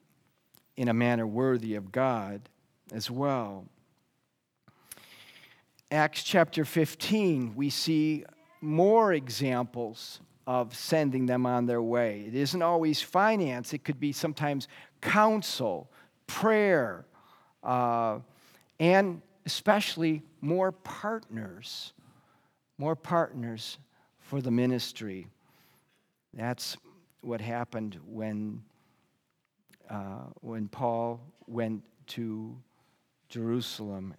in 0.77 0.89
a 0.89 0.95
manner 0.95 1.27
worthy 1.27 1.75
of 1.77 1.91
God 1.91 2.49
as 2.93 3.11
well. 3.11 3.67
Acts 5.91 6.23
chapter 6.23 6.65
15, 6.65 7.55
we 7.55 7.71
see 7.71 8.25
more 8.61 9.13
examples 9.13 10.21
of 10.47 10.75
sending 10.75 11.27
them 11.27 11.47
on 11.47 11.67
their 11.67 11.83
way. 11.83 12.25
It 12.27 12.35
isn't 12.35 12.63
always 12.63 13.01
finance, 13.01 13.73
it 13.73 13.85
could 13.85 14.01
be 14.01 14.13
sometimes 14.13 14.69
counsel, 15.05 15.89
prayer, 16.27 17.05
uh, 17.63 18.19
and 18.81 19.23
especially 19.47 20.23
more 20.41 20.73
partners, 20.73 21.93
more 22.79 22.97
partners 22.97 23.79
for 24.19 24.41
the 24.41 24.51
ministry. 24.51 25.29
That's 26.33 26.77
what 27.21 27.41
happened 27.41 28.01
when, 28.07 28.63
uh, 29.89 30.25
when 30.41 30.69
Paul 30.69 31.21
went 31.47 31.83
to 32.09 32.57
Jerusalem. 33.29 34.15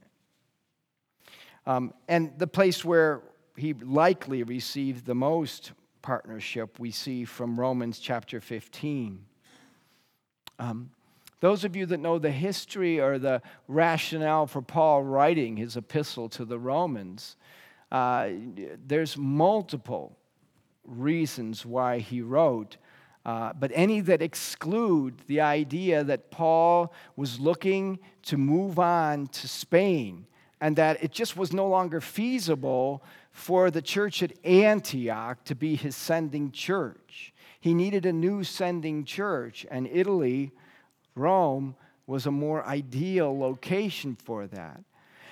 Um, 1.65 1.93
and 2.07 2.31
the 2.38 2.47
place 2.47 2.86
where 2.86 3.21
he 3.57 3.73
likely 3.73 4.43
received 4.43 5.05
the 5.05 5.15
most 5.15 5.71
partnership 6.03 6.79
we 6.79 6.91
see 6.91 7.25
from 7.25 7.59
Romans 7.59 7.97
chapter 7.97 8.39
15. 8.39 9.25
Um, 10.59 10.89
those 11.41 11.63
of 11.63 11.75
you 11.75 11.85
that 11.87 11.99
know 11.99 12.17
the 12.17 12.31
history 12.31 12.99
or 12.99 13.19
the 13.19 13.41
rationale 13.67 14.47
for 14.47 14.61
Paul 14.61 15.03
writing 15.03 15.57
his 15.57 15.77
epistle 15.77 16.29
to 16.29 16.45
the 16.45 16.57
Romans, 16.57 17.35
uh, 17.91 18.29
there's 18.87 19.17
multiple 19.17 20.17
reasons 20.85 21.65
why 21.65 21.99
he 21.99 22.21
wrote. 22.21 22.77
Uh, 23.25 23.51
but 23.53 23.71
any 23.73 24.01
that 24.01 24.21
exclude 24.21 25.19
the 25.27 25.41
idea 25.41 26.03
that 26.03 26.29
Paul 26.29 26.93
was 27.15 27.39
looking 27.39 27.99
to 28.23 28.37
move 28.37 28.77
on 28.77 29.27
to 29.27 29.47
Spain 29.47 30.27
and 30.61 30.75
that 30.75 31.03
it 31.03 31.11
just 31.11 31.35
was 31.35 31.51
no 31.51 31.67
longer 31.67 31.99
feasible 31.99 33.03
for 33.36 33.69
the 33.69 33.81
church 33.81 34.23
at 34.23 34.31
Antioch 34.45 35.43
to 35.43 35.53
be 35.53 35.75
his 35.75 35.93
sending 35.93 36.51
church. 36.51 37.33
He 37.59 37.73
needed 37.73 38.05
a 38.05 38.13
new 38.13 38.45
sending 38.45 39.03
church, 39.03 39.65
and 39.69 39.89
Italy 39.91 40.53
Rome 41.15 41.75
was 42.07 42.25
a 42.25 42.31
more 42.31 42.65
ideal 42.65 43.38
location 43.38 44.15
for 44.15 44.47
that. 44.47 44.81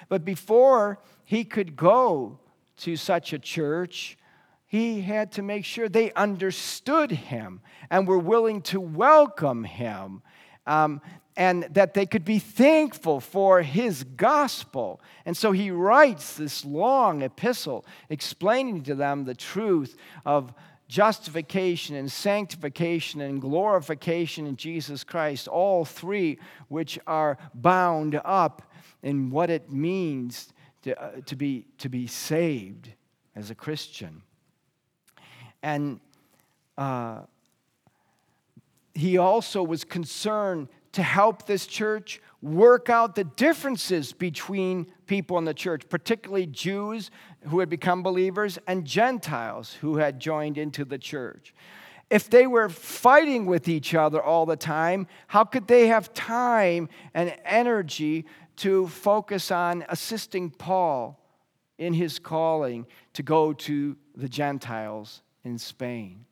But 0.09 0.25
before 0.25 0.99
he 1.23 1.45
could 1.45 1.77
go 1.77 2.39
to 2.79 2.97
such 2.97 3.31
a 3.31 3.39
church, 3.39 4.17
he 4.65 4.99
had 4.99 5.31
to 5.31 5.41
make 5.41 5.63
sure 5.63 5.87
they 5.87 6.11
understood 6.11 7.09
him 7.09 7.61
and 7.89 8.05
were 8.05 8.19
willing 8.19 8.61
to 8.63 8.81
welcome 8.81 9.63
him. 9.63 10.23
Um, 10.65 11.01
and 11.35 11.63
that 11.71 11.93
they 11.93 12.05
could 12.05 12.25
be 12.25 12.39
thankful 12.39 13.19
for 13.19 13.61
his 13.61 14.03
gospel. 14.03 15.01
And 15.25 15.35
so 15.35 15.51
he 15.51 15.71
writes 15.71 16.35
this 16.35 16.63
long 16.63 17.21
epistle 17.23 17.85
explaining 18.09 18.83
to 18.83 18.95
them 18.95 19.25
the 19.25 19.33
truth 19.33 19.97
of 20.25 20.53
justification 20.87 21.95
and 21.95 22.11
sanctification 22.11 23.21
and 23.21 23.41
glorification 23.41 24.45
in 24.45 24.55
Jesus 24.57 25.03
Christ, 25.03 25.47
all 25.47 25.85
three 25.85 26.37
which 26.67 26.99
are 27.07 27.37
bound 27.55 28.19
up 28.23 28.71
in 29.01 29.31
what 29.31 29.49
it 29.49 29.71
means 29.71 30.53
to, 30.83 31.01
uh, 31.01 31.21
to, 31.25 31.35
be, 31.35 31.65
to 31.79 31.89
be 31.89 32.05
saved 32.05 32.89
as 33.35 33.49
a 33.49 33.55
Christian. 33.55 34.21
And 35.63 35.99
uh, 36.77 37.21
he 38.93 39.17
also 39.17 39.63
was 39.63 39.83
concerned 39.83 40.67
to 40.93 41.03
help 41.03 41.45
this 41.45 41.65
church 41.65 42.21
work 42.41 42.89
out 42.89 43.15
the 43.15 43.23
differences 43.23 44.13
between 44.13 44.85
people 45.07 45.37
in 45.37 45.45
the 45.45 45.53
church, 45.53 45.83
particularly 45.89 46.45
Jews 46.45 47.09
who 47.47 47.59
had 47.59 47.69
become 47.69 48.03
believers 48.03 48.59
and 48.67 48.85
Gentiles 48.85 49.73
who 49.81 49.97
had 49.97 50.19
joined 50.19 50.57
into 50.57 50.85
the 50.85 50.97
church. 50.97 51.53
If 52.09 52.29
they 52.29 52.45
were 52.45 52.69
fighting 52.69 53.45
with 53.47 53.67
each 53.67 53.95
other 53.95 54.21
all 54.21 54.45
the 54.45 54.55
time, 54.55 55.07
how 55.27 55.43
could 55.45 55.67
they 55.67 55.87
have 55.87 56.13
time 56.13 56.89
and 57.13 57.35
energy 57.43 58.25
to 58.57 58.87
focus 58.87 59.51
on 59.51 59.85
assisting 59.89 60.51
Paul 60.51 61.19
in 61.77 61.93
his 61.93 62.19
calling 62.19 62.85
to 63.13 63.23
go 63.23 63.53
to 63.53 63.97
the 64.15 64.29
Gentiles 64.29 65.21
in 65.43 65.57
Spain. 65.57 66.25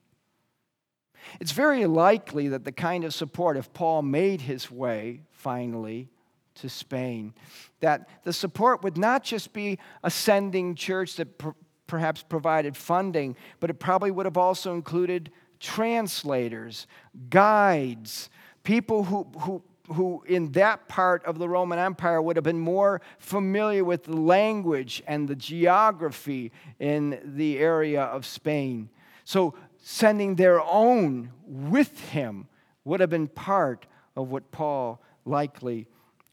It's 1.39 1.51
very 1.51 1.85
likely 1.85 2.47
that 2.49 2.63
the 2.63 2.71
kind 2.71 3.03
of 3.03 3.13
support, 3.13 3.57
if 3.57 3.71
Paul 3.73 4.01
made 4.01 4.41
his 4.41 4.71
way 4.71 5.21
finally 5.31 6.09
to 6.55 6.69
Spain, 6.69 7.33
that 7.79 8.09
the 8.23 8.33
support 8.33 8.83
would 8.83 8.97
not 8.97 9.23
just 9.23 9.53
be 9.53 9.79
a 10.03 10.11
sending 10.11 10.75
church 10.75 11.15
that 11.15 11.37
per- 11.37 11.55
perhaps 11.87 12.23
provided 12.23 12.77
funding, 12.77 13.35
but 13.59 13.69
it 13.69 13.75
probably 13.75 14.11
would 14.11 14.25
have 14.25 14.37
also 14.37 14.73
included 14.73 15.31
translators, 15.59 16.87
guides, 17.29 18.29
people 18.63 19.03
who, 19.03 19.27
who, 19.39 19.63
who 19.93 20.23
in 20.27 20.51
that 20.53 20.87
part 20.87 21.23
of 21.25 21.37
the 21.37 21.47
Roman 21.47 21.79
Empire 21.79 22.21
would 22.21 22.35
have 22.35 22.43
been 22.43 22.59
more 22.59 23.01
familiar 23.19 23.83
with 23.83 24.03
the 24.05 24.15
language 24.15 25.03
and 25.07 25.27
the 25.27 25.35
geography 25.35 26.51
in 26.79 27.19
the 27.23 27.59
area 27.59 28.03
of 28.03 28.25
Spain. 28.25 28.89
So 29.23 29.53
sending 29.81 30.35
their 30.35 30.61
own 30.61 31.31
with 31.45 31.99
him 32.11 32.47
would 32.85 32.99
have 32.99 33.09
been 33.09 33.27
part 33.27 33.85
of 34.15 34.29
what 34.29 34.51
Paul 34.51 35.01
likely 35.25 35.87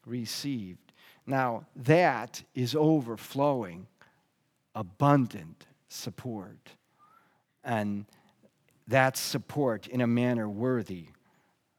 received. 0.06 0.92
Now, 1.26 1.66
that 1.76 2.42
is 2.54 2.74
overflowing, 2.74 3.86
abundant 4.74 5.66
support. 5.88 6.70
And 7.64 8.06
that's 8.86 9.20
support 9.20 9.86
in 9.86 10.00
a 10.00 10.06
manner 10.06 10.48
worthy 10.48 11.06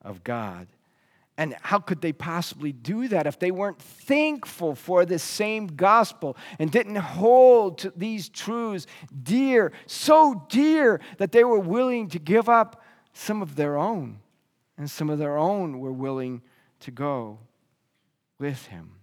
of 0.01 0.23
God. 0.23 0.67
And 1.39 1.55
how 1.61 1.79
could 1.79 2.01
they 2.01 2.11
possibly 2.11 2.73
do 2.73 3.07
that 3.07 3.25
if 3.25 3.39
they 3.39 3.49
weren't 3.49 3.81
thankful 3.81 4.75
for 4.75 5.05
this 5.05 5.23
same 5.23 5.67
gospel 5.67 6.35
and 6.59 6.69
didn't 6.69 6.97
hold 6.97 7.89
these 7.95 8.27
truths 8.27 8.85
dear, 9.23 9.71
so 9.85 10.45
dear 10.49 10.99
that 11.17 11.31
they 11.31 11.45
were 11.45 11.57
willing 11.57 12.09
to 12.09 12.19
give 12.19 12.49
up 12.49 12.83
some 13.13 13.41
of 13.41 13.55
their 13.55 13.77
own, 13.77 14.19
and 14.77 14.91
some 14.91 15.09
of 15.09 15.17
their 15.17 15.37
own 15.37 15.79
were 15.79 15.93
willing 15.93 16.41
to 16.81 16.91
go 16.91 17.39
with 18.37 18.65
him? 18.65 18.95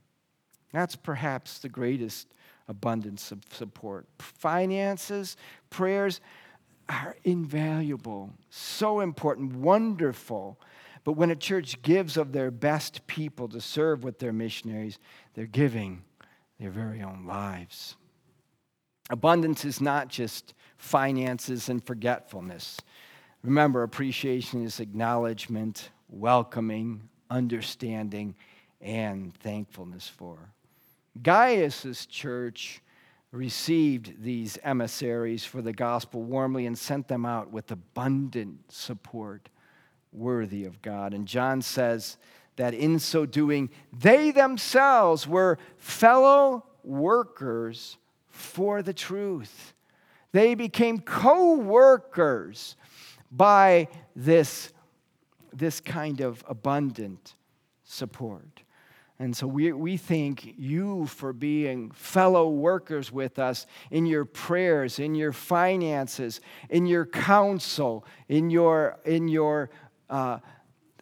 That's 0.74 0.95
perhaps 0.95 1.61
the 1.61 1.70
greatest 1.70 2.28
abundance 2.68 3.32
of 3.32 3.45
support. 3.51 4.05
Finances, 4.18 5.39
prayers 5.70 6.20
are 6.87 7.16
invaluable, 7.24 8.34
so 8.51 9.01
important, 9.01 9.55
wonderful 9.55 10.61
but 11.07 11.12
when 11.12 11.30
a 11.30 11.36
church 11.36 11.80
gives 11.82 12.16
of 12.16 12.32
their 12.32 12.50
best 12.50 13.07
people 13.07 13.46
to 13.50 13.61
serve 13.61 14.02
with 14.02 14.18
their 14.18 14.32
missionaries, 14.32 14.98
they're 15.34 15.46
giving 15.46 16.02
their 16.59 16.72
very 16.72 17.00
own 17.00 17.26
lives. 17.28 17.94
Abundance 19.09 19.64
is 19.64 19.80
not 19.80 20.09
just 20.09 20.52
finances 20.78 21.68
and 21.68 21.86
forgetfulness. 21.86 22.80
Remember, 23.44 23.84
appreciation 23.84 24.64
is 24.64 24.80
acknowledgement, 24.80 25.90
welcoming, 26.09 27.09
understanding, 27.30 28.34
and 28.80 29.32
thankfulness 29.32 30.09
for. 30.09 30.50
Gaius's 31.22 32.07
church 32.07 32.82
received 33.30 34.24
these 34.24 34.59
emissaries 34.64 35.44
for 35.44 35.62
the 35.62 35.72
gospel 35.72 36.24
warmly 36.24 36.66
and 36.66 36.76
sent 36.76 37.07
them 37.07 37.24
out 37.24 37.52
with 37.52 37.70
abundant 37.70 38.72
support 38.72 39.50
worthy 40.12 40.64
of 40.64 40.82
God. 40.82 41.14
And 41.14 41.26
John 41.26 41.62
says 41.62 42.16
that 42.57 42.74
in 42.74 42.98
so 42.98 43.26
doing, 43.26 43.70
they 43.92 44.30
themselves 44.30 45.26
were 45.26 45.59
fellow 45.76 46.64
workers 46.82 47.98
for 48.28 48.82
the 48.82 48.94
truth. 48.94 49.74
They 50.32 50.54
became 50.54 51.00
co 51.00 51.57
workers 51.57 52.76
by 53.30 53.88
this, 54.14 54.72
this 55.52 55.80
kind 55.80 56.20
of 56.20 56.44
abundant 56.48 57.34
support. 57.84 58.62
And 59.18 59.34
so 59.34 59.46
we, 59.46 59.72
we 59.72 59.96
thank 59.96 60.54
you 60.59 61.07
for 61.07 61.32
being 61.32 61.90
fellow 61.90 62.50
workers 62.50 63.11
with 63.11 63.38
us 63.38 63.66
in 63.90 64.04
your 64.04 64.26
prayers, 64.26 64.98
in 64.98 65.14
your 65.14 65.32
finances, 65.32 66.42
in 66.68 66.84
your 66.84 67.07
counsel, 67.07 68.04
in 68.28 68.50
your, 68.50 68.98
in 69.07 69.28
your 69.28 69.70
uh, 70.11 70.38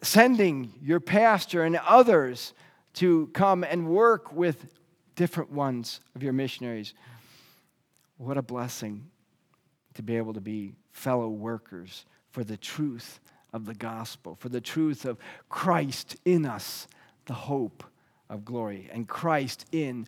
sending 0.01 0.73
your 0.81 0.99
pastor 0.99 1.63
and 1.63 1.77
others 1.77 2.53
to 2.93 3.27
come 3.33 3.63
and 3.63 3.87
work 3.87 4.31
with 4.31 4.67
different 5.15 5.51
ones 5.51 5.99
of 6.15 6.23
your 6.23 6.33
missionaries. 6.33 6.93
What 8.17 8.37
a 8.37 8.41
blessing 8.41 9.09
to 9.95 10.03
be 10.03 10.17
able 10.17 10.33
to 10.33 10.41
be 10.41 10.75
fellow 10.91 11.27
workers 11.27 12.05
for 12.31 12.43
the 12.43 12.57
truth 12.57 13.19
of 13.53 13.65
the 13.65 13.73
gospel, 13.73 14.35
for 14.35 14.49
the 14.49 14.61
truth 14.61 15.05
of 15.05 15.17
Christ 15.49 16.17
in 16.25 16.45
us, 16.45 16.87
the 17.25 17.33
hope 17.33 17.83
of 18.29 18.43
glory, 18.43 18.89
and 18.91 19.07
Christ 19.07 19.65
in 19.71 20.07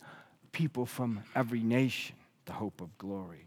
people 0.52 0.86
from 0.86 1.22
every 1.34 1.62
nation, 1.62 2.16
the 2.44 2.52
hope 2.52 2.80
of 2.80 2.96
glory. 2.98 3.46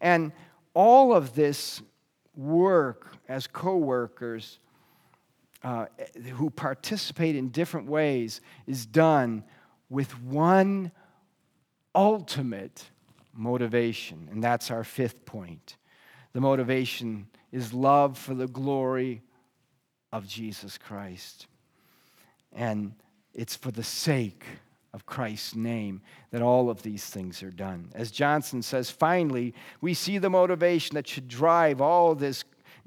And 0.00 0.32
all 0.74 1.14
of 1.14 1.34
this 1.34 1.82
work 2.36 3.16
as 3.28 3.46
co 3.46 3.76
workers 3.76 4.58
uh, 5.62 5.86
who 6.34 6.50
participate 6.50 7.36
in 7.36 7.48
different 7.48 7.86
ways 7.86 8.40
is 8.66 8.86
done 8.86 9.44
with 9.88 10.20
one 10.22 10.90
ultimate 11.94 12.90
motivation, 13.34 14.28
and 14.30 14.42
that's 14.42 14.70
our 14.70 14.84
fifth 14.84 15.24
point. 15.24 15.76
The 16.32 16.40
motivation 16.40 17.26
is 17.52 17.72
love 17.72 18.16
for 18.16 18.34
the 18.34 18.46
glory 18.46 19.22
of 20.12 20.26
Jesus 20.26 20.78
Christ. 20.78 21.46
And 22.52 22.94
it's 23.34 23.56
for 23.56 23.70
the 23.70 23.82
sake 23.82 24.44
of 24.92 25.06
Christ's 25.06 25.54
name 25.54 26.02
that 26.30 26.42
all 26.42 26.68
of 26.68 26.82
these 26.82 27.04
things 27.04 27.42
are 27.42 27.50
done. 27.50 27.90
As 27.94 28.10
Johnson 28.10 28.62
says, 28.62 28.90
finally, 28.90 29.54
we 29.80 29.94
see 29.94 30.18
the 30.18 30.30
motivation 30.30 30.94
that 30.94 31.06
should 31.06 31.28
drive 31.28 31.80
all 31.80 32.14
this 32.14 32.44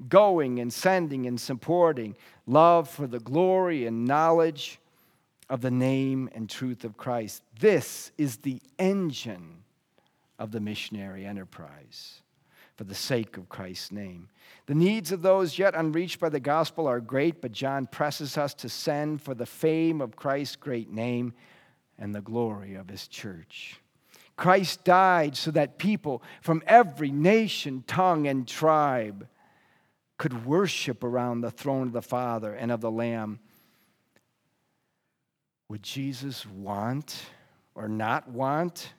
going 0.08 0.58
and 0.60 0.72
sending 0.72 1.26
and 1.26 1.40
supporting, 1.40 2.16
love 2.46 2.88
for 2.88 3.06
the 3.06 3.20
glory 3.20 3.86
and 3.86 4.04
knowledge 4.04 4.78
of 5.48 5.60
the 5.60 5.70
name 5.70 6.28
and 6.34 6.48
truth 6.48 6.84
of 6.84 6.96
Christ. 6.96 7.42
This 7.58 8.12
is 8.18 8.38
the 8.38 8.60
engine 8.78 9.62
of 10.38 10.50
the 10.50 10.60
missionary 10.60 11.24
enterprise 11.26 12.22
for 12.76 12.84
the 12.84 12.94
sake 12.94 13.36
of 13.36 13.48
Christ's 13.48 13.92
name. 13.92 14.28
The 14.66 14.74
needs 14.74 15.12
of 15.12 15.22
those 15.22 15.58
yet 15.58 15.74
unreached 15.74 16.18
by 16.18 16.28
the 16.28 16.40
gospel 16.40 16.86
are 16.86 17.00
great, 17.00 17.40
but 17.40 17.52
John 17.52 17.86
presses 17.86 18.36
us 18.36 18.54
to 18.54 18.68
send 18.68 19.22
for 19.22 19.34
the 19.34 19.46
fame 19.46 20.00
of 20.00 20.16
Christ's 20.16 20.56
great 20.56 20.90
name 20.90 21.34
and 21.98 22.14
the 22.14 22.20
glory 22.20 22.74
of 22.74 22.88
his 22.88 23.06
church. 23.06 23.80
Christ 24.36 24.82
died 24.82 25.36
so 25.36 25.52
that 25.52 25.78
people 25.78 26.22
from 26.40 26.62
every 26.66 27.12
nation, 27.12 27.84
tongue, 27.86 28.26
and 28.26 28.48
tribe 28.48 29.28
could 30.24 30.46
worship 30.46 31.04
around 31.04 31.42
the 31.42 31.50
throne 31.50 31.88
of 31.88 31.92
the 31.92 32.00
Father 32.00 32.54
and 32.54 32.72
of 32.72 32.80
the 32.80 32.90
Lamb. 32.90 33.38
Would 35.68 35.82
Jesus 35.82 36.46
want 36.46 37.26
or 37.74 37.90
not 37.90 38.26
want 38.30 38.94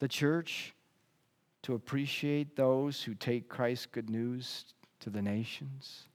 the 0.00 0.08
church 0.08 0.74
to 1.62 1.74
appreciate 1.74 2.56
those 2.56 3.00
who 3.00 3.14
take 3.14 3.48
Christ's 3.48 3.86
good 3.86 4.10
news 4.10 4.64
to 4.98 5.08
the 5.08 5.22
nations? 5.22 6.08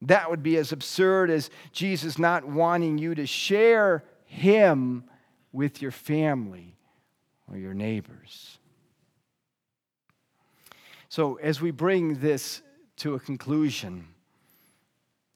That 0.00 0.30
would 0.30 0.42
be 0.42 0.56
as 0.56 0.72
absurd 0.72 1.28
as 1.28 1.50
Jesus 1.72 2.18
not 2.18 2.46
wanting 2.46 2.96
you 2.96 3.14
to 3.16 3.26
share 3.26 4.02
him 4.24 5.04
with 5.52 5.82
your 5.82 5.90
family 5.90 6.78
or 7.50 7.58
your 7.58 7.74
neighbors. 7.74 8.58
So, 11.12 11.34
as 11.42 11.60
we 11.60 11.72
bring 11.72 12.20
this 12.20 12.62
to 12.96 13.12
a 13.12 13.20
conclusion, 13.20 14.06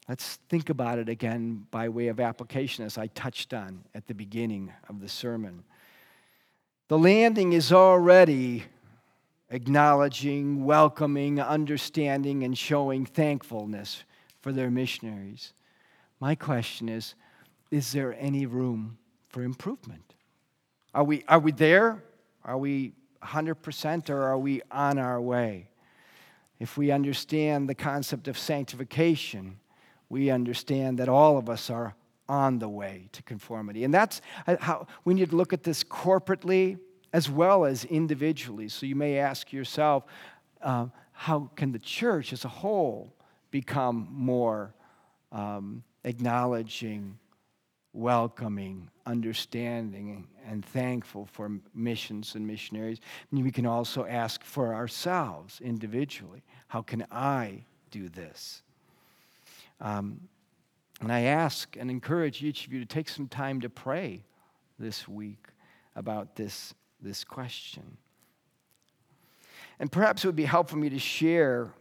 let's 0.09 0.37
think 0.49 0.71
about 0.71 0.97
it 0.97 1.07
again 1.07 1.67
by 1.69 1.87
way 1.87 2.07
of 2.07 2.19
application, 2.19 2.83
as 2.83 2.97
I 2.97 3.05
touched 3.05 3.53
on 3.53 3.83
at 3.93 4.07
the 4.07 4.15
beginning 4.15 4.73
of 4.89 5.01
the 5.01 5.07
sermon. 5.07 5.63
The 6.87 6.97
landing 6.97 7.53
is 7.53 7.71
already 7.71 8.63
acknowledging, 9.51 10.65
welcoming, 10.65 11.39
understanding, 11.39 12.43
and 12.43 12.57
showing 12.57 13.05
thankfulness 13.05 14.03
for 14.41 14.51
their 14.51 14.71
missionaries. 14.71 15.53
My 16.19 16.33
question 16.33 16.89
is 16.89 17.13
is 17.69 17.91
there 17.91 18.15
any 18.17 18.47
room 18.47 18.97
for 19.29 19.43
improvement? 19.43 20.15
Are 20.95 21.03
we, 21.03 21.23
are 21.27 21.37
we 21.37 21.51
there? 21.51 22.03
Are 22.43 22.57
we 22.57 22.93
100% 23.23 24.09
or 24.09 24.23
are 24.23 24.37
we 24.37 24.61
on 24.71 24.97
our 24.97 25.19
way? 25.21 25.69
If 26.59 26.77
we 26.77 26.91
understand 26.91 27.69
the 27.69 27.75
concept 27.75 28.27
of 28.27 28.37
sanctification, 28.37 29.59
we 30.09 30.29
understand 30.29 30.97
that 30.99 31.09
all 31.09 31.37
of 31.37 31.49
us 31.49 31.69
are 31.69 31.95
on 32.29 32.59
the 32.59 32.69
way 32.69 33.09
to 33.13 33.23
conformity. 33.23 33.83
And 33.83 33.93
that's 33.93 34.21
how 34.59 34.87
we 35.05 35.13
need 35.13 35.29
to 35.29 35.35
look 35.35 35.53
at 35.53 35.63
this 35.63 35.83
corporately 35.83 36.79
as 37.13 37.29
well 37.29 37.65
as 37.65 37.85
individually. 37.85 38.69
So 38.69 38.85
you 38.85 38.95
may 38.95 39.17
ask 39.17 39.53
yourself, 39.53 40.03
uh, 40.61 40.87
how 41.13 41.49
can 41.55 41.71
the 41.71 41.79
church 41.79 42.33
as 42.33 42.43
a 42.45 42.49
whole 42.49 43.13
become 43.49 44.07
more 44.11 44.73
um, 45.31 45.83
acknowledging, 46.03 47.17
welcoming, 47.97 48.89
understanding, 49.07 50.27
and 50.47 50.63
thankful 50.63 51.25
for 51.25 51.51
missions 51.73 52.35
and 52.35 52.45
missionaries? 52.45 52.99
And 53.31 53.43
we 53.43 53.51
can 53.51 53.65
also 53.65 54.05
ask 54.05 54.43
for 54.43 54.73
ourselves 54.73 55.59
individually 55.61 56.43
how 56.67 56.81
can 56.81 57.05
I 57.11 57.65
do 57.89 58.07
this? 58.09 58.61
Um, 59.81 60.21
and 61.01 61.11
I 61.11 61.21
ask 61.21 61.75
and 61.75 61.89
encourage 61.89 62.43
each 62.43 62.67
of 62.67 62.73
you 62.73 62.79
to 62.79 62.85
take 62.85 63.09
some 63.09 63.27
time 63.27 63.61
to 63.61 63.69
pray 63.69 64.23
this 64.77 65.07
week 65.07 65.47
about 65.95 66.35
this, 66.35 66.73
this 67.01 67.23
question. 67.23 67.97
And 69.79 69.91
perhaps 69.91 70.23
it 70.23 70.27
would 70.27 70.35
be 70.35 70.45
helpful 70.45 70.75
for 70.75 70.81
me 70.81 70.89
to 70.89 70.99
share, 70.99 71.71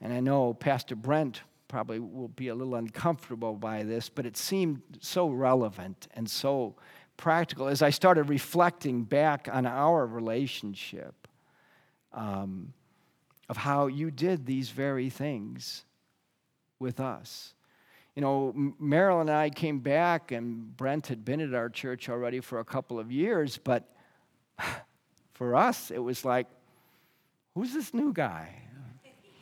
and 0.00 0.12
I 0.12 0.20
know 0.20 0.54
Pastor 0.54 0.96
Brent 0.96 1.42
probably 1.72 1.98
will 1.98 2.28
be 2.28 2.48
a 2.48 2.54
little 2.54 2.74
uncomfortable 2.74 3.54
by 3.54 3.82
this, 3.82 4.10
but 4.10 4.26
it 4.26 4.36
seemed 4.36 4.82
so 5.00 5.30
relevant 5.30 6.06
and 6.12 6.28
so 6.28 6.74
practical 7.16 7.66
as 7.66 7.80
I 7.80 7.88
started 7.88 8.24
reflecting 8.24 9.04
back 9.04 9.48
on 9.50 9.64
our 9.64 10.06
relationship 10.06 11.26
um, 12.12 12.74
of 13.48 13.56
how 13.56 13.86
you 13.86 14.10
did 14.10 14.44
these 14.44 14.68
very 14.68 15.08
things 15.08 15.86
with 16.78 17.00
us. 17.00 17.54
You 18.16 18.20
know, 18.20 18.74
Marilyn 18.78 19.30
and 19.30 19.38
I 19.38 19.48
came 19.48 19.78
back, 19.78 20.30
and 20.30 20.76
Brent 20.76 21.06
had 21.06 21.24
been 21.24 21.40
at 21.40 21.54
our 21.54 21.70
church 21.70 22.10
already 22.10 22.40
for 22.40 22.60
a 22.60 22.66
couple 22.66 22.98
of 23.00 23.10
years, 23.10 23.56
but 23.56 23.88
for 25.32 25.56
us, 25.56 25.90
it 25.90 26.00
was 26.00 26.22
like, 26.22 26.48
who's 27.54 27.72
this 27.72 27.94
new 27.94 28.12
guy? 28.12 28.56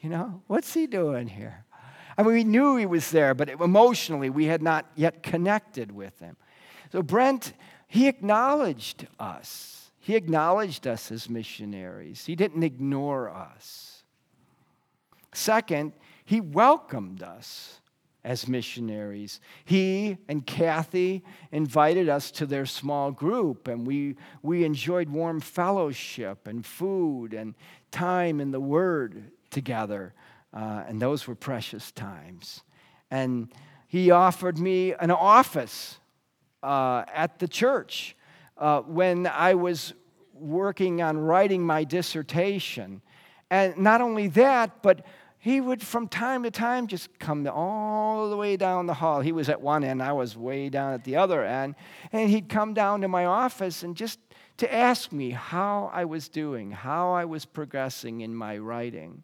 You 0.00 0.10
know, 0.10 0.42
what's 0.46 0.72
he 0.72 0.86
doing 0.86 1.26
here? 1.26 1.64
I 2.20 2.22
mean, 2.22 2.34
we 2.34 2.44
knew 2.44 2.76
he 2.76 2.84
was 2.84 3.10
there, 3.12 3.32
but 3.32 3.48
emotionally, 3.48 4.28
we 4.28 4.44
had 4.44 4.60
not 4.60 4.84
yet 4.94 5.22
connected 5.22 5.90
with 5.90 6.18
him. 6.18 6.36
So, 6.92 7.02
Brent, 7.02 7.54
he 7.88 8.08
acknowledged 8.08 9.06
us. 9.18 9.90
He 10.00 10.16
acknowledged 10.16 10.86
us 10.86 11.10
as 11.10 11.30
missionaries. 11.30 12.26
He 12.26 12.36
didn't 12.36 12.62
ignore 12.62 13.30
us. 13.30 14.02
Second, 15.32 15.94
he 16.26 16.42
welcomed 16.42 17.22
us 17.22 17.80
as 18.22 18.46
missionaries. 18.46 19.40
He 19.64 20.18
and 20.28 20.46
Kathy 20.46 21.24
invited 21.52 22.10
us 22.10 22.30
to 22.32 22.44
their 22.44 22.66
small 22.66 23.12
group, 23.12 23.66
and 23.66 23.86
we, 23.86 24.16
we 24.42 24.64
enjoyed 24.64 25.08
warm 25.08 25.40
fellowship 25.40 26.46
and 26.46 26.66
food 26.66 27.32
and 27.32 27.54
time 27.90 28.42
in 28.42 28.50
the 28.50 28.60
Word 28.60 29.30
together. 29.48 30.12
Uh, 30.52 30.84
and 30.88 31.00
those 31.00 31.26
were 31.26 31.34
precious 31.34 31.92
times. 31.92 32.62
And 33.10 33.52
he 33.86 34.10
offered 34.10 34.58
me 34.58 34.94
an 34.94 35.10
office 35.10 35.98
uh, 36.62 37.04
at 37.12 37.38
the 37.38 37.48
church 37.48 38.16
uh, 38.58 38.82
when 38.82 39.26
I 39.26 39.54
was 39.54 39.94
working 40.34 41.02
on 41.02 41.18
writing 41.18 41.64
my 41.64 41.84
dissertation. 41.84 43.02
And 43.50 43.76
not 43.78 44.00
only 44.00 44.28
that, 44.28 44.82
but 44.82 45.04
he 45.38 45.60
would 45.60 45.82
from 45.82 46.06
time 46.06 46.42
to 46.42 46.50
time 46.50 46.86
just 46.86 47.18
come 47.18 47.46
all 47.48 48.28
the 48.28 48.36
way 48.36 48.56
down 48.56 48.86
the 48.86 48.94
hall. 48.94 49.20
He 49.20 49.32
was 49.32 49.48
at 49.48 49.60
one 49.60 49.84
end, 49.84 50.02
I 50.02 50.12
was 50.12 50.36
way 50.36 50.68
down 50.68 50.92
at 50.92 51.04
the 51.04 51.16
other 51.16 51.42
end. 51.44 51.74
And 52.12 52.28
he'd 52.28 52.48
come 52.48 52.74
down 52.74 53.00
to 53.00 53.08
my 53.08 53.24
office 53.24 53.82
and 53.82 53.96
just 53.96 54.18
to 54.58 54.72
ask 54.72 55.10
me 55.10 55.30
how 55.30 55.90
I 55.94 56.04
was 56.04 56.28
doing, 56.28 56.70
how 56.70 57.12
I 57.12 57.24
was 57.24 57.46
progressing 57.46 58.20
in 58.20 58.34
my 58.34 58.58
writing. 58.58 59.22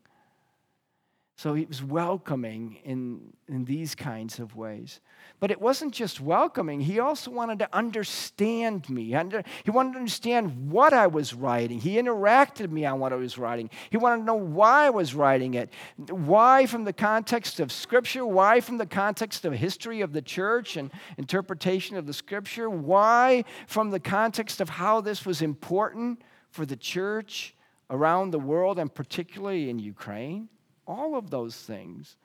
So 1.38 1.52
he 1.52 1.66
was 1.66 1.82
welcoming 1.82 2.78
in, 2.82 3.34
in 3.46 3.66
these 3.66 3.94
kinds 3.94 4.38
of 4.38 4.56
ways. 4.56 5.00
But 5.38 5.50
it 5.50 5.60
wasn't 5.60 5.92
just 5.92 6.18
welcoming, 6.18 6.80
he 6.80 6.98
also 6.98 7.30
wanted 7.30 7.58
to 7.58 7.68
understand 7.76 8.88
me. 8.88 9.08
He 9.08 9.70
wanted 9.70 9.92
to 9.92 9.98
understand 9.98 10.70
what 10.70 10.94
I 10.94 11.08
was 11.08 11.34
writing. 11.34 11.78
He 11.78 11.96
interacted 11.96 12.70
me 12.70 12.86
on 12.86 13.00
what 13.00 13.12
I 13.12 13.16
was 13.16 13.36
writing. 13.36 13.68
He 13.90 13.98
wanted 13.98 14.20
to 14.20 14.24
know 14.24 14.34
why 14.34 14.86
I 14.86 14.90
was 14.90 15.14
writing 15.14 15.52
it. 15.52 15.70
Why 16.08 16.64
from 16.64 16.84
the 16.84 16.94
context 16.94 17.60
of 17.60 17.70
Scripture? 17.70 18.24
Why 18.24 18.60
from 18.60 18.78
the 18.78 18.86
context 18.86 19.44
of 19.44 19.52
history 19.52 20.00
of 20.00 20.14
the 20.14 20.22
church 20.22 20.78
and 20.78 20.90
interpretation 21.18 21.98
of 21.98 22.06
the 22.06 22.14
Scripture? 22.14 22.70
Why 22.70 23.44
from 23.66 23.90
the 23.90 24.00
context 24.00 24.62
of 24.62 24.70
how 24.70 25.02
this 25.02 25.26
was 25.26 25.42
important 25.42 26.22
for 26.48 26.64
the 26.64 26.76
church 26.76 27.54
around 27.90 28.30
the 28.30 28.38
world 28.38 28.78
and 28.78 28.92
particularly 28.92 29.68
in 29.68 29.78
Ukraine? 29.78 30.48
All 30.86 31.16
of 31.16 31.30
those 31.30 31.56
things 31.56 32.16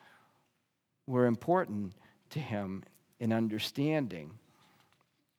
were 1.07 1.25
important 1.25 1.93
to 2.31 2.39
him 2.39 2.83
in 3.19 3.33
understanding 3.33 4.31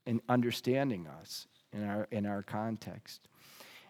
in 0.05 0.21
understanding 0.29 1.07
us 1.21 1.47
in 1.73 1.85
our 1.85 2.09
in 2.11 2.27
our 2.27 2.43
context. 2.43 3.21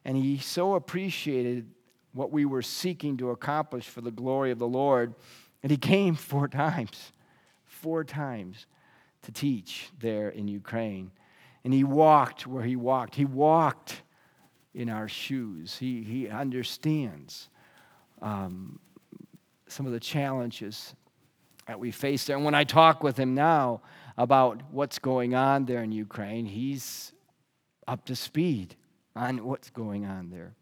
And 0.04 0.16
he 0.16 0.38
so 0.38 0.74
appreciated 0.74 1.70
what 2.12 2.30
we 2.30 2.44
were 2.44 2.62
seeking 2.62 3.16
to 3.18 3.30
accomplish 3.30 3.88
for 3.88 4.00
the 4.00 4.10
glory 4.10 4.50
of 4.50 4.58
the 4.58 4.68
Lord. 4.68 5.14
And 5.62 5.70
he 5.70 5.76
came 5.76 6.14
four 6.30 6.48
times, 6.48 7.12
four 7.64 8.04
times 8.04 8.66
to 9.22 9.32
teach 9.32 9.88
there 10.00 10.28
in 10.28 10.48
Ukraine. 10.48 11.10
And 11.64 11.72
he 11.72 11.84
walked 11.84 12.46
where 12.46 12.64
he 12.64 12.76
walked. 12.76 13.14
He 13.14 13.24
walked 13.24 14.02
in 14.74 14.88
our 14.88 15.08
shoes. 15.08 15.76
He, 15.78 16.02
he 16.02 16.28
understands 16.28 17.48
um, 18.20 18.80
some 19.72 19.86
of 19.86 19.92
the 19.92 20.00
challenges 20.00 20.94
that 21.66 21.78
we 21.78 21.90
face 21.90 22.26
there. 22.26 22.36
And 22.36 22.44
when 22.44 22.54
I 22.54 22.64
talk 22.64 23.02
with 23.02 23.16
him 23.16 23.34
now 23.34 23.80
about 24.16 24.62
what's 24.70 24.98
going 24.98 25.34
on 25.34 25.64
there 25.64 25.82
in 25.82 25.92
Ukraine, 25.92 26.46
he's 26.46 27.12
up 27.86 28.04
to 28.06 28.16
speed 28.16 28.76
on 29.16 29.44
what's 29.44 29.70
going 29.70 30.04
on 30.04 30.30
there. 30.30 30.54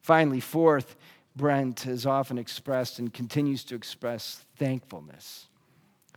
Finally, 0.00 0.40
fourth, 0.40 0.96
Brent 1.36 1.80
has 1.80 2.06
often 2.06 2.38
expressed 2.38 2.98
and 2.98 3.12
continues 3.12 3.64
to 3.64 3.74
express 3.74 4.44
thankfulness 4.56 5.46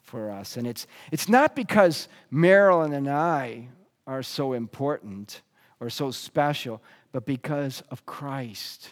for 0.02 0.32
us. 0.32 0.58
And 0.58 0.68
it's, 0.68 0.88
it's 1.12 1.28
not 1.28 1.56
because 1.56 2.08
Marilyn 2.30 2.94
and 2.94 3.10
I 3.10 3.68
are 4.06 4.24
so 4.24 4.54
important 4.54 5.42
or 5.80 5.90
so 5.90 6.12
special, 6.12 6.82
but 7.12 7.26
because 7.26 7.82
of 7.92 8.06
Christ 8.06 8.90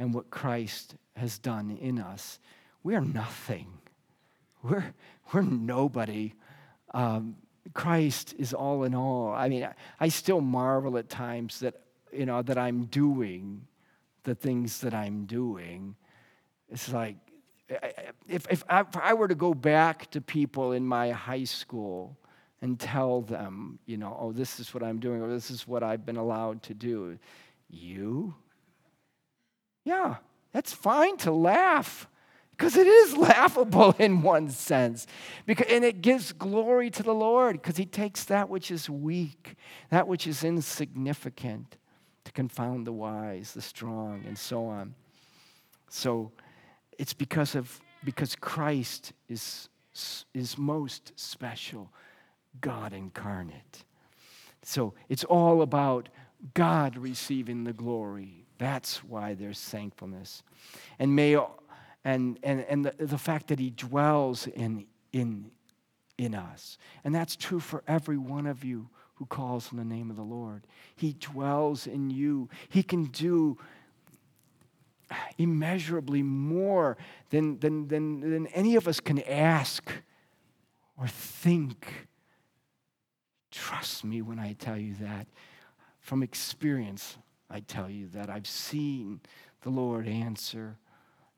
and 0.00 0.14
what 0.14 0.30
Christ 0.30 0.94
has 1.14 1.38
done 1.38 1.76
in 1.78 2.00
us. 2.00 2.38
We're 2.82 3.02
nothing. 3.02 3.66
We're, 4.62 4.94
we're 5.30 5.42
nobody. 5.42 6.32
Um, 6.94 7.36
Christ 7.74 8.34
is 8.38 8.54
all 8.54 8.84
in 8.84 8.94
all. 8.94 9.34
I 9.34 9.50
mean, 9.50 9.62
I, 9.62 9.74
I 10.00 10.08
still 10.08 10.40
marvel 10.40 10.96
at 10.96 11.10
times 11.10 11.60
that, 11.60 11.82
you 12.14 12.24
know, 12.24 12.40
that 12.40 12.56
I'm 12.56 12.86
doing 12.86 13.66
the 14.22 14.34
things 14.34 14.80
that 14.80 14.94
I'm 14.94 15.26
doing. 15.26 15.94
It's 16.70 16.90
like, 16.90 17.16
if, 18.26 18.46
if, 18.48 18.64
I, 18.70 18.80
if 18.80 18.96
I 18.96 19.12
were 19.12 19.28
to 19.28 19.34
go 19.34 19.52
back 19.52 20.10
to 20.12 20.22
people 20.22 20.72
in 20.72 20.86
my 20.86 21.10
high 21.10 21.44
school 21.44 22.16
and 22.62 22.80
tell 22.80 23.20
them, 23.20 23.78
you 23.84 23.98
know, 23.98 24.16
oh, 24.18 24.32
this 24.32 24.60
is 24.60 24.72
what 24.72 24.82
I'm 24.82 24.98
doing, 24.98 25.20
or 25.20 25.28
this 25.28 25.50
is 25.50 25.68
what 25.68 25.82
I've 25.82 26.06
been 26.06 26.16
allowed 26.16 26.62
to 26.64 26.74
do, 26.74 27.18
you? 27.68 28.34
Yeah, 29.84 30.16
that's 30.52 30.72
fine 30.72 31.16
to 31.18 31.32
laugh 31.32 32.08
because 32.60 32.76
it 32.76 32.86
is 32.86 33.16
laughable 33.16 33.94
in 33.98 34.22
one 34.22 34.50
sense. 34.50 35.06
Because, 35.46 35.66
and 35.70 35.84
it 35.84 36.02
gives 36.02 36.32
glory 36.32 36.90
to 36.90 37.02
the 37.02 37.14
Lord 37.14 37.60
because 37.60 37.76
He 37.76 37.86
takes 37.86 38.24
that 38.24 38.48
which 38.48 38.70
is 38.70 38.90
weak, 38.90 39.56
that 39.90 40.06
which 40.06 40.26
is 40.26 40.44
insignificant, 40.44 41.76
to 42.24 42.32
confound 42.32 42.86
the 42.86 42.92
wise, 42.92 43.52
the 43.52 43.62
strong, 43.62 44.22
and 44.26 44.38
so 44.38 44.66
on. 44.66 44.94
So 45.88 46.32
it's 46.98 47.14
because 47.14 47.54
of 47.54 47.80
because 48.04 48.34
Christ 48.34 49.12
is, 49.28 49.68
is 50.34 50.56
most 50.56 51.12
special, 51.16 51.90
God 52.60 52.92
incarnate. 52.92 53.84
So 54.62 54.94
it's 55.08 55.24
all 55.24 55.62
about 55.62 56.08
God 56.54 56.96
receiving 56.96 57.64
the 57.64 57.72
glory. 57.72 58.39
That's 58.60 59.02
why 59.02 59.32
there's 59.32 59.58
thankfulness. 59.58 60.42
And 60.98 61.16
may 61.16 61.34
and 62.04 62.38
and, 62.42 62.60
and 62.68 62.84
the, 62.84 63.06
the 63.06 63.16
fact 63.16 63.48
that 63.48 63.58
he 63.58 63.70
dwells 63.70 64.46
in 64.46 64.86
in 65.12 65.50
in 66.18 66.34
us. 66.34 66.76
And 67.02 67.14
that's 67.14 67.36
true 67.36 67.58
for 67.58 67.82
every 67.88 68.18
one 68.18 68.46
of 68.46 68.62
you 68.62 68.90
who 69.14 69.24
calls 69.24 69.72
on 69.72 69.78
the 69.78 69.84
name 69.84 70.10
of 70.10 70.16
the 70.16 70.22
Lord. 70.22 70.66
He 70.94 71.14
dwells 71.18 71.86
in 71.86 72.10
you. 72.10 72.50
He 72.68 72.82
can 72.82 73.04
do 73.04 73.56
immeasurably 75.38 76.22
more 76.22 76.98
than, 77.30 77.58
than, 77.60 77.88
than, 77.88 78.20
than 78.20 78.46
any 78.48 78.76
of 78.76 78.86
us 78.86 79.00
can 79.00 79.20
ask 79.22 79.90
or 80.98 81.08
think. 81.08 82.08
Trust 83.50 84.04
me 84.04 84.20
when 84.22 84.38
I 84.38 84.52
tell 84.52 84.76
you 84.76 84.94
that 85.00 85.26
from 85.98 86.22
experience, 86.22 87.16
I 87.50 87.60
tell 87.60 87.90
you 87.90 88.06
that 88.08 88.30
I've 88.30 88.46
seen 88.46 89.20
the 89.62 89.70
Lord 89.70 90.06
answer 90.06 90.76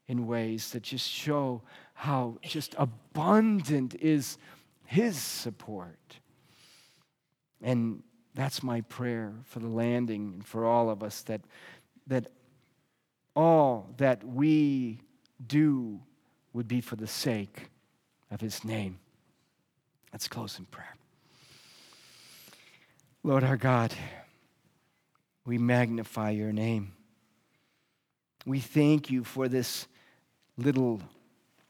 in 0.07 0.27
ways 0.27 0.71
that 0.71 0.83
just 0.83 1.09
show 1.09 1.63
how 1.95 2.39
just 2.43 2.75
abundant 2.79 3.95
is 4.01 4.37
His 4.85 5.17
support. 5.17 6.19
And 7.63 8.03
that's 8.35 8.63
my 8.63 8.81
prayer 8.83 9.33
for 9.45 9.61
the 9.61 9.69
landing 9.69 10.33
and 10.35 10.47
for 10.47 10.67
all 10.67 10.91
of 10.91 11.03
us 11.03 11.23
that, 11.23 11.41
that 12.07 12.27
all 13.35 13.89
that 13.97 14.23
we 14.25 15.01
do 15.47 16.01
would 16.53 16.69
be 16.69 16.81
for 16.81 16.97
the 16.97 17.07
sake 17.07 17.69
of 18.31 18.41
His 18.41 18.65
name. 18.65 18.99
Let's 20.13 20.29
close 20.29 20.59
in 20.59 20.67
prayer. 20.67 20.97
Lord 23.23 23.45
our 23.45 23.57
God, 23.57 23.95
we 25.45 25.59
magnify 25.59 26.31
your 26.31 26.53
name. 26.53 26.93
We 28.47 28.61
thank 28.61 29.11
you 29.11 29.25
for 29.25 29.49
this 29.49 29.87
little 30.57 31.01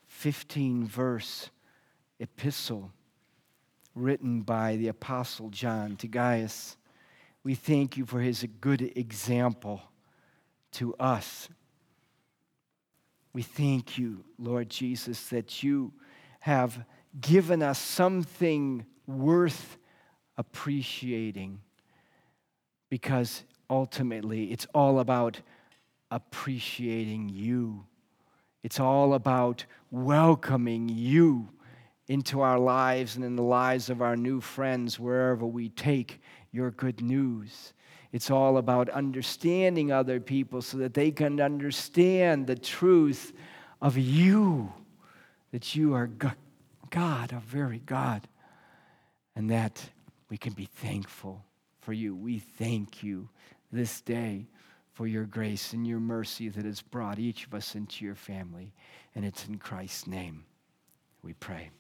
15 0.07 0.87
verse 0.87 1.51
epistle 2.19 2.91
written 3.95 4.43
by 4.43 4.77
the 4.77 4.89
Apostle 4.89 5.51
John 5.51 5.97
to 5.97 6.09
Gaius. 6.09 6.77
We 7.45 7.55
thank 7.55 7.97
you 7.97 8.07
for 8.07 8.21
his 8.21 8.47
good 8.61 8.93
example 8.97 9.83
to 10.73 10.95
us. 10.95 11.49
We 13.33 13.43
thank 13.43 13.99
you, 13.99 14.25
Lord 14.39 14.69
Jesus, 14.69 15.29
that 15.29 15.63
you 15.63 15.93
have 16.41 16.85
given 17.21 17.63
us 17.63 17.79
something 17.79 18.85
worth 19.07 19.77
appreciating 20.37 21.61
because 22.89 23.45
ultimately 23.73 24.53
it's 24.53 24.67
all 24.75 25.01
about 25.01 25.41
appreciating 26.11 27.31
you. 27.31 27.87
It's 28.63 28.79
all 28.79 29.15
about 29.15 29.65
welcoming 29.91 30.91
you 30.91 31.49
into 32.07 32.43
our 32.43 32.59
lives 32.59 33.17
and 33.17 33.25
in 33.25 33.35
the 33.35 33.43
lives 33.43 33.89
of 33.89 34.03
our 34.03 34.15
new 34.15 34.43
friends 34.43 35.01
wherever 35.01 35.47
we 35.47 35.71
take 35.71 36.21
your 36.53 36.71
good 36.71 37.01
news. 37.01 37.73
It's 38.13 38.31
all 38.31 38.59
about 38.59 38.91
understanding 38.91 39.91
other 39.91 40.21
people 40.21 40.61
so 40.61 40.77
that 40.77 40.93
they 40.93 41.11
can 41.11 41.41
understand 41.41 42.47
the 42.47 42.57
truth 42.57 43.33
of 43.81 43.97
you, 43.97 44.71
that 45.51 45.75
you 45.75 45.95
are 45.95 46.11
God, 46.91 47.33
a 47.33 47.41
very 47.41 47.81
God, 47.87 48.29
and 49.35 49.51
that 49.51 49.83
we 50.29 50.37
can 50.37 50.53
be 50.53 50.67
thankful 50.67 51.43
for 51.81 51.95
you. 51.95 52.15
We 52.15 52.39
thank 52.39 53.03
you 53.03 53.31
this 53.73 54.01
day 54.01 54.47
for 54.93 55.07
your 55.07 55.25
grace 55.25 55.73
and 55.73 55.87
your 55.87 56.01
mercy 56.01 56.49
that 56.51 56.65
has 56.65 56.83
brought 56.83 57.19
each 57.19 57.47
of 57.47 57.55
us 57.55 57.75
into 57.75 58.05
your 58.05 58.15
family. 58.15 58.73
And 59.15 59.25
it's 59.25 59.47
in 59.47 59.59
Christ's 59.59 60.07
name 60.07 60.45
we 61.23 61.33
pray. 61.35 61.71